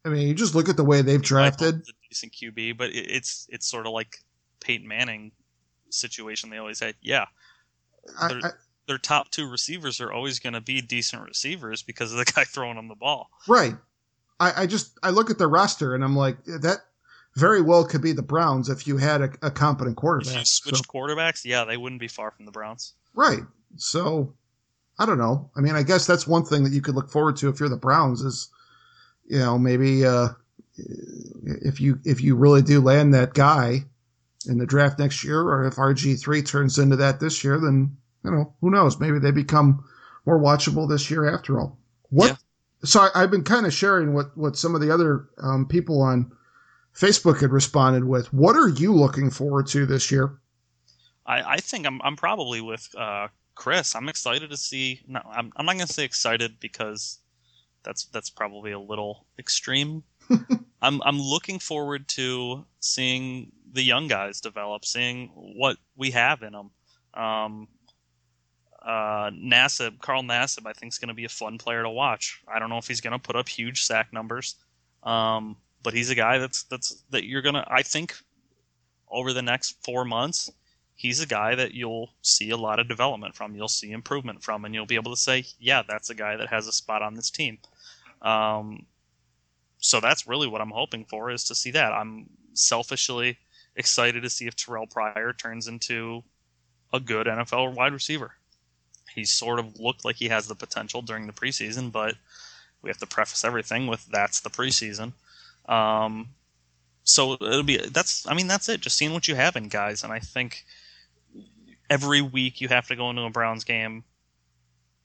I 0.07 0.09
mean, 0.09 0.29
you 0.29 0.35
just 0.35 0.55
look 0.55 0.69
at 0.69 0.77
the 0.77 0.85
way 0.85 1.03
they've 1.03 1.21
drafted. 1.21 1.75
A 1.75 1.93
decent 2.09 2.33
QB, 2.33 2.79
but 2.79 2.91
it, 2.91 3.11
it's 3.11 3.47
it's 3.51 3.69
sort 3.69 3.87
of 3.87 3.93
like 3.93 4.19
Peyton 4.61 4.87
Manning 4.87 5.33
situation. 5.91 6.49
They 6.51 6.59
always 6.59 6.81
had. 6.81 6.95
Yeah, 7.03 7.27
I, 8.21 8.29
they're- 8.29 8.41
I, 8.45 8.51
their 8.87 8.99
top 8.99 9.31
two 9.31 9.51
receivers 9.51 10.01
are 10.01 10.13
always 10.13 10.39
going 10.39 10.53
to 10.53 10.61
be 10.61 10.81
decent 10.81 11.23
receivers 11.27 11.83
because 11.83 12.13
of 12.13 12.19
the 12.19 12.25
guy 12.37 12.45
throwing 12.45 12.77
them 12.77 12.87
the 12.89 12.95
ball. 12.95 13.31
Right. 13.49 13.75
I, 14.39 14.63
I 14.63 14.67
just 14.67 14.97
I 15.03 15.11
look 15.11 15.31
at 15.31 15.39
the 15.39 15.49
roster 15.49 15.95
and 15.95 16.05
I'm 16.05 16.15
like 16.15 16.45
that 16.45 16.79
very 17.35 17.61
well 17.63 17.85
could 17.85 18.03
be 18.03 18.13
the 18.13 18.23
Browns 18.23 18.69
if 18.69 18.87
you 18.87 18.97
had 18.97 19.23
a, 19.23 19.31
a 19.43 19.51
competent 19.51 19.97
quarterback. 19.97 20.35
If 20.35 20.39
you 20.39 20.45
switched 20.45 20.85
so. 20.85 20.93
quarterbacks, 20.93 21.45
yeah, 21.45 21.65
they 21.65 21.77
wouldn't 21.77 22.01
be 22.01 22.09
far 22.09 22.31
from 22.31 22.45
the 22.47 22.53
Browns. 22.53 22.93
Right. 23.15 23.41
So 23.77 24.35
I 24.99 25.07
don't 25.07 25.19
know. 25.19 25.51
I 25.57 25.61
mean, 25.61 25.75
I 25.75 25.83
guess 25.83 26.07
that's 26.07 26.27
one 26.27 26.45
thing 26.45 26.65
that 26.65 26.73
you 26.73 26.81
could 26.81 26.95
look 26.95 27.11
forward 27.11 27.37
to 27.39 27.49
if 27.49 27.59
you're 27.61 27.69
the 27.69 27.77
Browns 27.77 28.21
is, 28.21 28.49
you 29.29 29.39
know, 29.39 29.59
maybe 29.59 30.05
uh, 30.05 30.29
if 30.77 31.81
you 31.81 32.01
if 32.05 32.23
you 32.23 32.37
really 32.37 32.63
do 32.63 32.81
land 32.81 33.15
that 33.15 33.35
guy 33.35 33.85
in 34.47 34.59
the 34.59 34.67
draft 34.67 34.99
next 34.99 35.25
year, 35.25 35.41
or 35.41 35.65
if 35.67 35.77
RG 35.77 36.21
three 36.21 36.43
turns 36.43 36.79
into 36.79 36.97
that 36.97 37.21
this 37.21 37.43
year, 37.43 37.59
then 37.59 37.97
you 38.25 38.31
know 38.31 38.55
who 38.61 38.71
knows? 38.71 39.01
Maybe 39.01 39.19
they 39.19 39.31
become 39.31 39.85
more 40.25 40.39
watchable 40.39 40.89
this 40.89 41.11
year 41.11 41.33
after 41.33 41.59
all. 41.61 41.79
What? 42.11 42.31
Yeah. 42.31 42.37
So 42.85 43.09
I, 43.15 43.21
have 43.21 43.31
been 43.31 43.45
kind 43.45 43.67
of 43.67 43.73
sharing 43.73 44.15
what 44.15 44.37
what 44.37 44.57
some 44.57 44.75
of 44.75 44.81
the 44.81 44.93
other 44.93 45.29
um, 45.43 45.67
people 45.67 46.03
on 46.03 46.33
Facebook 46.95 47.41
had 47.41 47.51
responded 47.51 48.05
with. 48.05 48.33
What 48.33 48.57
are 48.57 48.69
you 48.69 48.95
looking 48.95 49.31
forward 49.31 49.67
to 49.69 49.87
this 49.87 50.11
year? 50.11 50.39
I, 51.25 51.55
I 51.55 51.57
think 51.59 51.87
I'm 51.87 52.01
I'm 52.03 52.17
probably 52.17 52.61
with 52.61 52.89
uh, 52.97 53.29
Chris. 53.55 53.95
I'm 53.95 54.09
excited 54.09 54.51
to 54.51 54.57
see. 54.57 55.01
No, 55.09 55.21
I'm 55.29 55.53
I'm 55.57 55.67
not 55.67 55.77
going 55.77 55.87
to 55.87 55.93
say 55.93 56.05
excited 56.05 56.61
because 56.61 57.19
that's 57.87 58.05
that's 58.07 58.29
probably 58.29 58.73
a 58.73 58.81
little 58.81 59.25
extreme. 59.39 60.03
I'm 60.83 61.01
I'm 61.03 61.21
looking 61.21 61.59
forward 61.59 62.09
to 62.09 62.67
seeing 62.81 63.53
the 63.73 63.83
young 63.83 64.09
guys 64.09 64.41
develop, 64.41 64.85
seeing 64.85 65.29
what 65.29 65.77
we 65.97 66.11
have 66.11 66.43
in 66.43 66.53
them. 66.53 66.71
Um, 67.15 67.69
uh, 68.85 69.31
Nassib, 69.31 70.01
Carl 70.01 70.23
Nassib, 70.23 70.67
I 70.67 70.73
think 70.73 70.93
is 70.93 70.99
going 70.99 71.09
to 71.09 71.15
be 71.15 71.25
a 71.25 71.31
fun 71.31 71.59
player 71.59 71.83
to 71.83 71.91
watch. 71.91 72.43
I 72.47 72.59
don't 72.59 72.69
know 72.69 72.79
if 72.79 72.87
he's 72.87 73.01
going 73.01 73.13
to 73.13 73.19
put 73.19 73.37
up 73.37 73.49
huge 73.49 73.83
sack 73.85 74.13
numbers, 74.13 74.57
um, 75.03 75.57
but 75.83 75.95
he's 75.95 76.11
a 76.11 76.15
guy 76.15 76.39
that's 76.39 76.65
that's 76.65 77.05
that 77.11 77.25
you're 77.25 77.43
gonna. 77.43 77.65
I 77.69 77.83
think 77.83 78.15
over 79.09 79.33
the 79.33 79.43
next 79.43 79.77
four 79.85 80.05
months, 80.05 80.51
he's 80.97 81.21
a 81.21 81.27
guy 81.27 81.55
that 81.55 81.75
you'll 81.75 82.11
see 82.23 82.51
a 82.51 82.57
lot 82.57 82.81
of 82.81 82.89
development 82.89 83.37
from. 83.37 83.55
You'll 83.55 83.69
see 83.69 83.93
improvement 83.93 84.43
from, 84.43 84.65
and 84.65 84.75
you'll 84.75 84.87
be 84.87 84.97
able 84.97 85.13
to 85.13 85.21
say, 85.21 85.45
yeah, 85.61 85.83
that's 85.89 86.11
a 86.11 86.15
guy 86.15 86.37
that 86.37 86.49
has 86.49 86.67
a 86.67 86.73
spot 86.73 87.03
on 87.03 87.15
this 87.15 87.31
team. 87.31 87.59
Um, 88.27 88.87
so 89.79 90.01
that's 90.01 90.27
really 90.27 90.49
what 90.49 90.61
I'm 90.61 90.71
hoping 90.71 91.05
for 91.05 91.31
is 91.31 91.45
to 91.45 91.55
see 91.55 91.71
that. 91.73 91.93
I'm 91.93 92.29
selfishly 92.55 93.39
excited 93.77 94.23
to 94.23 94.31
see 94.31 94.47
if 94.47 94.57
Terrelle 94.57 94.91
Pryor 94.91 95.33
turns 95.33 95.69
into 95.69 96.25
a 96.93 96.99
good 96.99 97.27
NFL 97.27 97.75
wide 97.75 97.93
receiver. 97.93 98.33
He 99.15 99.25
sort 99.25 99.59
of 99.59 99.79
looked 99.79 100.05
like 100.05 100.17
he 100.17 100.29
has 100.29 100.49
the 100.49 100.55
potential 100.55 101.03
during 101.03 101.27
the 101.27 101.33
preseason, 101.33 101.93
but 101.93 102.15
we 102.83 102.91
have 102.91 102.99
to 102.99 103.07
preface 103.07 103.45
everything 103.45 103.87
with 103.87 104.05
that's 104.07 104.41
the 104.41 104.51
preseason. 104.51 105.13
Um, 105.69 106.31
so 107.05 107.35
it'll 107.35 107.63
be 107.63 107.77
that's 107.77 108.27
I 108.27 108.35
mean 108.35 108.49
that's 108.49 108.69
it. 108.69 108.81
Just 108.81 108.97
seeing 108.97 109.13
what 109.13 109.29
you 109.29 109.37
have 109.37 109.57
in 109.57 109.69
guys, 109.69 110.03
and 110.03 110.13
I 110.13 110.19
think 110.19 110.65
every 111.89 112.21
week 112.21 112.61
you 112.61 112.69
have 112.69 112.89
to 112.89 112.97
go 112.97 113.11
into 113.11 113.23
a 113.23 113.31
Browns 113.31 113.65
game 113.65 114.05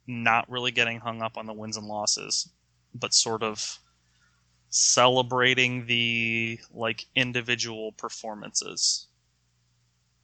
not 0.08 0.50
really 0.50 0.72
getting 0.72 1.00
hung 1.00 1.22
up 1.22 1.38
on 1.38 1.46
the 1.46 1.54
wins 1.54 1.78
and 1.78 1.88
losses, 1.88 2.50
but 2.94 3.14
sort 3.14 3.44
of 3.44 3.80
celebrating 4.70 5.86
the 5.86 6.60
like 6.74 7.06
individual 7.16 7.92
performances 7.94 9.08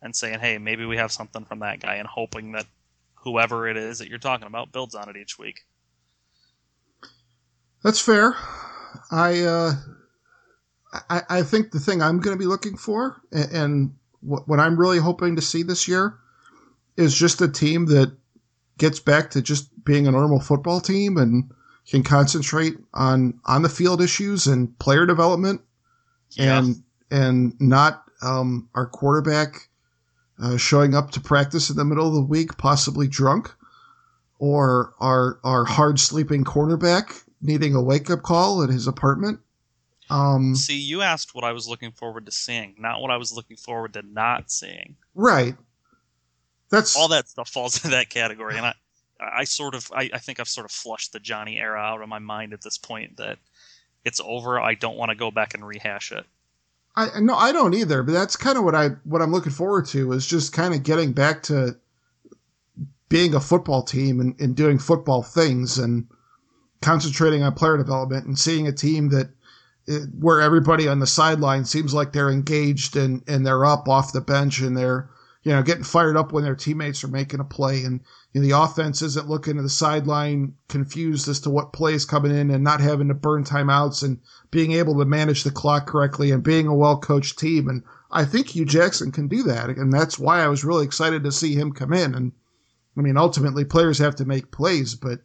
and 0.01 0.15
saying, 0.15 0.39
"Hey, 0.39 0.57
maybe 0.57 0.85
we 0.85 0.97
have 0.97 1.11
something 1.11 1.45
from 1.45 1.59
that 1.59 1.79
guy," 1.79 1.95
and 1.95 2.07
hoping 2.07 2.53
that 2.53 2.65
whoever 3.15 3.67
it 3.67 3.77
is 3.77 3.99
that 3.99 4.09
you're 4.09 4.19
talking 4.19 4.47
about 4.47 4.71
builds 4.71 4.95
on 4.95 5.09
it 5.09 5.17
each 5.17 5.37
week. 5.37 5.65
That's 7.83 7.99
fair. 7.99 8.35
I 9.11 9.41
uh, 9.41 9.73
I, 11.09 11.21
I 11.29 11.43
think 11.43 11.71
the 11.71 11.79
thing 11.79 12.01
I'm 12.01 12.19
going 12.19 12.35
to 12.35 12.39
be 12.39 12.47
looking 12.47 12.77
for, 12.77 13.21
and, 13.31 13.51
and 13.51 13.95
what, 14.21 14.47
what 14.47 14.59
I'm 14.59 14.79
really 14.79 14.99
hoping 14.99 15.35
to 15.35 15.41
see 15.41 15.63
this 15.63 15.87
year, 15.87 16.17
is 16.95 17.13
just 17.13 17.41
a 17.41 17.47
team 17.47 17.85
that 17.87 18.15
gets 18.77 18.99
back 18.99 19.31
to 19.31 19.41
just 19.41 19.69
being 19.83 20.07
a 20.07 20.11
normal 20.11 20.39
football 20.39 20.79
team 20.79 21.17
and 21.17 21.51
can 21.89 22.03
concentrate 22.03 22.75
on 22.93 23.39
on 23.45 23.61
the 23.61 23.69
field 23.69 24.01
issues 24.01 24.47
and 24.47 24.77
player 24.79 25.05
development, 25.05 25.61
yeah. 26.31 26.59
and 26.59 26.83
and 27.09 27.59
not 27.59 28.03
um, 28.21 28.69
our 28.75 28.85
quarterback 28.85 29.69
uh, 30.41 30.57
showing 30.57 30.93
up 30.93 31.11
to 31.11 31.21
practice 31.21 31.69
in 31.69 31.77
the 31.77 31.85
middle 31.85 32.07
of 32.07 32.13
the 32.13 32.21
week, 32.21 32.57
possibly 32.57 33.07
drunk, 33.07 33.53
or 34.39 34.93
our 34.99 35.39
our 35.43 35.65
hard 35.65 35.99
sleeping 35.99 36.43
cornerback 36.43 37.23
needing 37.41 37.75
a 37.75 37.81
wake 37.81 38.09
up 38.09 38.21
call 38.21 38.63
at 38.63 38.69
his 38.69 38.87
apartment. 38.87 39.39
Um, 40.09 40.55
See, 40.55 40.79
you 40.79 41.01
asked 41.01 41.35
what 41.35 41.43
I 41.43 41.51
was 41.51 41.67
looking 41.67 41.91
forward 41.91 42.25
to 42.27 42.31
seeing, 42.31 42.75
not 42.79 43.01
what 43.01 43.11
I 43.11 43.17
was 43.17 43.33
looking 43.33 43.57
forward 43.57 43.93
to 43.93 44.01
not 44.01 44.49
seeing. 44.49 44.95
Right. 45.13 45.55
That's 46.69 46.95
all 46.95 47.09
that 47.09 47.27
stuff 47.27 47.49
falls 47.49 47.75
into 47.83 47.89
that 47.89 48.09
category, 48.09 48.57
and 48.57 48.65
I, 48.65 48.73
I 49.19 49.43
sort 49.43 49.75
of 49.75 49.91
I, 49.93 50.09
I 50.13 50.19
think 50.19 50.39
I've 50.39 50.47
sort 50.47 50.65
of 50.65 50.71
flushed 50.71 51.13
the 51.13 51.19
Johnny 51.19 51.57
era 51.57 51.79
out 51.79 52.01
of 52.01 52.09
my 52.09 52.19
mind 52.19 52.53
at 52.53 52.61
this 52.61 52.77
point 52.77 53.17
that 53.17 53.39
it's 54.05 54.21
over. 54.23 54.59
I 54.59 54.75
don't 54.75 54.97
want 54.97 55.09
to 55.09 55.15
go 55.15 55.31
back 55.31 55.53
and 55.53 55.65
rehash 55.65 56.11
it. 56.11 56.25
I 56.95 57.19
no, 57.19 57.35
I 57.35 57.51
don't 57.51 57.73
either. 57.73 58.03
But 58.03 58.13
that's 58.13 58.35
kind 58.35 58.57
of 58.57 58.63
what 58.63 58.75
I 58.75 58.89
what 59.03 59.21
I'm 59.21 59.31
looking 59.31 59.51
forward 59.51 59.85
to 59.87 60.11
is 60.13 60.25
just 60.25 60.53
kind 60.53 60.73
of 60.73 60.83
getting 60.83 61.13
back 61.13 61.43
to 61.43 61.77
being 63.09 63.33
a 63.33 63.39
football 63.39 63.83
team 63.83 64.19
and, 64.19 64.39
and 64.39 64.55
doing 64.55 64.79
football 64.79 65.23
things 65.23 65.77
and 65.77 66.07
concentrating 66.81 67.43
on 67.43 67.53
player 67.53 67.77
development 67.77 68.25
and 68.25 68.37
seeing 68.37 68.67
a 68.67 68.71
team 68.71 69.09
that 69.09 69.29
eh, 69.87 69.99
where 70.19 70.41
everybody 70.41 70.87
on 70.87 70.99
the 70.99 71.07
sideline 71.07 71.65
seems 71.65 71.93
like 71.93 72.11
they're 72.11 72.31
engaged 72.31 72.95
and 72.95 73.23
and 73.27 73.45
they're 73.45 73.65
up 73.65 73.87
off 73.87 74.13
the 74.13 74.21
bench 74.21 74.59
and 74.59 74.75
they're 74.75 75.09
you 75.47 75.53
know 75.53 75.63
getting 75.63 75.83
fired 75.83 76.17
up 76.17 76.33
when 76.33 76.43
their 76.43 76.55
teammates 76.55 77.05
are 77.05 77.07
making 77.07 77.39
a 77.39 77.45
play 77.45 77.85
and 77.85 78.01
you 78.33 78.41
know, 78.41 78.47
the 78.47 78.61
offense 78.61 79.01
isn't 79.01 79.29
looking 79.29 79.55
to 79.55 79.61
the 79.61 79.69
sideline 79.69 80.55
confused 80.67 81.29
as 81.29 81.39
to 81.39 81.49
what 81.49 81.71
play 81.71 81.93
is 81.93 82.03
coming 82.03 82.35
in 82.35 82.51
and 82.51 82.65
not 82.65 82.81
having 82.81 83.07
to 83.07 83.13
burn 83.13 83.45
timeouts 83.45 84.03
and 84.03 84.19
being 84.51 84.73
able 84.73 84.99
to 84.99 85.05
manage 85.05 85.43
the 85.43 85.51
clock 85.51 85.87
correctly 85.87 86.31
and 86.31 86.43
being 86.43 86.67
a 86.67 86.75
well 86.75 86.99
coached 86.99 87.39
team. 87.39 87.69
And 87.69 87.83
I 88.11 88.25
think 88.25 88.49
Hue 88.49 88.65
Jackson 88.65 89.13
can 89.13 89.29
do 89.29 89.43
that. 89.43 89.69
And 89.69 89.93
that's 89.93 90.19
why 90.19 90.41
I 90.41 90.49
was 90.49 90.65
really 90.65 90.85
excited 90.85 91.23
to 91.23 91.31
see 91.31 91.55
him 91.55 91.71
come 91.71 91.93
in. 91.93 92.13
And 92.13 92.33
I 92.97 93.01
mean, 93.01 93.15
ultimately, 93.15 93.63
players 93.63 93.99
have 93.99 94.15
to 94.17 94.25
make 94.25 94.51
plays, 94.51 94.95
but 94.95 95.21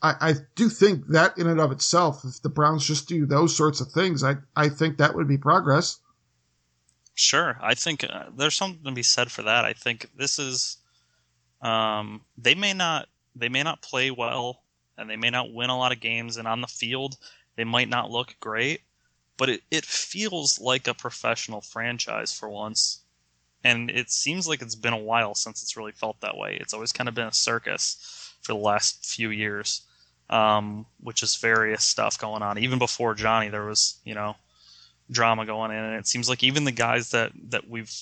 I, 0.00 0.14
I 0.20 0.34
do 0.54 0.70
think 0.70 1.08
that 1.08 1.36
in 1.36 1.46
and 1.46 1.60
of 1.60 1.70
itself, 1.70 2.24
if 2.24 2.40
the 2.40 2.48
Browns 2.48 2.86
just 2.86 3.08
do 3.08 3.26
those 3.26 3.54
sorts 3.54 3.82
of 3.82 3.92
things, 3.92 4.24
I, 4.24 4.36
I 4.56 4.70
think 4.70 4.96
that 4.96 5.14
would 5.14 5.28
be 5.28 5.36
progress. 5.36 5.98
Sure. 7.16 7.58
I 7.62 7.74
think 7.74 8.04
uh, 8.04 8.26
there's 8.36 8.54
something 8.54 8.84
to 8.84 8.92
be 8.92 9.02
said 9.02 9.32
for 9.32 9.42
that. 9.42 9.64
I 9.64 9.72
think 9.72 10.10
this 10.16 10.38
is 10.38 10.76
um, 11.62 12.22
they 12.38 12.54
may 12.54 12.74
not 12.74 13.08
they 13.36 13.48
may 13.48 13.62
not 13.62 13.82
play 13.82 14.10
well 14.10 14.62
and 14.98 15.10
they 15.10 15.16
may 15.16 15.30
not 15.30 15.52
win 15.52 15.70
a 15.70 15.78
lot 15.78 15.92
of 15.92 16.00
games 16.00 16.36
and 16.36 16.48
on 16.48 16.60
the 16.60 16.66
field 16.68 17.16
they 17.56 17.64
might 17.64 17.88
not 17.88 18.10
look 18.10 18.36
great, 18.40 18.82
but 19.38 19.48
it, 19.48 19.62
it 19.70 19.86
feels 19.86 20.60
like 20.60 20.86
a 20.88 20.94
professional 20.94 21.60
franchise 21.62 22.32
for 22.32 22.48
once. 22.50 23.02
And 23.64 23.90
it 23.90 24.10
seems 24.10 24.46
like 24.48 24.62
it's 24.62 24.74
been 24.76 24.92
a 24.92 24.98
while 24.98 25.34
since 25.34 25.62
it's 25.62 25.76
really 25.76 25.92
felt 25.92 26.20
that 26.20 26.36
way. 26.36 26.56
It's 26.60 26.74
always 26.74 26.92
kind 26.92 27.08
of 27.08 27.14
been 27.14 27.28
a 27.28 27.32
circus 27.32 28.34
for 28.42 28.52
the 28.52 28.58
last 28.60 29.06
few 29.06 29.30
years, 29.30 29.82
um, 30.30 30.86
which 31.00 31.22
is 31.22 31.36
various 31.36 31.84
stuff 31.84 32.18
going 32.18 32.42
on. 32.42 32.58
Even 32.58 32.78
before 32.78 33.14
Johnny, 33.14 33.48
there 33.48 33.64
was, 33.66 34.00
you 34.04 34.14
know, 34.14 34.36
drama 35.10 35.46
going 35.46 35.70
in. 35.70 35.78
And 35.78 35.94
it 35.94 36.06
seems 36.06 36.28
like 36.28 36.42
even 36.42 36.64
the 36.64 36.72
guys 36.72 37.10
that, 37.10 37.32
that 37.50 37.68
we've 37.68 37.92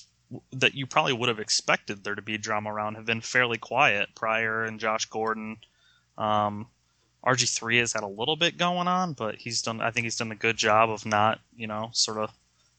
that 0.53 0.73
you 0.73 0.87
probably 0.87 1.13
would 1.13 1.29
have 1.29 1.39
expected 1.39 2.03
there 2.03 2.15
to 2.15 2.21
be 2.21 2.37
drama 2.37 2.73
around 2.73 2.95
have 2.95 3.05
been 3.05 3.21
fairly 3.21 3.57
quiet. 3.57 4.09
Pryor 4.15 4.63
and 4.63 4.79
Josh 4.79 5.05
Gordon. 5.05 5.57
Um, 6.17 6.67
RG3 7.25 7.79
has 7.79 7.93
had 7.93 8.03
a 8.03 8.07
little 8.07 8.35
bit 8.35 8.57
going 8.57 8.87
on, 8.87 9.13
but 9.13 9.35
he's 9.35 9.61
done. 9.61 9.81
I 9.81 9.91
think 9.91 10.05
he's 10.05 10.17
done 10.17 10.31
a 10.31 10.35
good 10.35 10.57
job 10.57 10.89
of 10.89 11.05
not, 11.05 11.39
you 11.55 11.67
know, 11.67 11.89
sort 11.93 12.17
of 12.17 12.31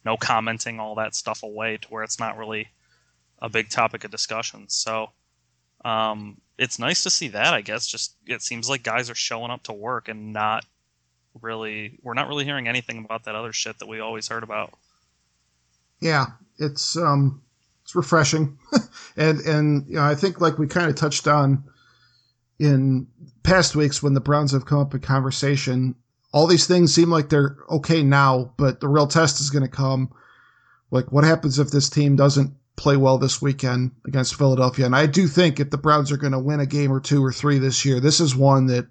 no 0.05 0.17
commenting 0.17 0.79
all 0.79 0.95
that 0.97 1.15
stuff 1.15 1.43
away 1.43 1.79
to 1.79 1.89
where 1.89 2.05
it's 2.05 2.21
not 2.21 2.39
really 2.39 2.69
a 3.41 3.49
big 3.49 3.69
topic 3.69 4.05
of 4.05 4.11
discussion. 4.11 4.67
So 4.69 5.11
um, 5.85 6.41
it's 6.59 6.79
nice 6.79 7.03
to 7.03 7.11
see 7.11 7.29
that. 7.29 7.55
I 7.55 7.61
guess 7.61 7.87
just 7.87 8.17
it 8.27 8.43
seems 8.43 8.69
like 8.69 8.83
guys 8.83 9.11
are 9.11 9.17
showing 9.17 9.51
up 9.51 9.65
to 9.65 9.73
work 9.73 10.09
and 10.09 10.33
not 10.33 10.65
really. 11.43 11.99
We're 12.03 12.15
not 12.15 12.29
really 12.29 12.45
hearing 12.45 12.69
anything 12.69 13.05
about 13.05 13.25
that 13.25 13.35
other 13.35 13.53
shit 13.53 13.79
that 13.79 13.89
we 13.89 14.01
always 14.01 14.29
heard 14.29 14.43
about. 14.43 14.73
Yeah, 16.01 16.27
it's 16.59 16.97
um, 16.97 17.43
it's 17.85 17.95
refreshing, 17.95 18.59
and 19.17 19.41
and 19.41 19.87
you 19.89 19.95
know 19.95 20.05
I 20.05 20.15
think 20.15 20.41
like 20.41 20.59
we 20.59 20.67
kind 20.67 20.89
of 20.89 20.97
touched 20.97 21.27
on 21.27 21.65
in 22.59 23.07
past 23.43 23.77
weeks 23.77 24.03
when 24.03 24.15
the 24.15 24.21
Browns 24.21 24.53
have 24.53 24.67
come 24.67 24.79
up 24.81 24.95
in 24.95 25.01
conversation, 25.01 25.95
all 26.33 26.47
these 26.47 26.67
things 26.67 26.95
seem 26.95 27.11
like 27.11 27.29
they're 27.29 27.57
okay 27.71 28.03
now, 28.03 28.53
but 28.57 28.81
the 28.81 28.89
real 28.89 29.07
test 29.07 29.41
is 29.41 29.51
going 29.51 29.63
to 29.63 29.69
come. 29.69 30.13
Like 30.91 31.13
what 31.13 31.25
happens 31.25 31.59
if 31.59 31.71
this 31.71 31.89
team 31.89 32.17
doesn't 32.17 32.55
play 32.77 32.97
well 32.97 33.19
this 33.19 33.41
weekend 33.41 33.93
against 34.07 34.35
Philadelphia? 34.35 34.87
And 34.87 34.97
I 34.97 35.07
do 35.07 35.29
think 35.29 35.61
if 35.61 35.71
the 35.71 35.79
Browns 35.79 36.13
are 36.13 36.17
going 36.17 36.33
to 36.33 36.39
win 36.39 36.61
a 36.61 36.67
game 36.67 36.93
or 36.93 37.01
two 37.01 37.25
or 37.25 37.33
three 37.33 37.59
this 37.59 37.85
year, 37.85 38.01
this 38.01 38.21
is 38.21 38.35
one 38.35 38.67
that 38.67 38.87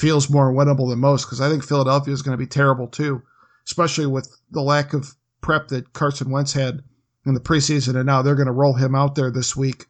feels 0.00 0.30
more 0.30 0.52
winnable 0.52 0.88
than 0.88 0.98
most 0.98 1.26
because 1.26 1.40
I 1.40 1.50
think 1.50 1.62
Philadelphia 1.62 2.14
is 2.14 2.22
going 2.22 2.32
to 2.36 2.42
be 2.42 2.46
terrible 2.46 2.88
too, 2.88 3.22
especially 3.66 4.06
with 4.06 4.34
the 4.50 4.62
lack 4.62 4.94
of 4.94 5.14
prep 5.42 5.68
that 5.68 5.92
Carson 5.92 6.30
Wentz 6.30 6.52
had 6.52 6.82
in 7.26 7.34
the 7.34 7.40
preseason, 7.40 7.96
and 7.96 8.06
now 8.06 8.22
they're 8.22 8.34
going 8.34 8.46
to 8.46 8.52
roll 8.52 8.72
him 8.72 8.94
out 8.94 9.14
there 9.14 9.30
this 9.30 9.54
week 9.54 9.86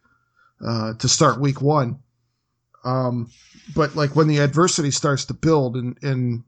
uh, 0.67 0.95
to 0.95 1.09
start 1.09 1.41
week 1.41 1.63
one. 1.63 2.01
Um, 2.85 3.31
but 3.75 3.95
like 3.95 4.17
when 4.17 4.27
the 4.27 4.39
adversity 4.39 4.91
starts 4.91 5.25
to 5.27 5.35
build, 5.35 5.77
and 5.77 5.97
and 6.03 6.43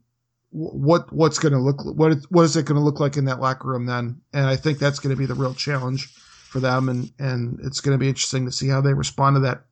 what 0.49 1.11
what's 1.13 1.39
going 1.39 1.53
to 1.53 1.59
look 1.59 1.83
what 1.85 2.17
what 2.29 2.43
is 2.43 2.57
it 2.57 2.65
going 2.65 2.77
to 2.77 2.83
look 2.83 2.99
like 2.99 3.15
in 3.17 3.25
that 3.25 3.39
locker 3.39 3.69
room 3.69 3.85
then? 3.85 4.19
And 4.33 4.45
I 4.45 4.57
think 4.57 4.77
that's 4.77 4.99
going 4.99 5.15
to 5.15 5.19
be 5.19 5.25
the 5.25 5.35
real 5.35 5.53
challenge 5.53 6.13
for 6.49 6.59
them, 6.59 6.89
and 6.89 7.11
and 7.17 7.59
it's 7.63 7.79
going 7.79 7.97
to 7.97 7.99
be 7.99 8.09
interesting 8.09 8.45
to 8.45 8.51
see 8.51 8.67
how 8.67 8.81
they 8.81 8.93
respond 8.93 9.37
to 9.37 9.39
that. 9.41 9.63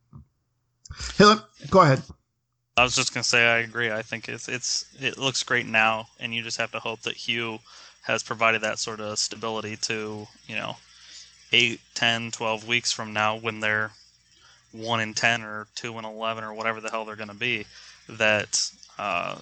Hey, 1.18 1.36
go 1.70 1.82
ahead. 1.82 2.02
I 2.78 2.84
was 2.84 2.96
just 2.96 3.14
gonna 3.14 3.24
say 3.24 3.46
I 3.48 3.58
agree. 3.60 3.92
I 3.92 4.02
think 4.02 4.30
it's 4.30 4.48
it's 4.48 4.86
it 5.00 5.18
looks 5.18 5.44
great 5.44 5.66
now, 5.66 6.08
and 6.20 6.34
you 6.34 6.42
just 6.42 6.58
have 6.58 6.72
to 6.72 6.80
hope 6.80 7.02
that 7.02 7.16
Hue 7.16 7.60
has 8.04 8.24
provided 8.24 8.62
that 8.62 8.80
sort 8.80 9.00
of 9.00 9.20
stability 9.20 9.76
to 9.78 10.28
you 10.48 10.56
know 10.56 10.78
8, 11.52 11.80
10, 11.94 12.32
12 12.32 12.68
weeks 12.68 12.92
from 12.92 13.14
now 13.14 13.36
when 13.36 13.60
they're 13.60 13.92
one 14.72 15.02
in 15.02 15.14
ten 15.14 15.44
or 15.44 15.68
two 15.76 15.98
in 16.00 16.06
eleven 16.06 16.44
or 16.44 16.54
whatever 16.54 16.80
the 16.80 16.90
hell 16.90 17.06
they're 17.06 17.16
to 17.16 17.34
be, 17.34 17.66
that 18.08 18.72
uh, 18.98 19.36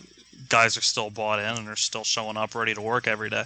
guys 0.49 0.77
are 0.77 0.82
still 0.82 1.09
bought 1.09 1.39
in 1.39 1.57
and 1.57 1.67
are 1.67 1.75
still 1.75 2.03
showing 2.03 2.38
up 2.38 2.55
ready 2.55 2.73
to 2.73 2.82
work 2.82 3.07
every 3.07 3.30
day. 3.30 3.43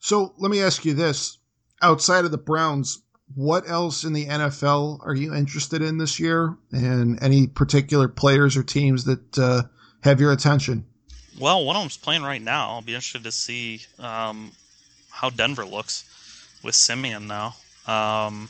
So 0.00 0.34
let 0.38 0.50
me 0.50 0.62
ask 0.62 0.84
you 0.84 0.94
this: 0.94 1.38
outside 1.82 2.24
of 2.24 2.30
the 2.30 2.38
Browns, 2.38 3.02
what 3.34 3.68
else 3.68 4.04
in 4.04 4.12
the 4.12 4.26
NFL 4.26 5.04
are 5.06 5.14
you 5.14 5.34
interested 5.34 5.82
in 5.82 5.98
this 5.98 6.18
year, 6.18 6.56
and 6.72 7.22
any 7.22 7.46
particular 7.46 8.08
players 8.08 8.56
or 8.56 8.62
teams 8.62 9.04
that 9.04 9.38
uh, 9.38 9.62
have 10.02 10.20
your 10.20 10.32
attention? 10.32 10.84
Well, 11.38 11.64
one 11.64 11.76
of 11.76 11.82
them's 11.82 11.96
playing 11.96 12.22
right 12.22 12.42
now. 12.42 12.70
I'll 12.70 12.82
be 12.82 12.94
interested 12.94 13.24
to 13.24 13.32
see 13.32 13.82
um, 13.98 14.52
how 15.10 15.30
Denver 15.30 15.64
looks 15.64 16.04
with 16.62 16.74
Siemian 16.74 17.26
now. 17.26 17.54
Um, 17.86 18.48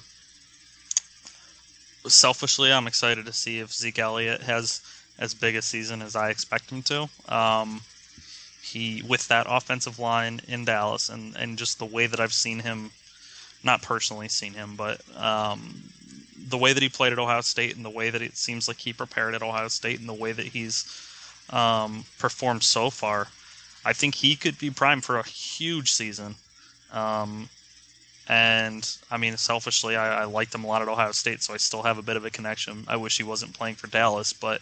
selfishly, 2.07 2.73
I'm 2.73 2.87
excited 2.87 3.27
to 3.27 3.33
see 3.33 3.61
if 3.61 3.73
Zeke 3.73 3.99
Elliott 3.99 4.43
has 4.43 4.83
as 5.19 5.35
big 5.35 5.55
a 5.55 5.63
season 5.63 6.03
as 6.03 6.17
I 6.17 6.31
expect 6.31 6.71
him 6.71 6.83
to. 6.85 7.09
Um, 7.29 7.83
he 8.63 9.03
with 9.03 9.29
that 9.29 9.47
offensive 9.49 9.99
line 9.99 10.41
in 10.47 10.65
Dallas 10.65 11.09
and 11.09 11.37
and 11.37 11.59
just 11.59 11.79
the 11.79 11.87
way 11.87 12.07
that 12.07 12.21
I've 12.21 12.33
seen 12.33 12.61
him, 12.61 12.91
not 13.63 13.83
personally 13.83 14.29
seen 14.29 14.55
him, 14.55 14.77
but 14.77 15.01
um, 15.17 15.83
the 16.49 16.59
way 16.59 16.73
that 16.73 16.83
he 16.83 16.89
played 16.89 17.13
at 17.13 17.19
Ohio 17.19 17.41
State 17.41 17.77
and 17.77 17.85
the 17.85 17.91
way 17.91 18.11
that 18.11 18.23
it 18.23 18.37
seems 18.37 18.69
like 18.69 18.79
he 18.79 18.93
prepared 18.93 19.35
at 19.35 19.43
Ohio 19.43 19.69
State 19.69 20.01
and 20.01 20.09
the 20.09 20.15
way 20.15 20.33
that 20.33 20.47
he's 20.47 20.85
um, 21.51 22.05
performed 22.19 22.63
so 22.63 22.91
far, 22.91 23.29
I 23.85 23.93
think 23.93 24.15
he 24.15 24.37
could 24.37 24.59
be 24.59 24.71
primed 24.71 25.05
for 25.05 25.19
a 25.19 25.27
huge 25.27 25.93
season. 25.93 26.35
Um, 26.93 27.49
and 28.29 28.89
I 29.11 29.17
mean, 29.17 29.37
selfishly, 29.37 29.97
I, 29.97 30.23
I, 30.23 30.25
liked 30.25 30.55
him 30.55 30.65
a 30.65 30.67
lot 30.67 30.83
at 30.83 30.89
Ohio 30.89 31.13
State, 31.13 31.43
so 31.43 31.55
I 31.55 31.57
still 31.57 31.83
have 31.83 31.99
a 31.99 32.03
bit 32.03 32.17
of 32.17 32.25
a 32.25 32.31
connection. 32.31 32.85
I 32.89 32.97
wish 32.97 33.17
he 33.17 33.23
wasn't 33.23 33.55
playing 33.55 33.77
for 33.77 33.87
Dallas, 33.89 34.33
but 34.33 34.61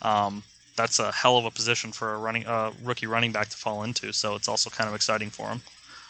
um, 0.00 0.42
that's 0.76 0.98
a 0.98 1.12
hell 1.12 1.36
of 1.36 1.44
a 1.44 1.50
position 1.50 1.92
for 1.92 2.14
a 2.14 2.18
running 2.18 2.46
uh, 2.46 2.72
rookie 2.82 3.06
running 3.06 3.32
back 3.32 3.48
to 3.48 3.56
fall 3.56 3.82
into. 3.82 4.12
So 4.12 4.34
it's 4.34 4.48
also 4.48 4.70
kind 4.70 4.88
of 4.88 4.94
exciting 4.94 5.30
for 5.30 5.48
him. 5.48 5.60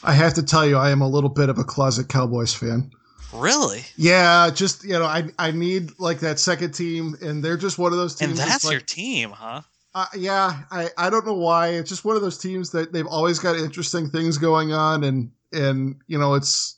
I 0.05 0.13
have 0.13 0.35
to 0.35 0.43
tell 0.43 0.67
you, 0.67 0.77
I 0.77 0.91
am 0.91 1.01
a 1.01 1.09
little 1.09 1.31
bit 1.31 1.49
of 1.49 1.59
a 1.59 1.65
closet 1.65 2.09
Cowboys 2.09 2.55
fan. 2.55 2.91
Really? 3.33 3.85
Yeah, 3.97 4.51
just 4.51 4.85
you 4.85 4.99
know, 4.99 5.05
I 5.05 5.25
I 5.39 5.53
need 5.53 5.99
like 5.99 6.21
that 6.21 6.39
second 6.39 6.73
team, 6.73 7.17
and 7.23 7.43
they're 7.43 7.57
just 7.57 7.79
one 7.79 7.93
of 7.93 7.99
those 7.99 8.15
teams. 8.15 8.39
And 8.39 8.51
that's 8.51 8.65
like, 8.65 8.73
your 8.73 8.81
team, 8.81 9.31
huh? 9.31 9.63
Uh, 9.95 10.07
yeah, 10.17 10.63
I 10.71 10.89
I 10.99 11.11
don't 11.11 11.27
know 11.27 11.35
why. 11.35 11.69
It's 11.69 11.89
just 11.89 12.05
one 12.05 12.17
of 12.17 12.23
those 12.23 12.39
teams 12.39 12.71
that 12.71 12.93
they've 12.93 13.07
always 13.07 13.39
got 13.39 13.57
interesting 13.57 14.11
things 14.11 14.39
going 14.39 14.73
on, 14.73 15.05
and 15.05 15.31
and 15.53 15.97
you 16.09 16.19
know, 16.19 16.35
it's 16.35 16.77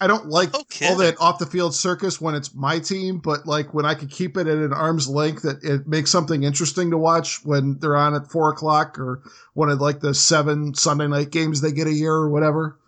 I 0.00 0.06
don't 0.06 0.26
like 0.26 0.54
okay. 0.54 0.88
all 0.88 0.96
that 0.96 1.20
off 1.20 1.38
the 1.38 1.46
field 1.46 1.74
circus 1.74 2.20
when 2.20 2.34
it's 2.34 2.54
my 2.54 2.80
team, 2.80 3.18
but 3.18 3.46
like 3.46 3.72
when 3.72 3.86
I 3.86 3.94
could 3.94 4.10
keep 4.10 4.36
it 4.36 4.46
at 4.46 4.58
an 4.58 4.72
arm's 4.72 5.08
length, 5.08 5.42
that 5.42 5.62
it 5.62 5.86
makes 5.86 6.10
something 6.10 6.42
interesting 6.42 6.90
to 6.90 6.98
watch 6.98 7.44
when 7.44 7.78
they're 7.78 7.96
on 7.96 8.14
at 8.14 8.30
four 8.30 8.50
o'clock 8.50 8.98
or 8.98 9.22
one 9.54 9.70
of 9.70 9.80
like 9.80 10.00
the 10.00 10.12
seven 10.12 10.74
Sunday 10.74 11.06
night 11.06 11.30
games 11.30 11.60
they 11.60 11.72
get 11.72 11.86
a 11.86 11.92
year 11.92 12.12
or 12.12 12.28
whatever. 12.28 12.78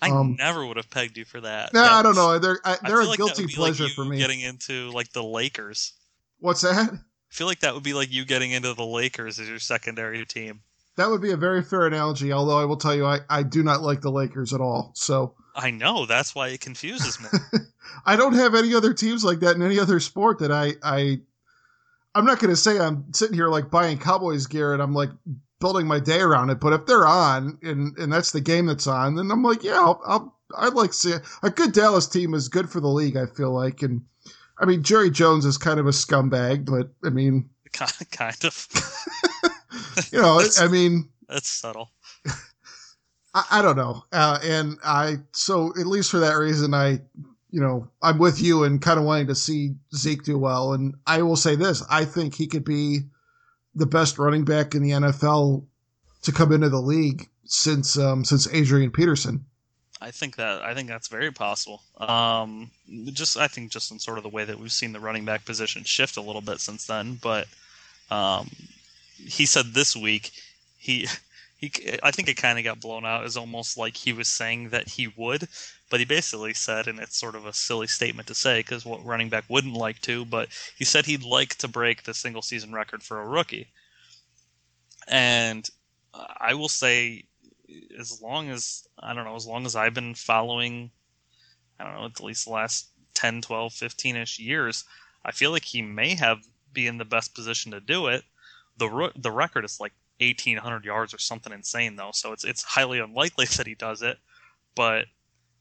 I 0.00 0.10
um, 0.10 0.36
never 0.38 0.66
would 0.66 0.76
have 0.76 0.90
pegged 0.90 1.16
you 1.16 1.24
for 1.24 1.40
that. 1.40 1.72
No, 1.72 1.82
nah, 1.82 1.98
I 1.98 2.02
don't 2.02 2.16
know. 2.16 2.38
They're 2.38 2.58
I, 2.64 2.76
they're 2.84 3.00
a 3.00 3.06
like 3.06 3.18
guilty 3.18 3.46
pleasure 3.46 3.84
like 3.84 3.92
for 3.92 4.04
me. 4.04 4.18
Getting 4.18 4.40
into 4.40 4.90
like 4.90 5.12
the 5.12 5.22
Lakers. 5.22 5.92
What's 6.38 6.62
that? 6.62 6.92
I 6.92 6.98
feel 7.34 7.46
like 7.46 7.60
that 7.60 7.74
would 7.74 7.84
be 7.84 7.94
like 7.94 8.12
you 8.12 8.24
getting 8.24 8.50
into 8.50 8.74
the 8.74 8.84
Lakers 8.84 9.38
as 9.38 9.48
your 9.48 9.60
secondary 9.60 10.24
team. 10.26 10.60
That 10.96 11.08
would 11.08 11.22
be 11.22 11.32
a 11.32 11.36
very 11.36 11.62
fair 11.62 11.86
analogy. 11.86 12.32
Although 12.32 12.58
I 12.58 12.64
will 12.64 12.76
tell 12.76 12.94
you, 12.94 13.06
I, 13.06 13.20
I 13.30 13.42
do 13.42 13.62
not 13.62 13.82
like 13.82 14.02
the 14.02 14.10
Lakers 14.10 14.52
at 14.52 14.60
all. 14.60 14.92
So 14.94 15.34
I 15.54 15.70
know 15.70 16.06
that's 16.06 16.34
why 16.34 16.48
it 16.48 16.60
confuses 16.60 17.20
me. 17.20 17.60
I 18.06 18.16
don't 18.16 18.34
have 18.34 18.54
any 18.54 18.74
other 18.74 18.94
teams 18.94 19.24
like 19.24 19.40
that 19.40 19.56
in 19.56 19.62
any 19.62 19.78
other 19.78 20.00
sport 20.00 20.38
that 20.40 20.52
I 20.52 20.74
I 20.82 21.20
I'm 22.14 22.24
not 22.24 22.40
going 22.40 22.50
to 22.50 22.56
say 22.56 22.78
I'm 22.78 23.12
sitting 23.12 23.34
here 23.34 23.48
like 23.48 23.70
buying 23.70 23.98
Cowboys 23.98 24.46
gear 24.46 24.72
and 24.72 24.82
I'm 24.82 24.92
like 24.94 25.10
building 25.60 25.86
my 25.86 26.00
day 26.00 26.20
around 26.20 26.50
it. 26.50 26.60
But 26.60 26.72
if 26.72 26.86
they're 26.86 27.06
on 27.06 27.58
and 27.62 27.96
and 27.98 28.12
that's 28.12 28.32
the 28.32 28.40
game 28.40 28.66
that's 28.66 28.86
on, 28.86 29.14
then 29.14 29.30
I'm 29.30 29.42
like, 29.42 29.62
yeah, 29.62 29.80
I'll, 29.80 30.00
I'll 30.04 30.38
I'd 30.56 30.74
like 30.74 30.90
to 30.90 30.96
see 30.96 31.10
it. 31.12 31.22
a 31.42 31.50
good 31.50 31.72
Dallas 31.72 32.06
team 32.06 32.34
is 32.34 32.48
good 32.48 32.68
for 32.68 32.80
the 32.80 32.88
league. 32.88 33.16
I 33.16 33.26
feel 33.26 33.52
like, 33.52 33.82
and 33.82 34.02
I 34.58 34.66
mean 34.66 34.82
Jerry 34.82 35.10
Jones 35.10 35.46
is 35.46 35.56
kind 35.56 35.80
of 35.80 35.86
a 35.86 35.90
scumbag, 35.90 36.66
but 36.66 36.90
I 37.04 37.10
mean, 37.10 37.48
kind 37.72 38.44
of. 38.44 38.68
you 40.10 40.20
know, 40.20 40.42
I 40.58 40.68
mean, 40.68 41.08
that's 41.28 41.48
subtle. 41.48 41.90
I, 43.34 43.44
I 43.50 43.62
don't 43.62 43.76
know. 43.76 44.04
Uh, 44.12 44.38
and 44.42 44.78
I, 44.84 45.16
so 45.32 45.72
at 45.78 45.86
least 45.86 46.10
for 46.10 46.20
that 46.20 46.34
reason, 46.34 46.74
I, 46.74 47.00
you 47.50 47.60
know, 47.60 47.88
I'm 48.02 48.18
with 48.18 48.40
you 48.40 48.64
and 48.64 48.80
kind 48.80 48.98
of 48.98 49.04
wanting 49.04 49.26
to 49.28 49.34
see 49.34 49.74
Zeke 49.94 50.24
do 50.24 50.38
well. 50.38 50.72
And 50.72 50.94
I 51.06 51.22
will 51.22 51.36
say 51.36 51.54
this 51.54 51.84
I 51.90 52.04
think 52.04 52.34
he 52.34 52.46
could 52.46 52.64
be 52.64 53.00
the 53.74 53.86
best 53.86 54.18
running 54.18 54.44
back 54.44 54.74
in 54.74 54.82
the 54.82 54.90
NFL 54.90 55.64
to 56.22 56.32
come 56.32 56.52
into 56.52 56.68
the 56.68 56.80
league 56.80 57.28
since 57.44 57.98
um, 57.98 58.24
since 58.24 58.52
Adrian 58.52 58.90
Peterson. 58.90 59.44
I 60.00 60.10
think 60.10 60.36
that 60.36 60.62
I 60.62 60.74
think 60.74 60.88
that's 60.88 61.08
very 61.08 61.30
possible. 61.30 61.82
Um, 61.98 62.70
just 63.12 63.36
I 63.36 63.46
think 63.46 63.70
just 63.70 63.92
in 63.92 63.98
sort 63.98 64.18
of 64.18 64.24
the 64.24 64.30
way 64.30 64.44
that 64.44 64.58
we've 64.58 64.72
seen 64.72 64.92
the 64.92 65.00
running 65.00 65.24
back 65.24 65.44
position 65.44 65.84
shift 65.84 66.16
a 66.16 66.22
little 66.22 66.40
bit 66.40 66.60
since 66.60 66.86
then. 66.86 67.18
But 67.22 67.46
um, 68.10 68.50
he 69.24 69.46
said 69.46 69.66
this 69.72 69.96
week 69.96 70.30
he 70.78 71.06
he 71.56 71.70
I 72.02 72.10
think 72.10 72.28
it 72.28 72.36
kind 72.36 72.58
of 72.58 72.64
got 72.64 72.80
blown 72.80 73.04
out 73.06 73.24
as 73.24 73.36
almost 73.36 73.78
like 73.78 73.96
he 73.96 74.12
was 74.12 74.28
saying 74.28 74.70
that 74.70 74.88
he 74.88 75.06
would, 75.16 75.48
but 75.90 76.00
he 76.00 76.06
basically 76.06 76.54
said, 76.54 76.88
and 76.88 76.98
it's 76.98 77.16
sort 77.16 77.36
of 77.36 77.46
a 77.46 77.52
silly 77.52 77.86
statement 77.86 78.26
to 78.28 78.34
say 78.34 78.60
because 78.60 78.84
what 78.84 79.04
running 79.04 79.28
back 79.28 79.44
wouldn't 79.48 79.74
like 79.74 80.00
to, 80.02 80.24
but 80.24 80.48
he 80.76 80.84
said 80.84 81.06
he'd 81.06 81.22
like 81.22 81.54
to 81.56 81.68
break 81.68 82.02
the 82.02 82.14
single 82.14 82.42
season 82.42 82.72
record 82.72 83.02
for 83.02 83.20
a 83.20 83.28
rookie. 83.28 83.68
And 85.06 85.68
I 86.14 86.54
will 86.54 86.68
say, 86.68 87.24
as 87.98 88.20
long 88.20 88.50
as 88.50 88.86
I 88.98 89.14
don't 89.14 89.24
know, 89.24 89.36
as 89.36 89.46
long 89.46 89.64
as 89.64 89.76
I've 89.76 89.94
been 89.94 90.14
following, 90.14 90.90
I 91.78 91.84
don't 91.84 91.94
know, 91.94 92.06
at 92.06 92.20
least 92.20 92.46
the 92.46 92.52
last 92.52 92.88
10, 93.14 93.42
12, 93.42 93.72
15 93.72 94.16
ish 94.16 94.38
years, 94.38 94.84
I 95.24 95.30
feel 95.30 95.52
like 95.52 95.64
he 95.64 95.82
may 95.82 96.16
have 96.16 96.40
be 96.72 96.86
in 96.86 96.98
the 96.98 97.04
best 97.04 97.34
position 97.34 97.72
to 97.72 97.80
do 97.80 98.08
it. 98.08 98.24
The 98.78 99.12
the 99.16 99.30
record 99.30 99.64
is 99.64 99.80
like 99.80 99.92
1800 100.20 100.84
yards 100.84 101.14
or 101.14 101.18
something 101.18 101.52
insane 101.52 101.96
though, 101.96 102.10
so 102.12 102.32
it's 102.32 102.44
it's 102.44 102.62
highly 102.62 102.98
unlikely 102.98 103.46
that 103.56 103.66
he 103.66 103.74
does 103.74 104.02
it. 104.02 104.18
But 104.74 105.06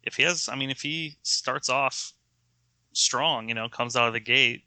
if 0.04 0.16
he 0.16 0.24
has, 0.24 0.50
I 0.50 0.56
mean, 0.56 0.70
if 0.70 0.82
he 0.82 1.18
starts 1.24 1.70
off 1.70 2.14
strong, 2.94 3.50
you 3.50 3.56
know, 3.56 3.70
comes 3.70 3.96
out 3.96 4.08
of 4.08 4.14
the 4.14 4.20
gate, 4.20 4.64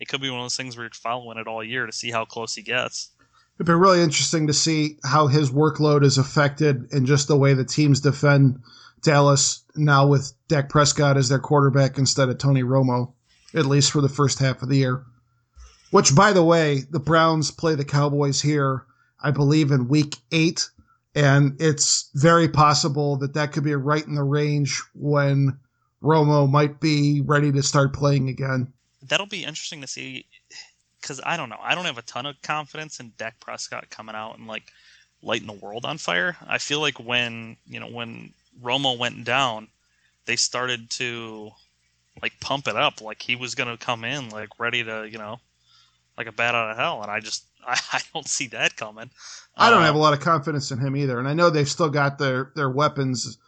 it 0.00 0.08
could 0.08 0.20
be 0.20 0.30
one 0.30 0.40
of 0.40 0.44
those 0.44 0.56
things 0.56 0.76
where 0.76 0.84
you're 0.84 0.90
following 0.92 1.38
it 1.38 1.46
all 1.46 1.62
year 1.62 1.86
to 1.86 1.92
see 1.92 2.10
how 2.10 2.24
close 2.24 2.54
he 2.54 2.62
gets. 2.62 3.10
It'd 3.56 3.66
be 3.66 3.72
really 3.72 4.00
interesting 4.00 4.46
to 4.46 4.52
see 4.52 4.98
how 5.04 5.26
his 5.26 5.50
workload 5.50 6.04
is 6.04 6.16
affected 6.16 6.92
and 6.92 7.06
just 7.06 7.26
the 7.26 7.36
way 7.36 7.54
the 7.54 7.64
teams 7.64 8.00
defend 8.00 8.60
Dallas 9.02 9.64
now 9.74 10.06
with 10.06 10.32
Dak 10.46 10.68
Prescott 10.68 11.16
as 11.16 11.28
their 11.28 11.40
quarterback 11.40 11.98
instead 11.98 12.28
of 12.28 12.38
Tony 12.38 12.62
Romo, 12.62 13.14
at 13.54 13.66
least 13.66 13.90
for 13.90 14.00
the 14.00 14.08
first 14.08 14.38
half 14.38 14.62
of 14.62 14.68
the 14.68 14.76
year. 14.76 15.04
Which, 15.90 16.14
by 16.14 16.32
the 16.32 16.44
way, 16.44 16.82
the 16.90 17.00
Browns 17.00 17.50
play 17.50 17.74
the 17.74 17.84
Cowboys 17.84 18.42
here 18.42 18.84
I 19.20 19.30
believe, 19.30 19.70
in 19.70 19.88
week 19.88 20.16
eight. 20.32 20.68
And 21.14 21.60
it's 21.60 22.10
very 22.14 22.48
possible 22.48 23.16
that 23.16 23.34
that 23.34 23.52
could 23.52 23.64
be 23.64 23.74
right 23.74 24.06
in 24.06 24.14
the 24.14 24.22
range 24.22 24.80
when 24.94 25.58
Romo 26.02 26.48
might 26.48 26.80
be 26.80 27.22
ready 27.22 27.50
to 27.52 27.62
start 27.62 27.92
playing 27.92 28.28
again. 28.28 28.72
That'll 29.02 29.26
be 29.26 29.44
interesting 29.44 29.80
to 29.80 29.86
see 29.86 30.26
because 31.00 31.20
I 31.24 31.36
don't 31.36 31.48
know. 31.48 31.58
I 31.60 31.74
don't 31.74 31.86
have 31.86 31.98
a 31.98 32.02
ton 32.02 32.26
of 32.26 32.40
confidence 32.42 33.00
in 33.00 33.12
Dak 33.16 33.40
Prescott 33.40 33.90
coming 33.90 34.14
out 34.14 34.38
and 34.38 34.46
like 34.46 34.70
lighting 35.22 35.46
the 35.46 35.54
world 35.54 35.84
on 35.84 35.98
fire. 35.98 36.36
I 36.46 36.58
feel 36.58 36.80
like 36.80 37.00
when 37.00 37.56
you 37.66 37.80
know 37.80 37.88
when 37.88 38.32
Romo 38.62 38.96
went 38.96 39.24
down, 39.24 39.68
they 40.26 40.36
started 40.36 40.90
to 40.90 41.50
like 42.22 42.38
pump 42.40 42.68
it 42.68 42.76
up, 42.76 43.00
like 43.00 43.22
he 43.22 43.34
was 43.34 43.54
gonna 43.54 43.76
come 43.76 44.04
in 44.04 44.28
like 44.28 44.50
ready 44.60 44.84
to 44.84 45.08
you 45.10 45.18
know 45.18 45.40
like 46.18 46.26
a 46.26 46.32
bat 46.32 46.54
out 46.54 46.70
of 46.72 46.76
hell, 46.76 47.00
and 47.02 47.10
I 47.10 47.20
just 47.20 47.44
I, 47.66 47.78
I 47.92 48.00
don't 48.12 48.28
see 48.28 48.48
that 48.48 48.76
coming. 48.76 49.10
I 49.56 49.70
don't 49.70 49.82
Uh, 49.82 49.86
have 49.86 49.94
a 49.94 49.98
lot 49.98 50.12
of 50.12 50.20
confidence 50.20 50.70
in 50.70 50.78
him 50.78 50.96
either, 50.96 51.18
and 51.18 51.26
I 51.28 51.32
know 51.34 51.48
they've 51.48 51.68
still 51.68 51.88
got 51.90 52.18
their 52.18 52.52
their 52.56 52.68
weapons 52.70 53.38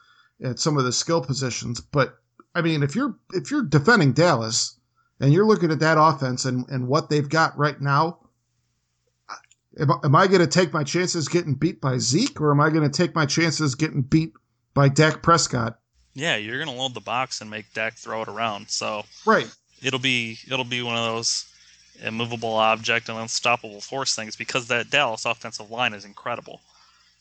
at 0.42 0.58
some 0.58 0.78
of 0.78 0.84
the 0.84 0.92
skill 0.92 1.20
positions, 1.20 1.80
but 1.80 2.16
I 2.54 2.62
mean, 2.62 2.82
if 2.82 2.94
you're 2.96 3.16
if 3.32 3.50
you're 3.50 3.62
defending 3.64 4.12
Dallas 4.12 4.76
and 5.20 5.32
you're 5.32 5.46
looking 5.46 5.70
at 5.70 5.80
that 5.80 5.98
offense 6.00 6.44
and 6.46 6.66
and 6.70 6.88
what 6.88 7.10
they've 7.10 7.28
got 7.28 7.58
right 7.58 7.80
now, 7.80 8.18
am, 9.78 9.90
I- 9.92 9.98
am 10.04 10.16
I 10.16 10.26
going 10.26 10.40
to 10.40 10.46
take 10.46 10.72
my 10.72 10.84
chances 10.84 11.28
getting 11.28 11.54
beat 11.54 11.80
by 11.80 11.98
Zeke, 11.98 12.40
or 12.40 12.50
am 12.50 12.60
I 12.60 12.70
going 12.70 12.88
to 12.88 12.96
take 12.96 13.14
my 13.14 13.26
chances 13.26 13.74
getting 13.74 14.02
beat 14.02 14.32
by 14.74 14.88
Dak 14.88 15.22
Prescott? 15.22 15.78
Yeah, 16.14 16.36
you're 16.36 16.58
gonna 16.58 16.76
load 16.76 16.94
the 16.94 17.00
box 17.00 17.40
and 17.40 17.48
make 17.48 17.72
Dak 17.72 17.94
throw 17.94 18.22
it 18.22 18.28
around. 18.28 18.68
So 18.68 19.04
Right. 19.24 19.46
it'll 19.80 20.00
be 20.00 20.38
it'll 20.46 20.64
be 20.64 20.82
one 20.82 20.96
of 20.96 21.04
those 21.04 21.46
immovable 22.02 22.54
object 22.54 23.08
and 23.08 23.18
unstoppable 23.18 23.80
force 23.80 24.14
things 24.14 24.36
because 24.36 24.68
that 24.68 24.90
Dallas 24.90 25.24
offensive 25.24 25.70
line 25.70 25.92
is 25.92 26.04
incredible. 26.04 26.60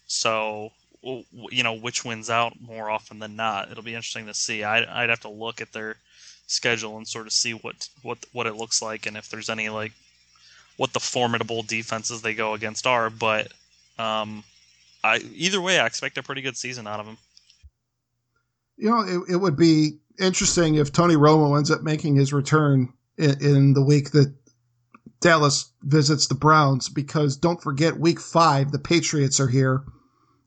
So 0.08 0.72
you 1.02 1.64
know 1.64 1.74
which 1.74 2.04
wins 2.04 2.30
out 2.30 2.54
more 2.60 2.90
often 2.90 3.20
than 3.20 3.36
not. 3.36 3.72
It'll 3.72 3.84
be 3.84 3.96
interesting 3.96 4.26
to 4.28 4.34
see. 4.34 4.64
I, 4.64 5.04
I'd 5.04 5.10
have 5.10 5.22
to 5.22 5.30
look 5.30 5.62
at 5.62 5.72
their 5.72 5.96
schedule 6.48 6.98
and 6.98 7.08
sort 7.08 7.28
of 7.28 7.34
see 7.34 7.54
what 7.54 7.88
what 8.02 8.18
what 8.34 8.48
it 8.48 8.56
looks 8.56 8.82
like 8.82 9.06
and 9.06 9.16
if 9.16 9.30
there's 9.30 9.50
any 9.50 9.70
like 9.70 9.92
what 10.78 10.94
the 10.94 11.00
formidable 11.00 11.62
defenses 11.62 12.22
they 12.22 12.34
go 12.34 12.54
against 12.54 12.88
are. 12.88 13.10
But 13.10 13.52
um, 13.98 14.44
I 15.04 15.18
either 15.36 15.62
way, 15.62 15.80
I 15.80 15.86
expect 15.86 16.18
a 16.18 16.24
pretty 16.24 16.42
good 16.42 16.58
season 16.58 16.88
out 16.88 17.00
of 17.00 17.06
them. 17.06 17.18
You 18.78 18.90
know, 18.90 19.02
it, 19.02 19.34
it 19.34 19.36
would 19.36 19.58
be 19.58 19.98
interesting 20.20 20.76
if 20.76 20.92
Tony 20.92 21.16
Romo 21.16 21.58
ends 21.58 21.70
up 21.70 21.84
making 21.84 22.16
his 22.16 22.32
return 22.32 22.94
in, 23.18 23.44
in 23.44 23.74
the 23.74 23.84
week 23.84 24.12
that 24.12 24.34
Dallas 25.22 25.72
visits 25.82 26.28
the 26.28 26.36
Browns, 26.36 26.90
because 26.90 27.36
don't 27.36 27.62
forget, 27.62 28.00
week 28.00 28.20
five, 28.20 28.72
the 28.72 28.80
Patriots 28.80 29.40
are 29.40 29.48
here, 29.48 29.84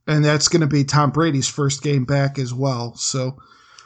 and 0.07 0.25
that's 0.25 0.49
going 0.49 0.63
to 0.63 0.67
be 0.67 0.85
Tom 0.85 1.11
Brady's 1.11 1.49
first 1.49 1.83
game 1.83 2.05
back 2.05 2.39
as 2.39 2.55
well. 2.55 2.95
So, 2.97 3.37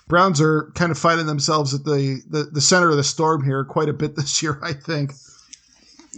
Browns 0.08 0.40
are 0.40 0.70
kind 0.74 0.92
of 0.92 0.98
finding 0.98 1.26
themselves 1.26 1.74
at 1.74 1.84
the, 1.84 2.22
the, 2.30 2.44
the 2.44 2.60
center 2.60 2.90
of 2.90 2.96
the 2.96 3.04
storm 3.04 3.44
here 3.44 3.64
quite 3.64 3.88
a 3.88 3.92
bit 3.92 4.14
this 4.14 4.42
year, 4.42 4.60
I 4.62 4.72
think. 4.72 5.12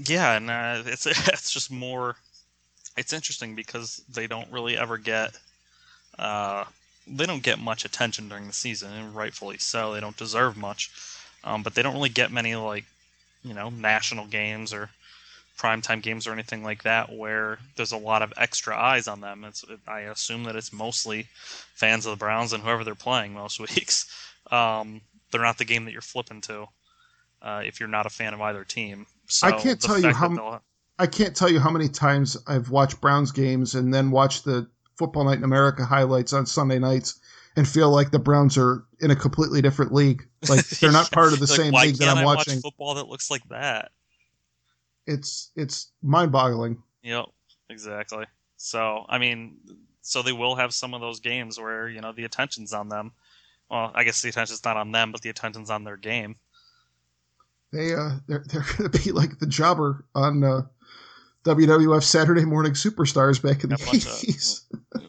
Yeah, 0.07 0.37
and 0.37 0.51
uh, 0.51 0.83
it's 0.87 1.07
it's 1.29 1.51
just 1.51 1.71
more. 1.71 2.17
It's 2.97 3.13
interesting 3.13 3.55
because 3.55 4.03
they 4.13 4.27
don't 4.27 4.51
really 4.51 4.77
ever 4.77 4.99
get. 4.99 5.39
Uh, 6.19 6.65
they 7.07 7.27
don't 7.27 7.43
get 7.43 7.59
much 7.59 7.85
attention 7.85 8.29
during 8.29 8.47
the 8.47 8.53
season, 8.53 8.93
and 8.93 9.15
rightfully 9.15 9.59
so. 9.59 9.95
They 9.95 10.01
don't 10.01 10.17
deserve 10.17 10.57
much, 10.57 10.91
um, 11.45 11.63
but 11.63 11.75
they 11.75 11.83
don't 11.83 11.95
really 11.95 12.09
get 12.09 12.31
many 12.31 12.55
like, 12.55 12.85
you 13.43 13.55
know, 13.55 13.71
national 13.71 14.27
games 14.27 14.73
or 14.73 14.91
primetime 15.59 16.01
games 16.03 16.27
or 16.27 16.33
anything 16.33 16.63
like 16.63 16.85
that 16.85 17.13
where 17.13 17.59
there's 17.77 17.91
a 17.93 17.97
lot 17.97 18.23
of 18.23 18.33
extra 18.37 18.77
eyes 18.77 19.09
on 19.09 19.21
them. 19.21 19.45
It's 19.45 19.65
I 19.87 20.01
assume 20.01 20.45
that 20.45 20.55
it's 20.57 20.73
mostly 20.73 21.27
fans 21.75 22.07
of 22.07 22.11
the 22.11 22.17
Browns 22.17 22.53
and 22.53 22.63
whoever 22.63 22.85
they're 22.85 22.95
playing 22.95 23.35
most 23.35 23.59
weeks. 23.77 24.07
Um, 24.51 25.01
they're 25.31 25.43
not 25.43 25.59
the 25.59 25.65
game 25.65 25.85
that 25.85 25.93
you're 25.93 26.01
flipping 26.01 26.41
to 26.43 26.67
uh, 27.43 27.63
if 27.65 27.81
you're 27.81 27.89
not 27.89 28.07
a 28.07 28.11
fan 28.11 28.35
of 28.35 28.41
either 28.41 28.65
team. 28.65 29.07
So 29.27 29.47
I 29.49 29.53
can't 29.53 29.81
tell 29.81 29.99
you 29.99 30.13
how 30.13 30.29
they'll- 30.29 30.63
I 31.01 31.07
can't 31.07 31.37
tell 31.37 31.49
you 31.51 31.61
how 31.61 31.71
many 31.71 31.89
times 31.89 32.37
I've 32.49 32.71
watched 32.71 33.01
Browns 33.01 33.31
games 33.31 33.77
and 33.77 33.95
then 33.95 34.11
watched 34.11 34.45
the 34.45 34.67
Football 34.97 35.25
Night 35.27 35.39
in 35.39 35.45
America 35.45 35.85
highlights 35.85 36.33
on 36.33 36.45
Sunday 36.45 36.81
nights 36.81 37.21
and 37.59 37.67
feel 37.67 37.91
like 37.91 38.13
the 38.13 38.19
Browns 38.21 38.57
are 38.57 38.85
in 39.01 39.11
a 39.11 39.17
completely 39.17 39.61
different 39.61 39.93
league. 39.93 40.25
Like 40.49 40.65
they're 40.81 40.93
not 40.93 41.11
part 41.11 41.33
of 41.33 41.41
the 41.41 41.47
same 41.49 41.73
why 41.73 41.87
league 41.87 41.97
that 41.97 42.09
I'm 42.09 42.19
I 42.19 42.25
watching. 42.25 42.55
Watch 42.55 42.63
football 42.63 42.95
that 42.95 43.09
looks 43.09 43.31
like 43.31 43.43
that. 43.49 43.91
It's 45.07 45.51
it's 45.57 45.91
mind 46.03 46.31
boggling. 46.31 46.81
Yep, 47.03 47.25
exactly. 47.69 48.27
So 48.57 49.05
I 49.09 49.19
mean, 49.19 49.57
so 50.03 50.23
they 50.23 50.33
will 50.33 50.55
have 50.55 50.73
some 50.73 50.95
of 50.95 51.01
those 51.01 51.19
games 51.19 51.59
where 51.59 51.89
you 51.89 52.01
know 52.01 52.13
the 52.13 52.25
attention's 52.25 52.73
on 52.73 52.89
them. 52.89 53.11
Well, 53.71 53.91
I 53.95 54.05
guess 54.05 54.23
the 54.23 54.29
attention's 54.29 54.65
not 54.65 54.77
on 54.77 54.93
them, 54.93 55.11
but 55.13 55.21
the 55.23 55.31
attention's 55.31 55.69
on 55.71 55.83
their 55.85 55.97
game. 55.97 56.37
They 57.73 57.93
uh 57.95 58.13
they're 58.29 58.45
they're 58.49 58.65
gonna 58.77 58.91
be 58.91 59.11
like 59.13 59.39
the 59.41 59.47
jobber 59.47 60.05
on 60.15 60.45
uh, 60.45 60.63
WWF 61.45 62.03
Saturday 62.05 62.45
Morning 62.45 62.73
Superstars 62.73 63.43
back 63.43 63.65
in 63.65 63.71
the 63.71 63.77
A 63.77 63.85
bunch 63.85 64.07
of- 64.07 64.13
eighties. 64.23 64.65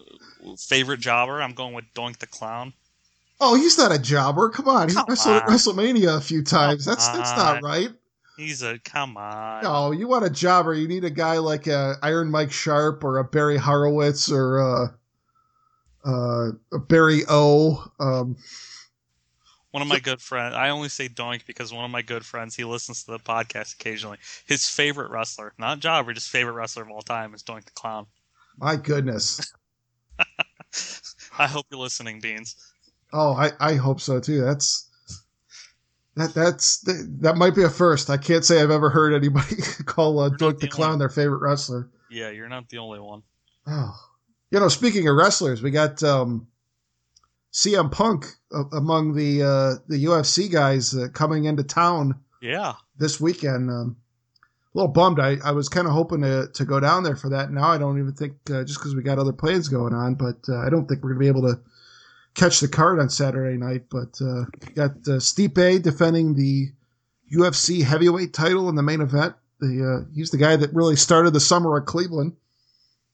Favorite 0.68 1.00
jobber? 1.00 1.42
I'm 1.42 1.54
going 1.54 1.74
with 1.74 1.86
Doink 1.94 2.18
the 2.18 2.28
Clown. 2.28 2.74
Oh, 3.42 3.56
he's 3.56 3.78
not 3.78 3.92
a 3.92 4.00
jobber. 4.00 4.50
Come 4.50 4.68
on, 4.68 4.90
he 4.90 4.96
Come 4.96 5.06
wrestled 5.08 5.38
at. 5.38 5.48
WrestleMania 5.48 6.18
a 6.18 6.22
few 6.22 6.44
times. 6.44 6.86
That's 6.86 7.08
that's 7.10 7.32
not 7.38 7.64
right. 7.64 7.90
He's 8.38 8.62
a 8.62 8.80
come 8.80 9.18
on. 9.18 9.64
No, 9.64 9.92
you 9.92 10.08
want 10.08 10.26
a 10.26 10.30
jobber. 10.30 10.74
You 10.74 10.88
need 10.88 11.04
a 11.04 11.10
guy 11.10 11.38
like 11.38 11.68
uh, 11.68 11.96
Iron 12.02 12.32
Mike 12.32 12.52
Sharpe 12.52 13.04
or 13.04 13.18
a 13.18 13.24
Barry 13.24 13.58
Horowitz 13.58 14.32
or 14.32 14.60
uh, 14.60 14.88
uh, 16.06 16.52
a 16.74 16.80
Barry 16.80 17.24
O. 17.30 17.84
Um, 18.00 18.38
One 19.72 19.82
of 19.82 19.88
my 19.90 20.00
good 20.00 20.22
friends. 20.22 20.56
I 20.56 20.70
only 20.70 20.90
say 20.90 21.10
Doink 21.10 21.46
because 21.46 21.74
one 21.74 21.86
of 21.86 21.92
my 21.92 22.02
good 22.02 22.26
friends 22.26 22.56
he 22.56 22.64
listens 22.64 23.04
to 23.04 23.12
the 23.12 23.20
podcast 23.20 23.76
occasionally. 23.76 24.18
His 24.46 24.68
favorite 24.68 25.12
wrestler, 25.12 25.54
not 25.58 25.80
jobber, 25.80 26.14
just 26.14 26.30
favorite 26.30 26.54
wrestler 26.54 26.84
of 26.84 26.90
all 26.90 27.02
time 27.02 27.34
is 27.34 27.44
Doink 27.44 27.66
the 27.66 27.72
Clown. 27.72 28.08
my 28.58 28.76
goodness. 28.76 29.54
I 31.38 31.48
hope 31.48 31.66
you're 31.72 31.80
listening, 31.80 32.20
Beans. 32.20 32.56
Oh, 33.14 33.34
I, 33.34 33.52
I 33.60 33.74
hope 33.76 34.02
so 34.02 34.20
too. 34.20 34.42
That's 34.42 34.88
that 36.16 36.34
that's 36.34 36.82
that 37.22 37.38
might 37.38 37.56
be 37.56 37.64
a 37.64 37.70
first. 37.70 38.10
I 38.10 38.18
can't 38.18 38.44
say 38.46 38.62
I've 38.62 38.72
ever 38.72 38.90
heard 38.90 39.14
anybody 39.14 39.56
call 39.86 40.20
uh, 40.20 40.30
Doink 40.30 40.60
the 40.60 40.66
the 40.66 40.68
Clown 40.68 40.92
only- 40.94 41.00
their 41.00 41.10
favorite 41.10 41.42
wrestler. 41.42 41.90
Yeah, 42.12 42.30
you're 42.32 42.50
not 42.50 42.70
the 42.70 42.80
only 42.80 43.00
one. 43.00 43.22
Oh, 43.68 43.96
you 44.52 44.60
know, 44.60 44.68
speaking 44.68 45.08
of 45.08 45.16
wrestlers, 45.16 45.62
we 45.62 45.70
got 45.72 46.02
um, 46.04 46.48
CM 47.54 47.92
Punk 47.92 48.26
uh, 48.54 48.64
among 48.74 49.14
the 49.16 49.44
uh, 49.44 49.76
the 49.88 50.06
UFC 50.06 50.52
guys 50.52 50.96
uh, 50.96 51.08
coming 51.14 51.46
into 51.46 51.64
town 51.64 52.20
Yeah. 52.42 52.74
this 52.98 53.20
weekend. 53.22 53.70
Um, 53.70 53.98
a 54.74 54.78
little 54.78 54.92
bummed. 54.92 55.20
I, 55.20 55.38
I 55.44 55.52
was 55.52 55.68
kind 55.68 55.88
of 55.88 55.94
hoping 55.94 56.22
to, 56.22 56.48
to 56.54 56.66
go 56.66 56.80
down 56.80 57.04
there 57.04 57.16
for 57.16 57.30
that. 57.30 57.52
Now 57.52 57.70
I 57.70 57.78
don't 57.78 58.00
even 58.00 58.14
think 58.14 58.34
uh, 58.52 58.64
just 58.64 58.80
because 58.80 58.96
we 58.96 59.02
got 59.02 59.18
other 59.18 59.34
plans 59.34 59.68
going 59.68 59.94
on, 59.94 60.16
but 60.16 60.38
uh, 60.48 60.58
I 60.60 60.70
don't 60.70 60.88
think 60.88 61.04
we're 61.04 61.10
gonna 61.14 61.20
be 61.20 61.28
able 61.28 61.42
to 61.44 61.60
catch 62.36 62.60
the 62.60 62.68
card 62.68 63.00
on 63.00 63.10
Saturday 63.10 63.58
night. 63.58 63.86
But 63.90 64.20
uh, 64.22 64.46
got 64.76 64.92
uh, 65.08 65.20
Stipe 65.20 65.82
defending 65.82 66.36
the 66.36 66.68
UFC 67.34 67.84
heavyweight 67.84 68.34
title 68.34 68.70
in 68.70 68.76
the 68.76 68.84
main 68.84 69.02
event. 69.02 69.36
The 69.60 70.06
uh, 70.06 70.12
he's 70.14 70.30
the 70.30 70.38
guy 70.38 70.56
that 70.56 70.74
really 70.74 70.96
started 70.96 71.32
the 71.32 71.40
summer 71.40 71.78
at 71.78 71.86
Cleveland, 71.86 72.34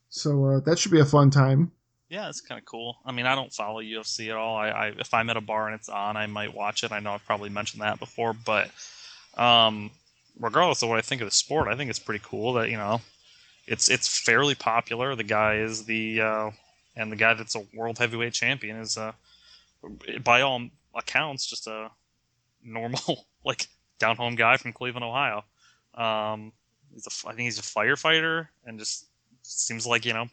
so 0.10 0.46
uh, 0.46 0.60
that 0.62 0.78
should 0.78 0.92
be 0.92 1.00
a 1.00 1.06
fun 1.06 1.32
time. 1.32 1.72
Yeah, 2.10 2.30
it's 2.30 2.42
kind 2.42 2.60
of 2.60 2.66
cool. 2.66 2.98
I 3.04 3.12
mean, 3.12 3.26
I 3.26 3.34
don't 3.34 3.52
follow 3.52 3.82
UFC 3.82 4.30
at 4.30 4.36
all. 4.36 4.56
I, 4.58 4.70
I 4.70 4.88
if 4.90 5.14
I'm 5.14 5.30
at 5.30 5.38
a 5.38 5.42
bar 5.42 5.68
and 5.68 5.76
it's 5.76 5.90
on, 5.90 6.18
I 6.18 6.28
might 6.28 6.54
watch 6.54 6.84
it. 6.84 6.92
I 6.92 7.00
know 7.00 7.14
I've 7.14 7.26
probably 7.26 7.50
mentioned 7.50 7.82
that 7.82 7.98
before, 7.98 8.34
but 8.34 8.70
um, 9.38 9.90
regardless 10.40 10.82
of 10.82 10.90
what 10.90 10.98
I 10.98 11.02
think 11.02 11.22
of 11.22 11.28
the 11.28 11.36
sport, 11.36 11.68
I 11.68 11.76
think 11.76 11.90
it's 11.90 12.00
pretty 12.00 12.24
cool 12.26 12.54
that 12.54 12.70
you 12.70 12.78
know 12.78 13.02
it's 13.68 13.90
it's 13.90 14.20
fairly 14.20 14.56
popular. 14.56 15.16
The 15.16 15.24
guy 15.24 15.58
is 15.58 15.86
the 15.86 16.22
uh, 16.22 16.52
and 16.96 17.12
the 17.12 17.16
guy 17.16 17.34
that's 17.34 17.56
a 17.56 17.64
world 17.74 17.98
heavyweight 17.98 18.34
champion 18.34 18.78
is 18.78 18.98
uh, 18.98 19.14
by 20.24 20.42
all 20.42 20.68
accounts 20.96 21.46
just 21.46 21.68
a 21.68 21.90
normal 22.64 23.26
like 23.46 23.68
down 24.00 24.18
home 24.18 24.36
guy 24.36 24.58
from 24.58 24.74
Cleveland, 24.74 25.06
Ohio. 25.06 25.44
Um, 25.94 26.52
he's 26.94 27.08
a, 27.08 27.30
I 27.30 27.34
think 27.34 27.46
he's 27.46 27.60
a 27.60 27.64
firefighter 27.64 28.48
and 28.66 28.80
just 28.80 29.06
seems 29.42 29.86
like 29.86 30.06
you 30.06 30.14
know 30.14 30.28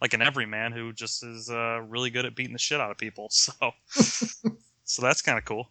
like 0.00 0.14
an 0.14 0.22
everyman 0.22 0.72
who 0.72 0.92
just 0.92 1.24
is 1.24 1.50
uh, 1.50 1.80
really 1.88 2.10
good 2.10 2.24
at 2.24 2.34
beating 2.34 2.52
the 2.52 2.58
shit 2.58 2.80
out 2.80 2.90
of 2.90 2.98
people. 2.98 3.30
So, 3.38 3.72
so 4.84 5.02
that's 5.02 5.22
kind 5.22 5.38
of 5.38 5.44
cool. 5.44 5.68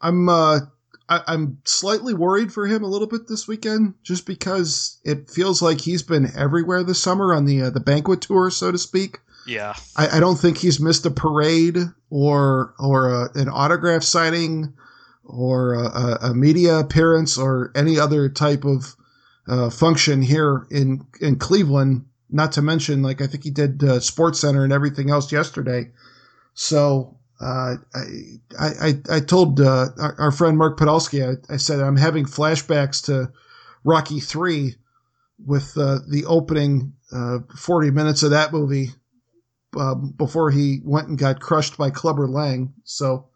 I'm 0.00 0.28
uh 0.28 0.60
I, 1.08 1.20
I'm 1.26 1.58
slightly 1.64 2.14
worried 2.14 2.52
for 2.52 2.66
him 2.66 2.82
a 2.82 2.88
little 2.88 3.06
bit 3.06 3.28
this 3.28 3.48
weekend, 3.48 3.94
just 4.02 4.26
because 4.26 5.00
it 5.04 5.30
feels 5.30 5.60
like 5.62 5.80
he's 5.80 6.02
been 6.02 6.30
everywhere 6.36 6.82
this 6.84 7.02
summer 7.02 7.34
on 7.34 7.44
the 7.44 7.62
uh, 7.62 7.70
the 7.70 7.80
banquet 7.80 8.20
tour, 8.20 8.50
so 8.50 8.72
to 8.72 8.78
speak. 8.78 9.20
Yeah, 9.46 9.74
I, 9.96 10.18
I 10.18 10.20
don't 10.20 10.38
think 10.38 10.58
he's 10.58 10.80
missed 10.80 11.06
a 11.06 11.10
parade 11.10 11.78
or 12.10 12.74
or 12.78 13.10
a, 13.10 13.30
an 13.34 13.48
autograph 13.48 14.04
signing 14.04 14.74
or 15.24 15.74
a, 15.74 15.84
a, 15.84 16.18
a 16.30 16.34
media 16.34 16.78
appearance 16.78 17.38
or 17.38 17.72
any 17.74 17.98
other 17.98 18.28
type 18.28 18.64
of 18.64 18.94
uh, 19.48 19.70
function 19.70 20.22
here 20.22 20.66
in 20.70 21.06
in 21.20 21.36
Cleveland. 21.36 22.06
Not 22.30 22.52
to 22.52 22.62
mention, 22.62 23.02
like 23.02 23.20
I 23.20 23.26
think 23.26 23.44
he 23.44 23.50
did 23.50 23.84
uh, 23.84 24.00
Sports 24.00 24.40
Center 24.40 24.64
and 24.64 24.72
everything 24.72 25.10
else 25.10 25.30
yesterday. 25.30 25.90
So 26.54 27.18
uh, 27.42 27.76
I, 27.94 28.66
I 28.80 28.94
I 29.10 29.20
told 29.20 29.60
uh, 29.60 29.88
our, 30.18 30.30
friend 30.30 30.56
Mark 30.56 30.78
Podolsky, 30.78 31.26
I, 31.26 31.52
I 31.52 31.56
said 31.56 31.80
I'm 31.80 31.96
having 31.96 32.24
flashbacks 32.24 33.04
to 33.06 33.32
Rocky 33.84 34.20
Three 34.20 34.76
with 35.44 35.76
uh, 35.76 35.98
the 36.08 36.24
opening 36.26 36.92
uh, 37.10 37.38
40 37.56 37.90
minutes 37.90 38.22
of 38.22 38.30
that 38.30 38.52
movie 38.52 38.90
um, 39.76 40.14
before 40.16 40.50
he 40.50 40.80
went 40.84 41.08
and 41.08 41.18
got 41.18 41.40
crushed 41.40 41.76
by 41.76 41.90
Clubber 41.90 42.28
Lang. 42.28 42.74
So 42.84 43.28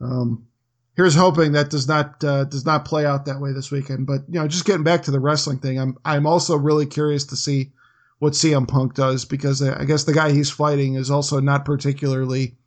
um, 0.00 0.46
here's 0.94 1.16
hoping 1.16 1.52
that 1.52 1.70
does 1.70 1.88
not 1.88 2.22
uh, 2.22 2.44
does 2.44 2.64
not 2.64 2.84
play 2.84 3.04
out 3.04 3.24
that 3.26 3.40
way 3.40 3.52
this 3.52 3.72
weekend. 3.72 4.06
But 4.06 4.22
you 4.28 4.38
know, 4.38 4.46
just 4.46 4.64
getting 4.64 4.84
back 4.84 5.02
to 5.04 5.10
the 5.10 5.20
wrestling 5.20 5.58
thing, 5.58 5.80
I'm 5.80 5.96
I'm 6.04 6.26
also 6.26 6.56
really 6.56 6.86
curious 6.86 7.24
to 7.26 7.36
see 7.36 7.72
what 8.20 8.34
CM 8.34 8.68
Punk 8.68 8.94
does 8.94 9.24
because 9.24 9.60
I 9.60 9.84
guess 9.84 10.04
the 10.04 10.12
guy 10.14 10.30
he's 10.30 10.50
fighting 10.50 10.94
is 10.94 11.10
also 11.10 11.40
not 11.40 11.64
particularly 11.64 12.57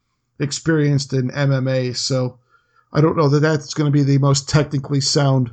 experienced 0.41 1.13
in 1.13 1.29
MMA. 1.29 1.95
So 1.95 2.39
I 2.93 3.01
don't 3.01 3.17
know 3.17 3.29
that 3.29 3.39
that's 3.39 3.73
going 3.73 3.91
to 3.91 3.97
be 3.97 4.03
the 4.03 4.17
most 4.17 4.49
technically 4.49 5.01
sound 5.01 5.51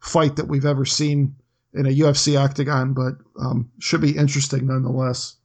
fight 0.00 0.36
that 0.36 0.48
we've 0.48 0.66
ever 0.66 0.84
seen 0.84 1.36
in 1.74 1.86
a 1.86 1.90
UFC 1.90 2.38
octagon, 2.38 2.92
but 2.92 3.14
um, 3.38 3.70
should 3.78 4.00
be 4.00 4.16
interesting 4.16 4.66
nonetheless. 4.66 5.36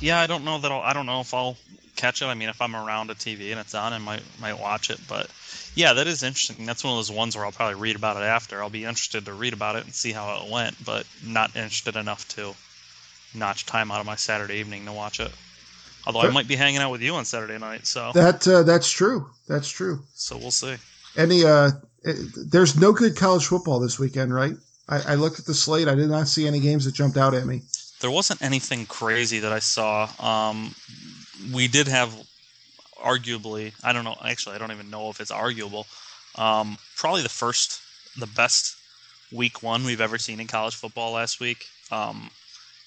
Yeah, 0.00 0.20
I 0.20 0.26
don't 0.26 0.44
know 0.44 0.58
that 0.58 0.72
I'll, 0.72 0.80
I 0.80 0.92
don't 0.92 1.06
know 1.06 1.20
if 1.20 1.32
I'll 1.32 1.56
catch 1.96 2.22
it. 2.22 2.26
I 2.26 2.34
mean, 2.34 2.48
if 2.48 2.60
I'm 2.60 2.74
around 2.74 3.10
a 3.10 3.14
TV 3.14 3.52
and 3.52 3.60
it's 3.60 3.74
on, 3.74 3.92
I 3.92 3.98
might 3.98 4.22
might 4.40 4.58
watch 4.58 4.90
it. 4.90 5.00
But 5.08 5.30
yeah, 5.74 5.92
that 5.94 6.06
is 6.06 6.22
interesting. 6.22 6.66
That's 6.66 6.82
one 6.82 6.92
of 6.92 6.98
those 6.98 7.10
ones 7.10 7.36
where 7.36 7.44
I'll 7.44 7.52
probably 7.52 7.80
read 7.80 7.96
about 7.96 8.16
it 8.16 8.24
after. 8.24 8.62
I'll 8.62 8.70
be 8.70 8.84
interested 8.84 9.24
to 9.26 9.32
read 9.32 9.52
about 9.52 9.76
it 9.76 9.84
and 9.84 9.94
see 9.94 10.12
how 10.12 10.42
it 10.42 10.50
went, 10.50 10.82
but 10.84 11.06
not 11.24 11.54
interested 11.54 11.96
enough 11.96 12.26
to 12.30 12.54
notch 13.34 13.66
time 13.66 13.90
out 13.90 14.00
of 14.00 14.06
my 14.06 14.16
Saturday 14.16 14.56
evening 14.56 14.84
to 14.86 14.92
watch 14.92 15.20
it. 15.20 15.32
Although 16.06 16.22
I 16.22 16.30
might 16.30 16.48
be 16.48 16.56
hanging 16.56 16.80
out 16.80 16.90
with 16.90 17.00
you 17.00 17.14
on 17.14 17.24
Saturday 17.24 17.58
night, 17.58 17.86
so 17.86 18.10
that 18.14 18.46
uh, 18.48 18.62
that's 18.64 18.90
true. 18.90 19.30
That's 19.48 19.68
true. 19.68 20.02
So 20.14 20.36
we'll 20.36 20.50
see. 20.50 20.76
Any 21.16 21.44
uh, 21.44 21.70
eh, 22.04 22.14
there's 22.36 22.78
no 22.78 22.92
good 22.92 23.16
college 23.16 23.46
football 23.46 23.78
this 23.78 23.98
weekend, 23.98 24.34
right? 24.34 24.54
I, 24.88 25.12
I 25.12 25.14
looked 25.14 25.38
at 25.38 25.46
the 25.46 25.54
slate. 25.54 25.88
I 25.88 25.94
did 25.94 26.08
not 26.08 26.28
see 26.28 26.46
any 26.46 26.60
games 26.60 26.84
that 26.84 26.94
jumped 26.94 27.16
out 27.16 27.34
at 27.34 27.46
me. 27.46 27.62
There 28.00 28.10
wasn't 28.10 28.42
anything 28.42 28.86
crazy 28.86 29.38
that 29.40 29.52
I 29.52 29.60
saw. 29.60 30.08
Um, 30.18 30.74
we 31.52 31.68
did 31.68 31.86
have 31.86 32.12
arguably, 33.02 33.72
I 33.82 33.92
don't 33.92 34.04
know, 34.04 34.16
actually, 34.24 34.56
I 34.56 34.58
don't 34.58 34.72
even 34.72 34.90
know 34.90 35.10
if 35.10 35.20
it's 35.20 35.30
arguable. 35.30 35.86
Um, 36.36 36.78
probably 36.96 37.22
the 37.22 37.28
first, 37.28 37.80
the 38.18 38.26
best 38.26 38.76
week 39.32 39.62
one 39.62 39.84
we've 39.84 40.00
ever 40.00 40.18
seen 40.18 40.40
in 40.40 40.46
college 40.46 40.74
football 40.74 41.12
last 41.12 41.40
week. 41.40 41.66
Um, 41.90 42.30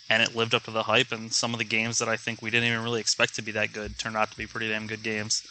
and 0.10 0.22
it 0.22 0.36
lived 0.36 0.54
up 0.54 0.64
to 0.64 0.72
the 0.72 0.84
hype. 0.84 1.12
And 1.12 1.32
some 1.32 1.54
of 1.54 1.58
the 1.58 1.66
games 1.66 2.00
that 2.00 2.10
I 2.10 2.18
think 2.18 2.42
we 2.42 2.50
didn't 2.50 2.70
even 2.70 2.84
really 2.84 3.02
expect 3.02 3.36
to 3.36 3.42
be 3.42 3.52
that 3.54 3.74
good 3.74 3.98
turned 3.98 4.16
out 4.16 4.32
to 4.32 4.38
be 4.38 4.48
pretty 4.48 4.70
damn 4.70 4.88
good 4.88 5.04
games. 5.04 5.46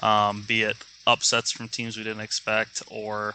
Um, 0.00 0.44
be 0.46 0.62
it 0.62 0.76
upsets 1.06 1.50
from 1.50 1.68
teams 1.68 1.96
we 1.96 2.04
didn't 2.04 2.20
expect, 2.22 2.82
or 2.88 3.34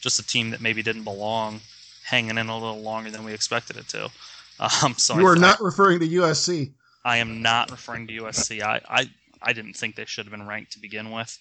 just 0.00 0.18
a 0.18 0.26
team 0.26 0.50
that 0.50 0.60
maybe 0.60 0.82
didn't 0.82 1.04
belong, 1.04 1.60
hanging 2.04 2.38
in 2.38 2.48
a 2.48 2.54
little 2.54 2.80
longer 2.80 3.10
than 3.10 3.24
we 3.24 3.32
expected 3.32 3.76
it 3.76 3.88
to. 3.88 4.10
Um, 4.58 4.94
so 4.94 5.18
you 5.18 5.26
are 5.26 5.36
not 5.36 5.60
referring 5.60 6.00
to 6.00 6.08
USC. 6.08 6.70
I 7.04 7.18
am 7.18 7.42
not 7.42 7.70
referring 7.70 8.06
to 8.06 8.22
USC. 8.22 8.62
I, 8.62 8.80
I, 8.88 9.10
I 9.42 9.52
didn't 9.52 9.74
think 9.74 9.96
they 9.96 10.06
should 10.06 10.24
have 10.24 10.30
been 10.30 10.46
ranked 10.46 10.72
to 10.72 10.80
begin 10.80 11.10
with. 11.10 11.38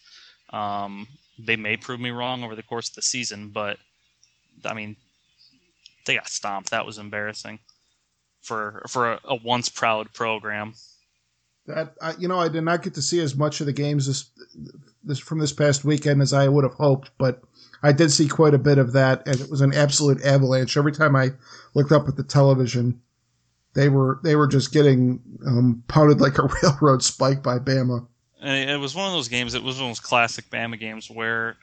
Um, 0.50 1.08
they 1.40 1.56
may 1.56 1.78
prove 1.78 2.02
me 2.02 2.10
wrong 2.10 2.44
over 2.44 2.58
the 2.58 2.64
course 2.64 2.90
of 2.90 2.96
the 2.96 3.02
season, 3.02 3.52
but 3.54 3.78
I 4.66 4.74
mean, 4.74 4.98
they 6.06 6.16
got 6.16 6.28
stomped. 6.28 6.72
That 6.72 6.86
was 6.86 6.98
embarrassing 6.98 7.60
for 8.46 8.84
for 8.88 9.14
a, 9.14 9.20
a 9.26 9.36
once 9.36 9.70
proud 9.70 10.14
program. 10.14 10.74
That 11.68 11.96
I, 12.02 12.14
you 12.20 12.28
know, 12.28 12.40
I 12.40 12.48
did 12.48 12.64
not 12.64 12.84
get 12.84 12.94
to 12.94 13.02
see 13.02 13.20
as 13.20 13.36
much 13.36 13.60
of 13.60 13.66
the 13.66 13.74
games 13.74 14.08
this 14.08 14.30
this 15.04 15.20
from 15.20 15.40
this 15.40 15.54
past 15.54 15.84
weekend 15.84 16.22
as 16.22 16.34
I 16.34 16.48
would 16.48 16.64
have 16.64 16.74
hoped, 16.74 17.12
but 17.18 17.42
I 17.82 17.92
did 17.92 18.12
see 18.12 18.28
quite 18.28 18.54
a 18.54 18.60
bit 18.60 18.78
of 18.78 18.94
that, 18.94 19.28
and 19.28 19.40
it 19.40 19.50
was 19.50 19.62
an 19.62 19.74
absolute 19.74 20.24
avalanche. 20.24 20.78
Every 20.78 20.92
time 20.92 21.16
I 21.16 21.32
looked 21.74 21.92
up 21.92 22.08
at 22.08 22.16
the 22.16 22.24
television, 22.24 23.02
they 23.74 23.90
were 23.90 24.20
they 24.24 24.36
were 24.36 24.48
just 24.48 24.74
getting 24.74 25.22
um, 25.46 25.84
pounded 25.88 26.22
like 26.22 26.38
a 26.38 26.50
railroad 26.64 27.04
spike 27.04 27.44
by 27.44 27.60
Bama. 27.60 28.08
And 28.42 28.70
it 28.70 28.78
was 28.78 28.96
one 28.96 29.08
of 29.08 29.14
those 29.14 29.28
games. 29.28 29.56
It 29.56 29.64
was 29.64 29.78
one 29.78 29.86
of 29.86 29.90
those 29.90 30.00
classic 30.00 30.50
Bama 30.50 30.80
games 30.80 31.10
where 31.10 31.58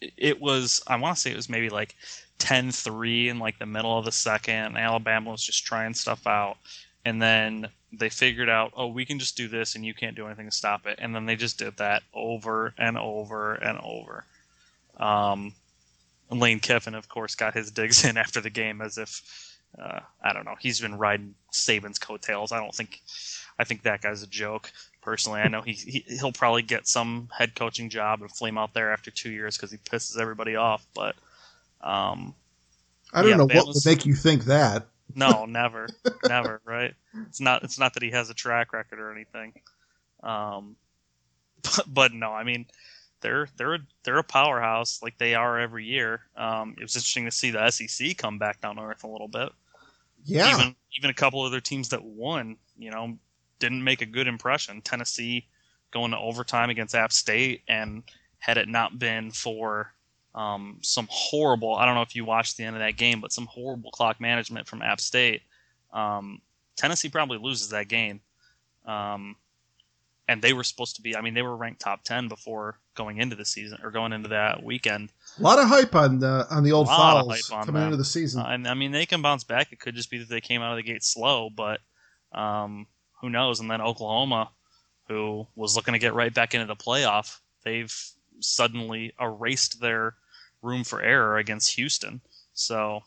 it 0.00 0.40
was. 0.40 0.82
I 0.86 0.96
want 0.96 1.16
to 1.16 1.20
say 1.20 1.30
it 1.30 1.36
was 1.36 1.48
maybe 1.48 1.68
like 1.68 1.96
10-3 2.40 3.28
in 3.28 3.38
like 3.38 3.58
the 3.58 3.66
middle 3.66 3.96
of 3.96 4.04
the 4.04 4.12
second. 4.12 4.76
Alabama 4.76 5.30
was 5.30 5.44
just 5.44 5.64
trying 5.64 5.94
stuff 5.94 6.26
out, 6.26 6.56
and 7.04 7.20
then 7.20 7.68
they 7.92 8.08
figured 8.08 8.48
out, 8.48 8.72
oh, 8.76 8.88
we 8.88 9.04
can 9.04 9.18
just 9.18 9.36
do 9.36 9.48
this, 9.48 9.74
and 9.74 9.84
you 9.84 9.94
can't 9.94 10.16
do 10.16 10.26
anything 10.26 10.46
to 10.46 10.54
stop 10.54 10.86
it. 10.86 10.98
And 11.00 11.14
then 11.14 11.26
they 11.26 11.36
just 11.36 11.58
did 11.58 11.76
that 11.76 12.02
over 12.14 12.74
and 12.78 12.96
over 12.98 13.54
and 13.54 13.78
over. 13.78 14.24
Um, 14.96 15.52
Lane 16.30 16.60
Kiffin, 16.60 16.94
of 16.94 17.08
course, 17.08 17.34
got 17.34 17.54
his 17.54 17.70
digs 17.70 18.04
in 18.04 18.16
after 18.16 18.40
the 18.40 18.50
game 18.50 18.80
as 18.80 18.98
if 18.98 19.50
uh, 19.78 20.00
I 20.22 20.32
don't 20.32 20.44
know. 20.44 20.56
He's 20.58 20.80
been 20.80 20.98
riding 20.98 21.34
Saban's 21.52 21.98
coattails. 21.98 22.52
I 22.52 22.58
don't 22.58 22.74
think. 22.74 23.00
I 23.58 23.64
think 23.64 23.82
that 23.82 24.00
guy's 24.00 24.22
a 24.22 24.26
joke. 24.26 24.72
Personally, 25.02 25.40
I 25.40 25.48
know 25.48 25.62
he, 25.62 25.72
he 25.72 26.04
he'll 26.18 26.32
probably 26.32 26.62
get 26.62 26.88
some 26.88 27.28
head 27.36 27.54
coaching 27.54 27.88
job 27.88 28.20
and 28.20 28.30
flame 28.30 28.58
out 28.58 28.74
there 28.74 28.92
after 28.92 29.10
two 29.10 29.30
years 29.30 29.56
because 29.56 29.70
he 29.70 29.78
pisses 29.78 30.20
everybody 30.20 30.56
off. 30.56 30.84
But 30.94 31.14
um, 31.82 32.34
I 33.12 33.22
don't 33.22 33.30
yeah, 33.30 33.36
know 33.36 33.46
Bama's, 33.46 33.66
what 33.66 33.74
would 33.74 33.86
make 33.86 34.06
you 34.06 34.14
think 34.14 34.44
that. 34.44 34.86
no, 35.14 35.46
never, 35.46 35.88
never. 36.26 36.60
Right? 36.66 36.94
It's 37.28 37.40
not. 37.40 37.64
It's 37.64 37.78
not 37.78 37.94
that 37.94 38.02
he 38.02 38.10
has 38.10 38.30
a 38.30 38.34
track 38.34 38.72
record 38.72 39.00
or 39.00 39.12
anything. 39.12 39.54
Um, 40.22 40.76
but, 41.62 41.84
but 41.86 42.12
no, 42.12 42.32
I 42.32 42.44
mean, 42.44 42.66
they're 43.20 43.48
they're 43.56 43.74
a, 43.74 43.78
they're 44.04 44.18
a 44.18 44.24
powerhouse 44.24 45.00
like 45.02 45.18
they 45.18 45.34
are 45.34 45.58
every 45.58 45.84
year. 45.86 46.22
Um, 46.36 46.74
it 46.78 46.82
was 46.82 46.94
interesting 46.94 47.24
to 47.24 47.30
see 47.30 47.50
the 47.50 47.70
SEC 47.70 48.16
come 48.16 48.38
back 48.38 48.60
down 48.60 48.76
to 48.76 48.82
earth 48.82 49.04
a 49.04 49.08
little 49.08 49.28
bit. 49.28 49.50
Yeah. 50.24 50.54
Even 50.54 50.76
even 50.96 51.10
a 51.10 51.14
couple 51.14 51.42
other 51.42 51.60
teams 51.60 51.90
that 51.90 52.04
won, 52.04 52.56
you 52.78 52.90
know, 52.90 53.18
didn't 53.58 53.84
make 53.84 54.02
a 54.02 54.06
good 54.06 54.26
impression. 54.26 54.80
Tennessee 54.82 55.46
going 55.90 56.12
to 56.12 56.18
overtime 56.18 56.70
against 56.70 56.94
App 56.94 57.12
State, 57.12 57.62
and 57.68 58.02
had 58.38 58.58
it 58.58 58.68
not 58.68 58.98
been 58.98 59.30
for 59.30 59.92
um, 60.34 60.78
some 60.82 61.08
horrible, 61.10 61.74
I 61.74 61.86
don't 61.86 61.94
know 61.94 62.02
if 62.02 62.14
you 62.14 62.24
watched 62.24 62.56
the 62.56 62.64
end 62.64 62.76
of 62.76 62.80
that 62.80 62.96
game, 62.96 63.20
but 63.20 63.32
some 63.32 63.46
horrible 63.46 63.90
clock 63.90 64.20
management 64.20 64.68
from 64.68 64.82
App 64.82 65.00
State, 65.00 65.42
um, 65.92 66.40
Tennessee 66.76 67.08
probably 67.08 67.38
loses 67.38 67.70
that 67.70 67.88
game. 67.88 68.20
Um, 68.86 69.36
and 70.30 70.40
they 70.40 70.52
were 70.52 70.62
supposed 70.62 70.94
to 70.94 71.02
be. 71.02 71.16
I 71.16 71.22
mean, 71.22 71.34
they 71.34 71.42
were 71.42 71.56
ranked 71.56 71.80
top 71.80 72.04
ten 72.04 72.28
before 72.28 72.78
going 72.94 73.18
into 73.18 73.34
the 73.34 73.44
season 73.44 73.78
or 73.82 73.90
going 73.90 74.12
into 74.12 74.28
that 74.28 74.62
weekend. 74.62 75.10
A 75.38 75.42
lot 75.42 75.58
of 75.58 75.66
hype 75.66 75.92
on 75.96 76.20
the 76.20 76.46
on 76.48 76.62
the 76.62 76.70
old 76.70 76.86
Vols 76.86 77.48
coming 77.48 77.74
them. 77.74 77.84
into 77.84 77.96
the 77.96 78.04
season. 78.04 78.40
Uh, 78.40 78.50
and 78.50 78.68
I 78.68 78.74
mean, 78.74 78.92
they 78.92 79.06
can 79.06 79.22
bounce 79.22 79.42
back. 79.42 79.72
It 79.72 79.80
could 79.80 79.96
just 79.96 80.08
be 80.08 80.18
that 80.18 80.28
they 80.28 80.40
came 80.40 80.62
out 80.62 80.70
of 80.70 80.76
the 80.76 80.84
gate 80.84 81.02
slow, 81.02 81.50
but 81.50 81.80
um, 82.32 82.86
who 83.20 83.28
knows? 83.28 83.58
And 83.58 83.68
then 83.68 83.80
Oklahoma, 83.80 84.50
who 85.08 85.48
was 85.56 85.74
looking 85.74 85.94
to 85.94 85.98
get 85.98 86.14
right 86.14 86.32
back 86.32 86.54
into 86.54 86.66
the 86.66 86.76
playoff, 86.76 87.40
they've 87.64 87.92
suddenly 88.38 89.12
erased 89.20 89.80
their 89.80 90.14
room 90.62 90.84
for 90.84 91.02
error 91.02 91.36
against 91.38 91.74
Houston. 91.76 92.20
So, 92.52 93.00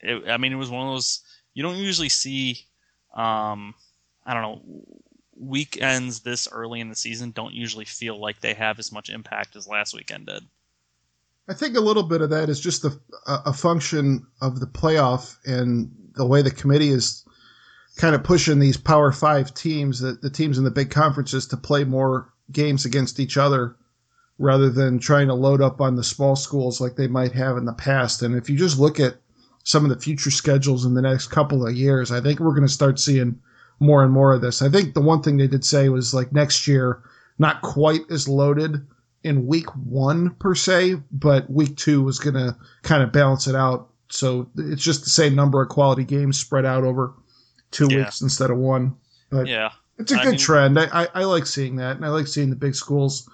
it, 0.00 0.28
I 0.28 0.36
mean, 0.36 0.52
it 0.52 0.56
was 0.56 0.70
one 0.70 0.86
of 0.86 0.94
those 0.94 1.20
you 1.54 1.62
don't 1.62 1.76
usually 1.76 2.08
see. 2.08 2.66
Um, 3.14 3.74
I 4.26 4.34
don't 4.34 4.42
know 4.42 4.62
weekends 5.36 6.20
this 6.20 6.48
early 6.50 6.80
in 6.80 6.88
the 6.88 6.94
season 6.94 7.30
don't 7.32 7.54
usually 7.54 7.84
feel 7.84 8.20
like 8.20 8.40
they 8.40 8.54
have 8.54 8.78
as 8.78 8.92
much 8.92 9.10
impact 9.10 9.56
as 9.56 9.66
last 9.66 9.94
weekend 9.94 10.26
did. 10.26 10.44
I 11.48 11.54
think 11.54 11.76
a 11.76 11.80
little 11.80 12.04
bit 12.04 12.22
of 12.22 12.30
that 12.30 12.48
is 12.48 12.60
just 12.60 12.84
a, 12.84 12.92
a 13.26 13.52
function 13.52 14.26
of 14.40 14.60
the 14.60 14.66
playoff 14.66 15.36
and 15.44 15.90
the 16.14 16.24
way 16.24 16.40
the 16.40 16.50
committee 16.50 16.88
is 16.88 17.24
kind 17.96 18.14
of 18.14 18.24
pushing 18.24 18.58
these 18.58 18.76
Power 18.76 19.12
Five 19.12 19.52
teams, 19.52 20.00
the, 20.00 20.12
the 20.12 20.30
teams 20.30 20.56
in 20.56 20.64
the 20.64 20.70
big 20.70 20.90
conferences, 20.90 21.46
to 21.48 21.56
play 21.56 21.84
more 21.84 22.32
games 22.50 22.84
against 22.84 23.20
each 23.20 23.36
other 23.36 23.76
rather 24.38 24.70
than 24.70 24.98
trying 24.98 25.28
to 25.28 25.34
load 25.34 25.60
up 25.60 25.80
on 25.80 25.96
the 25.96 26.04
small 26.04 26.36
schools 26.36 26.80
like 26.80 26.96
they 26.96 27.06
might 27.06 27.32
have 27.32 27.56
in 27.56 27.64
the 27.64 27.72
past. 27.72 28.22
And 28.22 28.34
if 28.36 28.50
you 28.50 28.56
just 28.56 28.78
look 28.78 28.98
at 28.98 29.16
some 29.62 29.84
of 29.84 29.90
the 29.90 30.00
future 30.00 30.30
schedules 30.30 30.84
in 30.84 30.94
the 30.94 31.02
next 31.02 31.28
couple 31.28 31.66
of 31.66 31.74
years, 31.74 32.10
I 32.10 32.20
think 32.20 32.40
we're 32.40 32.50
going 32.54 32.66
to 32.66 32.72
start 32.72 32.98
seeing– 32.98 33.40
more 33.80 34.02
and 34.02 34.12
more 34.12 34.34
of 34.34 34.40
this. 34.40 34.62
I 34.62 34.68
think 34.68 34.94
the 34.94 35.00
one 35.00 35.22
thing 35.22 35.36
they 35.36 35.46
did 35.46 35.64
say 35.64 35.88
was 35.88 36.14
like 36.14 36.32
next 36.32 36.66
year, 36.66 37.02
not 37.38 37.62
quite 37.62 38.02
as 38.10 38.28
loaded 38.28 38.86
in 39.22 39.46
week 39.46 39.68
one 39.74 40.30
per 40.36 40.54
se, 40.54 40.96
but 41.10 41.50
week 41.50 41.76
two 41.76 42.02
was 42.02 42.18
going 42.18 42.34
to 42.34 42.56
kind 42.82 43.02
of 43.02 43.12
balance 43.12 43.46
it 43.46 43.54
out. 43.54 43.88
So 44.08 44.48
it's 44.56 44.82
just 44.82 45.04
the 45.04 45.10
same 45.10 45.34
number 45.34 45.62
of 45.62 45.68
quality 45.68 46.04
games 46.04 46.38
spread 46.38 46.64
out 46.64 46.84
over 46.84 47.14
two 47.70 47.88
yeah. 47.90 47.98
weeks 47.98 48.20
instead 48.20 48.50
of 48.50 48.58
one. 48.58 48.96
But 49.30 49.46
yeah, 49.46 49.70
it's 49.98 50.12
a 50.12 50.16
good 50.16 50.26
I 50.26 50.30
mean, 50.30 50.38
trend. 50.38 50.78
I, 50.78 50.86
I, 50.92 51.08
I, 51.14 51.24
like 51.24 51.46
seeing 51.46 51.76
that, 51.76 51.96
and 51.96 52.04
I 52.04 52.08
like 52.08 52.28
seeing 52.28 52.50
the 52.50 52.56
big 52.56 52.74
schools, 52.74 53.28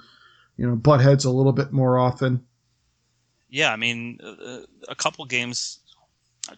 you 0.60 0.68
know, 0.68 0.76
butt 0.76 1.00
heads 1.00 1.24
a 1.24 1.30
little 1.30 1.52
bit 1.52 1.72
more 1.72 1.98
often. 1.98 2.44
Yeah, 3.48 3.72
I 3.72 3.76
mean, 3.76 4.20
uh, 4.22 4.60
a 4.88 4.94
couple 4.94 5.24
games 5.24 5.80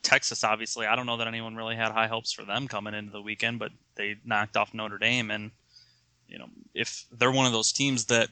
Texas, 0.03 0.43
obviously, 0.43 0.87
I 0.87 0.97
don't 0.97 1.07
know 1.07 1.19
that 1.19 1.29
anyone 1.29 1.55
really 1.55 1.77
had 1.77 1.93
high 1.93 2.09
hopes 2.09 2.33
for 2.33 2.45
them 2.45 2.67
coming 2.67 2.95
into 2.95 3.13
the 3.13 3.23
weekend, 3.23 3.61
but 3.61 3.71
they 3.95 4.17
knocked 4.25 4.57
off 4.57 4.75
Notre 4.75 4.99
Dame, 4.99 5.31
and 5.31 5.53
you 6.27 6.39
know, 6.39 6.49
if 6.75 7.05
they're 7.13 7.31
one 7.31 7.47
of 7.47 7.53
those 7.53 7.73
teams 7.73 8.07
that 8.07 8.29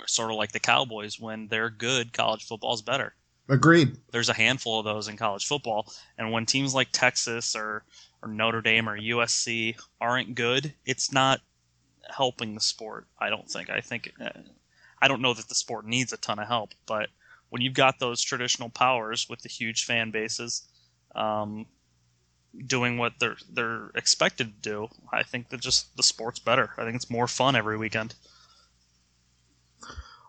are 0.00 0.06
sort 0.06 0.30
of 0.30 0.36
like 0.36 0.52
the 0.52 0.60
Cowboys, 0.60 1.20
when 1.20 1.48
they're 1.48 1.70
good, 1.70 2.12
college 2.12 2.46
football's 2.46 2.82
better. 2.82 3.14
Agreed. 3.48 3.96
There's 4.10 4.28
a 4.28 4.34
handful 4.34 4.78
of 4.78 4.84
those 4.84 5.08
in 5.08 5.18
college 5.18 5.46
football, 5.46 5.92
and 6.16 6.32
when 6.32 6.46
teams 6.46 6.74
like 6.74 6.88
Texas 6.92 7.54
or 7.54 7.84
or 8.22 8.28
Notre 8.28 8.62
Dame 8.62 8.88
or 8.88 8.98
USC 8.98 9.76
aren't 10.00 10.34
good, 10.34 10.72
it's 10.86 11.12
not. 11.12 11.40
helping 12.08 12.54
the 12.54 12.60
sport. 12.60 13.06
I 13.18 13.28
don't 13.28 13.50
think. 13.50 13.68
I 13.68 13.80
think 13.80 14.12
uh, 14.18 14.30
I 15.00 15.08
don't 15.08 15.22
know 15.22 15.34
that 15.34 15.48
the 15.48 15.54
sport 15.54 15.86
needs 15.86 16.12
a 16.12 16.16
ton 16.16 16.38
of 16.38 16.48
help, 16.48 16.70
but 16.86 17.08
when 17.50 17.62
you've 17.62 17.74
got 17.74 17.98
those 17.98 18.20
traditional 18.20 18.68
powers 18.68 19.26
with 19.28 19.42
the 19.42 19.48
huge 19.48 19.84
fan 19.84 20.10
bases, 20.10 20.66
um, 21.14 21.66
doing 22.66 22.98
what 22.98 23.12
they're 23.20 23.36
they're 23.50 23.90
expected 23.94 24.62
to 24.62 24.70
do, 24.70 24.88
I 25.12 25.22
think 25.22 25.50
that 25.50 25.60
just 25.60 25.96
the 25.96 26.02
sport's 26.02 26.38
better. 26.38 26.70
I 26.76 26.84
think 26.84 26.96
it's 26.96 27.10
more 27.10 27.28
fun 27.28 27.56
every 27.56 27.76
weekend. 27.76 28.14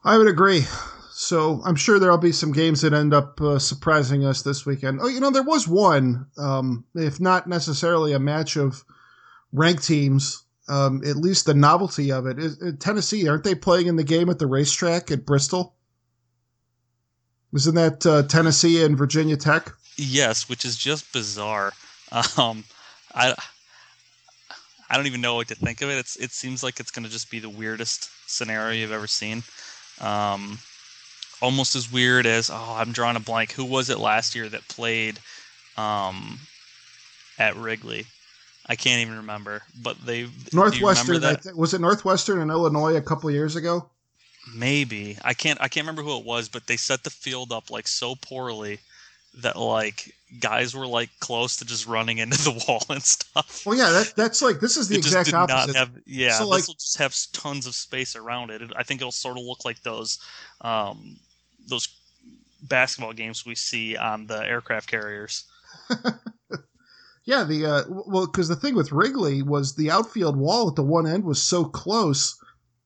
I 0.03 0.17
would 0.17 0.27
agree. 0.27 0.65
So 1.11 1.61
I'm 1.65 1.75
sure 1.75 1.99
there'll 1.99 2.17
be 2.17 2.31
some 2.31 2.53
games 2.53 2.81
that 2.81 2.93
end 2.93 3.13
up 3.13 3.41
uh, 3.41 3.59
surprising 3.59 4.25
us 4.25 4.41
this 4.41 4.65
weekend. 4.65 4.99
Oh, 5.01 5.09
you 5.09 5.19
know, 5.19 5.31
there 5.31 5.43
was 5.43 5.67
one, 5.67 6.27
um, 6.37 6.85
if 6.95 7.19
not 7.19 7.45
necessarily 7.45 8.13
a 8.13 8.19
match 8.19 8.55
of 8.55 8.85
ranked 9.51 9.85
teams, 9.85 10.43
um, 10.69 11.01
at 11.05 11.17
least 11.17 11.45
the 11.45 11.53
novelty 11.53 12.11
of 12.11 12.25
it. 12.27 12.39
Is, 12.39 12.57
Tennessee, 12.79 13.27
aren't 13.27 13.43
they 13.43 13.55
playing 13.55 13.87
in 13.87 13.95
the 13.95 14.03
game 14.03 14.29
at 14.29 14.39
the 14.39 14.47
racetrack 14.47 15.11
at 15.11 15.25
Bristol? 15.25 15.75
Isn't 17.53 17.75
that 17.75 18.05
uh, 18.05 18.23
Tennessee 18.23 18.83
and 18.83 18.97
Virginia 18.97 19.35
Tech? 19.35 19.73
Yes, 19.97 20.47
which 20.47 20.63
is 20.65 20.77
just 20.77 21.11
bizarre. 21.11 21.73
Um, 22.37 22.63
I 23.13 23.35
I 24.89 24.97
don't 24.97 25.05
even 25.05 25.21
know 25.21 25.35
what 25.35 25.47
to 25.49 25.55
think 25.55 25.81
of 25.81 25.89
it. 25.89 25.97
It's 25.97 26.15
it 26.15 26.31
seems 26.31 26.63
like 26.63 26.79
it's 26.79 26.89
going 26.89 27.05
to 27.05 27.11
just 27.11 27.29
be 27.29 27.39
the 27.39 27.49
weirdest 27.49 28.09
scenario 28.27 28.81
you've 28.81 28.91
ever 28.91 29.07
seen. 29.07 29.43
Um, 30.01 30.57
almost 31.41 31.75
as 31.75 31.91
weird 31.91 32.25
as 32.25 32.49
oh, 32.49 32.75
I'm 32.77 32.91
drawing 32.91 33.15
a 33.15 33.19
blank. 33.19 33.51
Who 33.51 33.65
was 33.65 33.89
it 33.89 33.99
last 33.99 34.35
year 34.35 34.49
that 34.49 34.67
played 34.67 35.19
um, 35.77 36.39
at 37.37 37.55
Wrigley? 37.55 38.07
I 38.69 38.75
can't 38.75 39.01
even 39.01 39.17
remember. 39.17 39.63
But 39.81 39.97
they 40.05 40.27
Northwestern. 40.53 41.21
Th- 41.21 41.55
was 41.55 41.73
it 41.73 41.81
Northwestern 41.81 42.39
in 42.39 42.51
Illinois 42.51 42.95
a 42.95 43.01
couple 43.01 43.29
years 43.31 43.55
ago? 43.55 43.89
Maybe 44.55 45.17
I 45.23 45.33
can't. 45.33 45.59
I 45.59 45.67
can't 45.67 45.85
remember 45.85 46.03
who 46.03 46.17
it 46.17 46.25
was, 46.25 46.47
but 46.47 46.67
they 46.67 46.77
set 46.77 47.03
the 47.03 47.09
field 47.09 47.51
up 47.51 47.71
like 47.71 47.87
so 47.87 48.15
poorly 48.15 48.79
that 49.41 49.57
like 49.57 50.13
guys 50.39 50.75
were 50.75 50.87
like 50.87 51.09
close 51.19 51.57
to 51.57 51.65
just 51.65 51.87
running 51.87 52.19
into 52.19 52.37
the 52.37 52.51
wall 52.67 52.83
and 52.89 53.01
stuff. 53.01 53.63
Well, 53.65 53.77
yeah, 53.77 53.89
that, 53.89 54.13
that's 54.15 54.41
like 54.41 54.59
this 54.59 54.77
is 54.77 54.87
the 54.87 54.95
it 54.95 54.99
exact 54.99 55.33
opposite. 55.33 55.75
Have, 55.75 55.91
yeah, 56.05 56.33
so, 56.33 56.47
like, 56.47 56.59
this 56.59 56.67
will 56.67 56.75
just 56.75 56.97
have 56.97 57.15
tons 57.33 57.65
of 57.65 57.73
space 57.73 58.15
around 58.15 58.51
it. 58.51 58.61
I 58.75 58.83
think 58.83 59.01
it'll 59.01 59.11
sort 59.11 59.37
of 59.37 59.43
look 59.43 59.65
like 59.65 59.81
those 59.81 60.19
um, 60.61 61.17
those 61.67 61.89
basketball 62.61 63.13
games 63.13 63.45
we 63.45 63.55
see 63.55 63.97
on 63.97 64.27
the 64.27 64.45
aircraft 64.45 64.87
carriers. 64.89 65.45
yeah, 67.29 67.43
the 67.43 67.63
uh, 67.63 67.83
well, 67.87 68.25
because 68.25 68.47
the 68.47 68.55
thing 68.55 68.73
with 68.73 68.91
Wrigley 68.91 69.43
was 69.43 69.75
the 69.75 69.91
outfield 69.91 70.35
wall 70.35 70.67
at 70.67 70.75
the 70.75 70.81
one 70.81 71.05
end 71.05 71.23
was 71.23 71.39
so 71.39 71.63
close. 71.63 72.35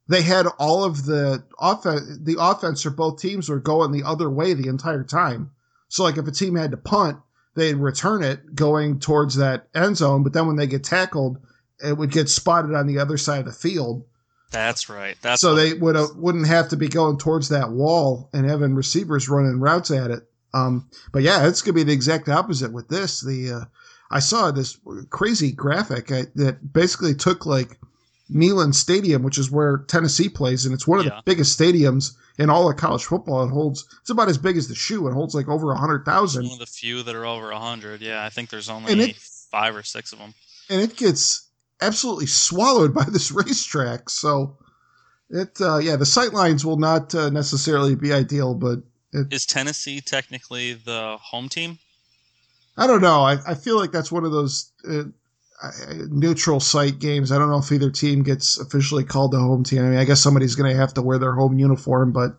They 0.09 0.21
had 0.21 0.47
all 0.59 0.83
of 0.83 1.05
the 1.05 1.45
offense. 1.57 2.19
The 2.21 2.35
offense 2.37 2.81
for 2.81 2.89
both 2.89 3.21
teams 3.21 3.47
were 3.47 3.61
going 3.61 3.93
the 3.93 4.03
other 4.03 4.29
way 4.29 4.53
the 4.53 4.67
entire 4.67 5.05
time. 5.05 5.51
So, 5.87 6.03
like, 6.03 6.17
if 6.17 6.27
a 6.27 6.31
team 6.31 6.57
had 6.57 6.71
to 6.71 6.77
punt, 6.77 7.19
they'd 7.55 7.75
return 7.75 8.21
it 8.21 8.53
going 8.53 8.99
towards 8.99 9.37
that 9.37 9.69
end 9.73 9.95
zone. 9.95 10.23
But 10.23 10.33
then 10.33 10.45
when 10.45 10.57
they 10.57 10.67
get 10.67 10.83
tackled, 10.83 11.37
it 11.81 11.97
would 11.97 12.11
get 12.11 12.27
spotted 12.27 12.75
on 12.75 12.85
the 12.85 12.99
other 12.99 13.15
side 13.15 13.39
of 13.39 13.45
the 13.45 13.53
field. 13.53 14.03
That's 14.51 14.89
right. 14.89 15.15
That's 15.21 15.39
so 15.39 15.55
they 15.55 15.73
would 15.73 15.95
wouldn't 16.17 16.47
have 16.47 16.67
to 16.69 16.75
be 16.75 16.89
going 16.89 17.17
towards 17.17 17.47
that 17.49 17.71
wall 17.71 18.29
and 18.33 18.45
having 18.45 18.75
receivers 18.75 19.29
running 19.29 19.61
routes 19.61 19.89
at 19.89 20.11
it. 20.11 20.27
Um, 20.53 20.89
but 21.13 21.21
yeah, 21.21 21.47
it's 21.47 21.61
gonna 21.61 21.75
be 21.75 21.83
the 21.83 21.93
exact 21.93 22.27
opposite 22.27 22.73
with 22.73 22.89
this. 22.89 23.21
The 23.21 23.51
uh, 23.51 23.65
I 24.13 24.19
saw 24.19 24.51
this 24.51 24.77
crazy 25.09 25.51
graphic 25.51 26.11
I, 26.11 26.25
that 26.35 26.71
basically 26.71 27.15
took 27.15 27.47
like 27.47 27.79
Neyland 28.31 28.75
Stadium, 28.75 29.23
which 29.23 29.39
is 29.39 29.49
where 29.49 29.79
Tennessee 29.87 30.29
plays, 30.29 30.65
and 30.65 30.73
it's 30.73 30.87
one 30.87 30.99
of 30.99 31.05
yeah. 31.05 31.15
the 31.15 31.23
biggest 31.25 31.59
stadiums 31.59 32.15
in 32.37 32.51
all 32.51 32.69
of 32.69 32.77
college 32.77 33.03
football. 33.03 33.43
It 33.43 33.49
holds 33.49 33.85
it's 34.01 34.11
about 34.11 34.29
as 34.29 34.37
big 34.37 34.55
as 34.55 34.67
the 34.67 34.75
shoe. 34.75 35.07
It 35.07 35.13
holds 35.13 35.33
like 35.33 35.47
over 35.47 35.71
a 35.71 35.77
hundred 35.77 36.05
thousand. 36.05 36.43
One 36.43 36.53
of 36.53 36.59
the 36.59 36.67
few 36.67 37.01
that 37.01 37.15
are 37.15 37.25
over 37.25 37.49
a 37.49 37.59
hundred. 37.59 38.01
Yeah, 38.01 38.23
I 38.23 38.29
think 38.29 38.51
there's 38.51 38.69
only 38.69 38.93
it, 38.93 39.15
five 39.15 39.75
or 39.75 39.83
six 39.83 40.13
of 40.13 40.19
them. 40.19 40.35
And 40.69 40.79
it 40.79 40.95
gets 40.95 41.47
absolutely 41.81 42.27
swallowed 42.27 42.93
by 42.93 43.05
this 43.05 43.31
racetrack. 43.31 44.11
So 44.11 44.57
it, 45.31 45.59
uh, 45.59 45.79
yeah, 45.79 45.95
the 45.95 46.05
sight 46.05 46.33
lines 46.33 46.63
will 46.63 46.77
not 46.77 47.15
uh, 47.15 47.31
necessarily 47.31 47.95
be 47.95 48.13
ideal, 48.13 48.53
but 48.53 48.83
it, 49.11 49.33
is 49.33 49.47
Tennessee 49.47 50.01
technically 50.01 50.73
the 50.73 51.17
home 51.19 51.49
team? 51.49 51.79
I 52.77 52.87
don't 52.87 53.01
know. 53.01 53.21
I, 53.21 53.37
I 53.47 53.53
feel 53.53 53.77
like 53.77 53.91
that's 53.91 54.11
one 54.11 54.25
of 54.25 54.31
those 54.31 54.71
uh, 54.89 55.03
neutral 56.09 56.59
site 56.59 56.99
games. 56.99 57.31
I 57.31 57.37
don't 57.37 57.49
know 57.49 57.59
if 57.59 57.71
either 57.71 57.91
team 57.91 58.23
gets 58.23 58.59
officially 58.59 59.03
called 59.03 59.31
the 59.31 59.39
home 59.39 59.63
team. 59.63 59.79
I 59.79 59.89
mean, 59.89 59.99
I 59.99 60.05
guess 60.05 60.21
somebody's 60.21 60.55
going 60.55 60.71
to 60.71 60.77
have 60.77 60.93
to 60.95 61.01
wear 61.01 61.17
their 61.17 61.33
home 61.33 61.59
uniform, 61.59 62.11
but 62.11 62.37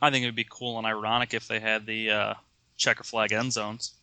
I 0.00 0.10
think 0.10 0.24
it 0.24 0.26
would 0.26 0.36
be 0.36 0.46
cool 0.48 0.78
and 0.78 0.86
ironic 0.86 1.32
if 1.34 1.48
they 1.48 1.60
had 1.60 1.86
the 1.86 2.10
uh, 2.10 2.34
checker 2.76 3.04
flag 3.04 3.32
end 3.32 3.52
zones. 3.52 3.94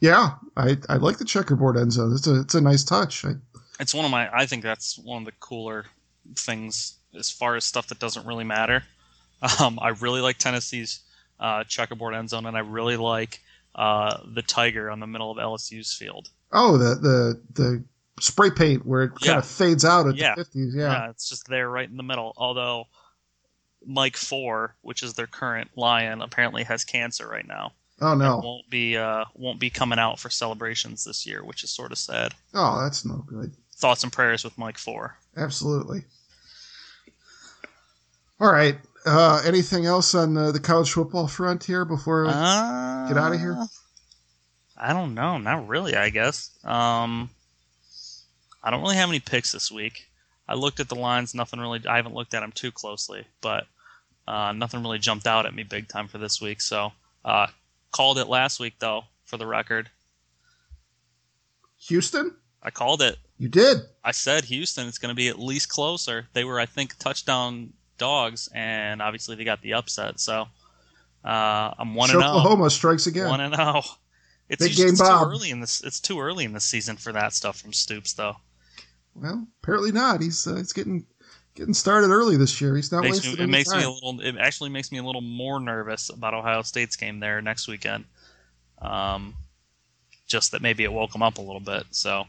Yeah, 0.00 0.36
I 0.56 0.78
I 0.88 0.96
like 0.96 1.18
the 1.18 1.26
checkerboard 1.26 1.76
end 1.76 1.92
zone. 1.92 2.14
It's 2.14 2.26
a 2.26 2.40
it's 2.40 2.54
a 2.54 2.60
nice 2.60 2.84
touch. 2.84 3.24
I, 3.24 3.32
it's 3.78 3.94
one 3.94 4.06
of 4.06 4.10
my. 4.10 4.34
I 4.34 4.46
think 4.46 4.62
that's 4.62 4.98
one 4.98 5.22
of 5.22 5.26
the 5.26 5.32
cooler 5.40 5.84
things 6.36 6.94
as 7.18 7.30
far 7.30 7.56
as 7.56 7.64
stuff 7.64 7.88
that 7.88 7.98
doesn't 7.98 8.26
really 8.26 8.44
matter. 8.44 8.82
Um, 9.58 9.78
I 9.80 9.88
really 9.88 10.20
like 10.20 10.36
Tennessee's 10.36 11.00
uh, 11.38 11.64
checkerboard 11.64 12.14
end 12.14 12.28
zone, 12.28 12.44
and 12.44 12.54
I 12.54 12.60
really 12.60 12.98
like 12.98 13.40
uh, 13.74 14.18
the 14.34 14.42
tiger 14.42 14.90
on 14.90 15.00
the 15.00 15.06
middle 15.06 15.30
of 15.30 15.38
LSU's 15.38 15.92
field. 15.92 16.30
Oh, 16.52 16.76
the 16.76 16.94
the 16.96 17.40
the 17.52 17.84
spray 18.20 18.50
paint 18.50 18.84
where 18.84 19.04
it 19.04 19.12
kind 19.20 19.38
of 19.38 19.46
fades 19.46 19.84
out 19.84 20.06
at 20.06 20.16
yeah. 20.16 20.34
the 20.34 20.44
fifties. 20.44 20.74
Yeah. 20.74 20.92
yeah, 20.92 21.10
it's 21.10 21.28
just 21.28 21.48
there 21.48 21.68
right 21.68 21.88
in 21.88 21.96
the 21.96 22.02
middle. 22.02 22.32
Although 22.36 22.84
Mike 23.84 24.16
Four, 24.16 24.74
which 24.82 25.02
is 25.02 25.14
their 25.14 25.26
current 25.26 25.70
lion, 25.76 26.22
apparently 26.22 26.64
has 26.64 26.84
cancer 26.84 27.28
right 27.28 27.46
now. 27.46 27.72
Oh 28.00 28.14
no! 28.14 28.40
won't 28.42 28.70
be 28.70 28.96
uh, 28.96 29.26
won't 29.34 29.60
be 29.60 29.70
coming 29.70 29.98
out 29.98 30.18
for 30.18 30.30
celebrations 30.30 31.04
this 31.04 31.26
year, 31.26 31.44
which 31.44 31.62
is 31.64 31.70
sort 31.70 31.92
of 31.92 31.98
sad. 31.98 32.34
Oh, 32.54 32.82
that's 32.82 33.04
no 33.04 33.24
good. 33.26 33.54
Thoughts 33.76 34.02
and 34.02 34.12
prayers 34.12 34.42
with 34.42 34.56
Mike 34.58 34.78
Four. 34.78 35.16
Absolutely. 35.36 36.04
All 38.40 38.50
right. 38.50 38.76
Uh, 39.04 39.42
anything 39.46 39.86
else 39.86 40.14
on 40.14 40.36
uh, 40.36 40.50
the 40.50 40.60
college 40.60 40.92
football 40.92 41.26
front 41.26 41.64
here 41.64 41.84
before 41.84 42.26
uh, 42.26 42.32
get 43.14 43.22
out 43.22 43.32
of 43.32 43.40
here? 43.40 43.58
I 44.76 44.92
don't 44.92 45.14
know. 45.14 45.38
Not 45.38 45.68
really. 45.68 45.94
I 45.94 46.10
guess. 46.10 46.50
Um, 46.64 47.30
I 48.62 48.70
don't 48.70 48.82
really 48.82 48.96
have 48.96 49.08
any 49.08 49.20
picks 49.20 49.52
this 49.52 49.70
week. 49.70 50.06
I 50.48 50.54
looked 50.54 50.80
at 50.80 50.88
the 50.88 50.96
lines. 50.96 51.34
Nothing 51.34 51.60
really. 51.60 51.80
I 51.88 51.96
haven't 51.96 52.14
looked 52.14 52.34
at 52.34 52.40
them 52.40 52.52
too 52.52 52.72
closely, 52.72 53.24
but 53.40 53.66
uh, 54.26 54.52
nothing 54.52 54.82
really 54.82 54.98
jumped 54.98 55.26
out 55.26 55.46
at 55.46 55.54
me 55.54 55.62
big 55.62 55.88
time 55.88 56.08
for 56.08 56.18
this 56.18 56.40
week. 56.40 56.60
So 56.60 56.92
uh, 57.24 57.46
Called 57.92 58.18
it 58.18 58.28
last 58.28 58.60
week, 58.60 58.74
though, 58.78 59.04
for 59.24 59.36
the 59.36 59.46
record. 59.46 59.90
Houston? 61.88 62.36
I 62.62 62.70
called 62.70 63.02
it. 63.02 63.18
You 63.38 63.48
did? 63.48 63.78
I 64.04 64.12
said 64.12 64.44
Houston. 64.44 64.86
It's 64.86 64.98
going 64.98 65.10
to 65.10 65.16
be 65.16 65.28
at 65.28 65.38
least 65.38 65.68
closer. 65.68 66.28
They 66.32 66.44
were, 66.44 66.60
I 66.60 66.66
think, 66.66 66.96
touchdown 66.98 67.72
dogs, 67.98 68.48
and 68.54 69.02
obviously 69.02 69.34
they 69.34 69.44
got 69.44 69.62
the 69.62 69.74
upset. 69.74 70.20
So 70.20 70.46
uh, 71.24 71.74
I'm 71.78 71.94
one 71.94 72.10
and. 72.10 72.22
Oh. 72.22 72.38
Oklahoma 72.38 72.70
strikes 72.70 73.06
again. 73.06 73.28
One 73.28 73.40
and 73.40 73.54
zero. 73.54 73.72
Oh. 73.76 73.96
It's, 74.48 74.66
Big 74.66 74.76
game 74.76 74.88
it's 74.88 75.00
Bob. 75.00 75.28
too 75.28 75.30
early 75.30 75.50
in 75.50 75.60
this. 75.60 75.80
It's 75.82 76.00
too 76.00 76.20
early 76.20 76.44
in 76.44 76.52
the 76.52 76.60
season 76.60 76.96
for 76.96 77.12
that 77.12 77.32
stuff 77.34 77.60
from 77.60 77.72
Stoops, 77.72 78.14
though. 78.14 78.34
Well, 79.14 79.46
apparently 79.62 79.92
not. 79.92 80.20
He's 80.20 80.44
uh, 80.44 80.56
he's 80.56 80.72
getting 80.72 81.06
getting 81.54 81.74
started 81.74 82.10
early 82.10 82.36
this 82.36 82.60
year. 82.60 82.74
He's 82.74 82.90
not 82.90 83.02
makes 83.02 83.18
wasting 83.18 83.36
me, 83.36 83.44
It 83.44 83.46
makes 83.48 83.70
time. 83.70 83.78
me 83.78 83.84
a 83.84 83.90
little. 83.90 84.20
It 84.20 84.36
actually 84.38 84.70
makes 84.70 84.90
me 84.90 84.98
a 84.98 85.04
little 85.04 85.20
more 85.20 85.60
nervous 85.60 86.08
about 86.10 86.34
Ohio 86.34 86.62
State's 86.62 86.96
game 86.96 87.20
there 87.20 87.40
next 87.40 87.68
weekend. 87.68 88.06
Um, 88.80 89.34
just 90.26 90.50
that 90.52 90.62
maybe 90.62 90.84
it 90.84 90.92
woke 90.92 91.14
him 91.14 91.22
up 91.22 91.38
a 91.38 91.42
little 91.42 91.60
bit. 91.60 91.84
So 91.90 92.22
I 92.22 92.24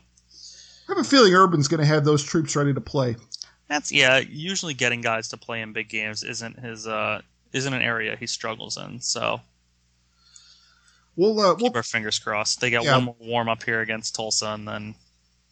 have 0.89 0.97
a 0.97 1.03
feeling 1.03 1.33
Urban's 1.33 1.67
going 1.67 1.79
to 1.79 1.85
have 1.85 2.03
those 2.05 2.23
troops 2.23 2.55
ready 2.55 2.73
to 2.73 2.81
play. 2.81 3.15
That's 3.67 3.91
yeah. 3.91 4.19
Usually, 4.19 4.73
getting 4.75 5.01
guys 5.01 5.29
to 5.29 5.37
play 5.37 5.61
in 5.61 5.73
big 5.73 5.89
games 5.89 6.23
isn't 6.23 6.59
his 6.59 6.87
uh 6.87 7.21
isn't 7.53 7.73
an 7.73 7.81
area 7.81 8.15
he 8.15 8.27
struggles 8.27 8.77
in. 8.77 9.01
So 9.01 9.41
we'll 11.15 11.39
uh, 11.39 11.55
keep 11.55 11.63
we'll, 11.63 11.77
our 11.77 11.83
fingers 11.83 12.19
crossed. 12.19 12.61
They 12.61 12.71
got 12.71 12.83
yeah. 12.83 12.95
one 12.95 13.05
more 13.05 13.15
warm 13.19 13.49
up 13.49 13.63
here 13.63 13.81
against 13.81 14.15
Tulsa, 14.15 14.47
and 14.47 14.67
then 14.67 14.95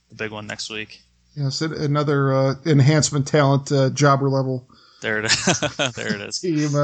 the 0.10 0.16
big 0.16 0.32
one 0.32 0.48
next 0.48 0.70
week. 0.70 1.02
Yes, 1.36 1.62
another 1.62 2.34
uh, 2.34 2.56
enhancement 2.66 3.28
talent 3.28 3.72
uh, 3.72 3.90
jobber 3.92 4.30
level. 4.30 4.68
There 5.02 5.20
it 5.20 5.26
is. 5.26 5.60
there 5.96 6.14
it 6.14 6.22
is. 6.22 6.40
Team. 6.40 6.76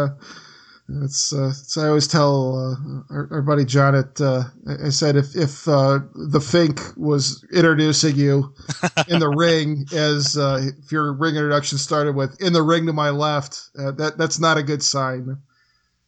It's, 0.87 1.33
uh, 1.33 1.47
it's, 1.47 1.77
I 1.77 1.87
always 1.87 2.07
tell 2.07 2.55
uh, 2.57 3.13
our, 3.13 3.27
our, 3.31 3.41
buddy 3.41 3.65
John. 3.65 3.95
It. 3.95 4.21
Uh, 4.21 4.43
I 4.83 4.89
said 4.89 5.15
if 5.15 5.35
if 5.35 5.67
uh, 5.67 5.99
the 6.13 6.39
Fink 6.39 6.79
was 6.95 7.43
introducing 7.51 8.15
you 8.15 8.53
in 9.07 9.19
the 9.19 9.29
ring 9.29 9.87
as 9.91 10.37
uh, 10.37 10.69
if 10.77 10.91
your 10.91 11.11
ring 11.13 11.35
introduction 11.35 11.79
started 11.79 12.15
with 12.15 12.39
"in 12.39 12.53
the 12.53 12.61
ring 12.61 12.85
to 12.85 12.93
my 12.93 13.09
left," 13.09 13.71
uh, 13.79 13.91
that 13.93 14.19
that's 14.19 14.39
not 14.39 14.57
a 14.57 14.63
good 14.63 14.83
sign. 14.83 15.37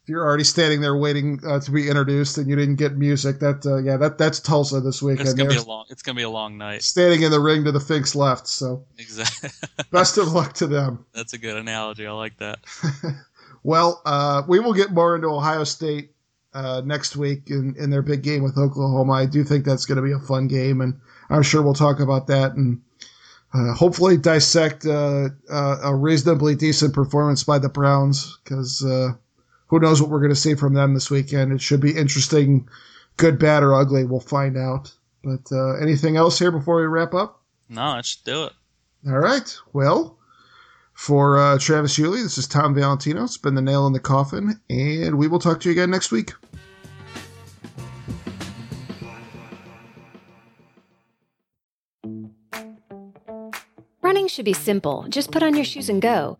if 0.03 0.09
you're 0.09 0.23
already 0.23 0.43
standing 0.43 0.81
there 0.81 0.95
waiting 0.95 1.39
uh, 1.43 1.59
to 1.59 1.71
be 1.71 1.89
introduced 1.89 2.37
and 2.37 2.47
you 2.47 2.55
didn't 2.55 2.75
get 2.75 2.95
music, 2.95 3.39
that 3.39 3.65
uh, 3.65 3.77
yeah, 3.77 3.97
that 3.97 4.19
that's 4.19 4.39
Tulsa 4.39 4.79
this 4.79 5.01
weekend. 5.01 5.27
It's 5.27 5.33
gonna 5.33 5.49
be 5.49 5.55
a 5.55 5.63
long. 5.63 5.85
It's 5.89 6.03
gonna 6.03 6.17
be 6.17 6.21
a 6.21 6.29
long 6.29 6.55
night. 6.55 6.83
standing 6.83 7.23
in 7.23 7.31
the 7.31 7.39
ring 7.39 7.63
to 7.63 7.71
the 7.71 7.79
Finks 7.79 8.13
left. 8.13 8.47
So 8.47 8.85
Exactly. 8.99 9.49
best 9.91 10.19
of 10.19 10.33
luck 10.33 10.53
to 10.53 10.67
them. 10.67 11.03
That's 11.13 11.33
a 11.33 11.39
good 11.39 11.57
analogy. 11.57 12.05
I 12.05 12.11
like 12.11 12.37
that. 12.37 12.59
Well, 13.67 14.01
uh, 14.05 14.43
we 14.47 14.61
will 14.61 14.71
get 14.71 14.93
more 14.93 15.13
into 15.13 15.27
Ohio 15.27 15.65
State 15.65 16.11
uh, 16.53 16.81
next 16.85 17.17
week 17.17 17.49
in, 17.49 17.75
in 17.77 17.89
their 17.89 18.01
big 18.01 18.23
game 18.23 18.41
with 18.41 18.57
Oklahoma. 18.57 19.11
I 19.11 19.25
do 19.25 19.43
think 19.43 19.65
that's 19.65 19.85
going 19.85 19.97
to 19.97 20.01
be 20.01 20.13
a 20.13 20.19
fun 20.19 20.47
game, 20.47 20.79
and 20.79 20.97
I'm 21.29 21.43
sure 21.43 21.61
we'll 21.61 21.73
talk 21.73 21.99
about 21.99 22.27
that 22.27 22.53
and 22.53 22.81
uh, 23.53 23.73
hopefully 23.73 24.15
dissect 24.15 24.85
uh, 24.85 25.27
uh, 25.51 25.79
a 25.83 25.93
reasonably 25.93 26.55
decent 26.55 26.93
performance 26.93 27.43
by 27.43 27.59
the 27.59 27.67
Browns 27.67 28.37
because 28.41 28.85
uh, 28.85 29.09
who 29.67 29.81
knows 29.81 30.01
what 30.01 30.11
we're 30.11 30.21
going 30.21 30.29
to 30.29 30.35
see 30.37 30.55
from 30.55 30.73
them 30.73 30.93
this 30.93 31.11
weekend. 31.11 31.51
It 31.51 31.59
should 31.59 31.81
be 31.81 31.91
interesting, 31.91 32.69
good, 33.17 33.37
bad, 33.37 33.63
or 33.63 33.75
ugly. 33.75 34.05
We'll 34.05 34.21
find 34.21 34.55
out. 34.55 34.93
But 35.25 35.51
uh, 35.51 35.73
anything 35.73 36.15
else 36.15 36.39
here 36.39 36.51
before 36.51 36.77
we 36.77 36.87
wrap 36.87 37.13
up? 37.13 37.41
No, 37.67 37.95
let's 37.95 38.15
do 38.15 38.45
it. 38.45 38.53
All 39.05 39.19
right. 39.19 39.57
Well, 39.73 40.16
for 40.97 41.37
uh, 41.37 41.59
Travis 41.59 41.95
Hewley, 41.95 42.23
this 42.23 42.39
is 42.39 42.47
Tom 42.47 42.73
Valentino. 42.73 43.23
It's 43.23 43.37
been 43.37 43.53
the 43.53 43.61
nail 43.61 43.85
in 43.85 43.93
the 43.93 43.99
coffin, 43.99 44.59
and 44.67 45.15
we 45.15 45.27
will 45.27 45.37
talk 45.37 45.59
to 45.61 45.69
you 45.69 45.71
again 45.73 45.91
next 45.91 46.11
week. 46.11 46.33
Running 54.01 54.27
should 54.27 54.43
be 54.43 54.53
simple. 54.53 55.05
Just 55.07 55.31
put 55.31 55.43
on 55.43 55.55
your 55.55 55.65
shoes 55.65 55.87
and 55.87 56.01
go. 56.01 56.39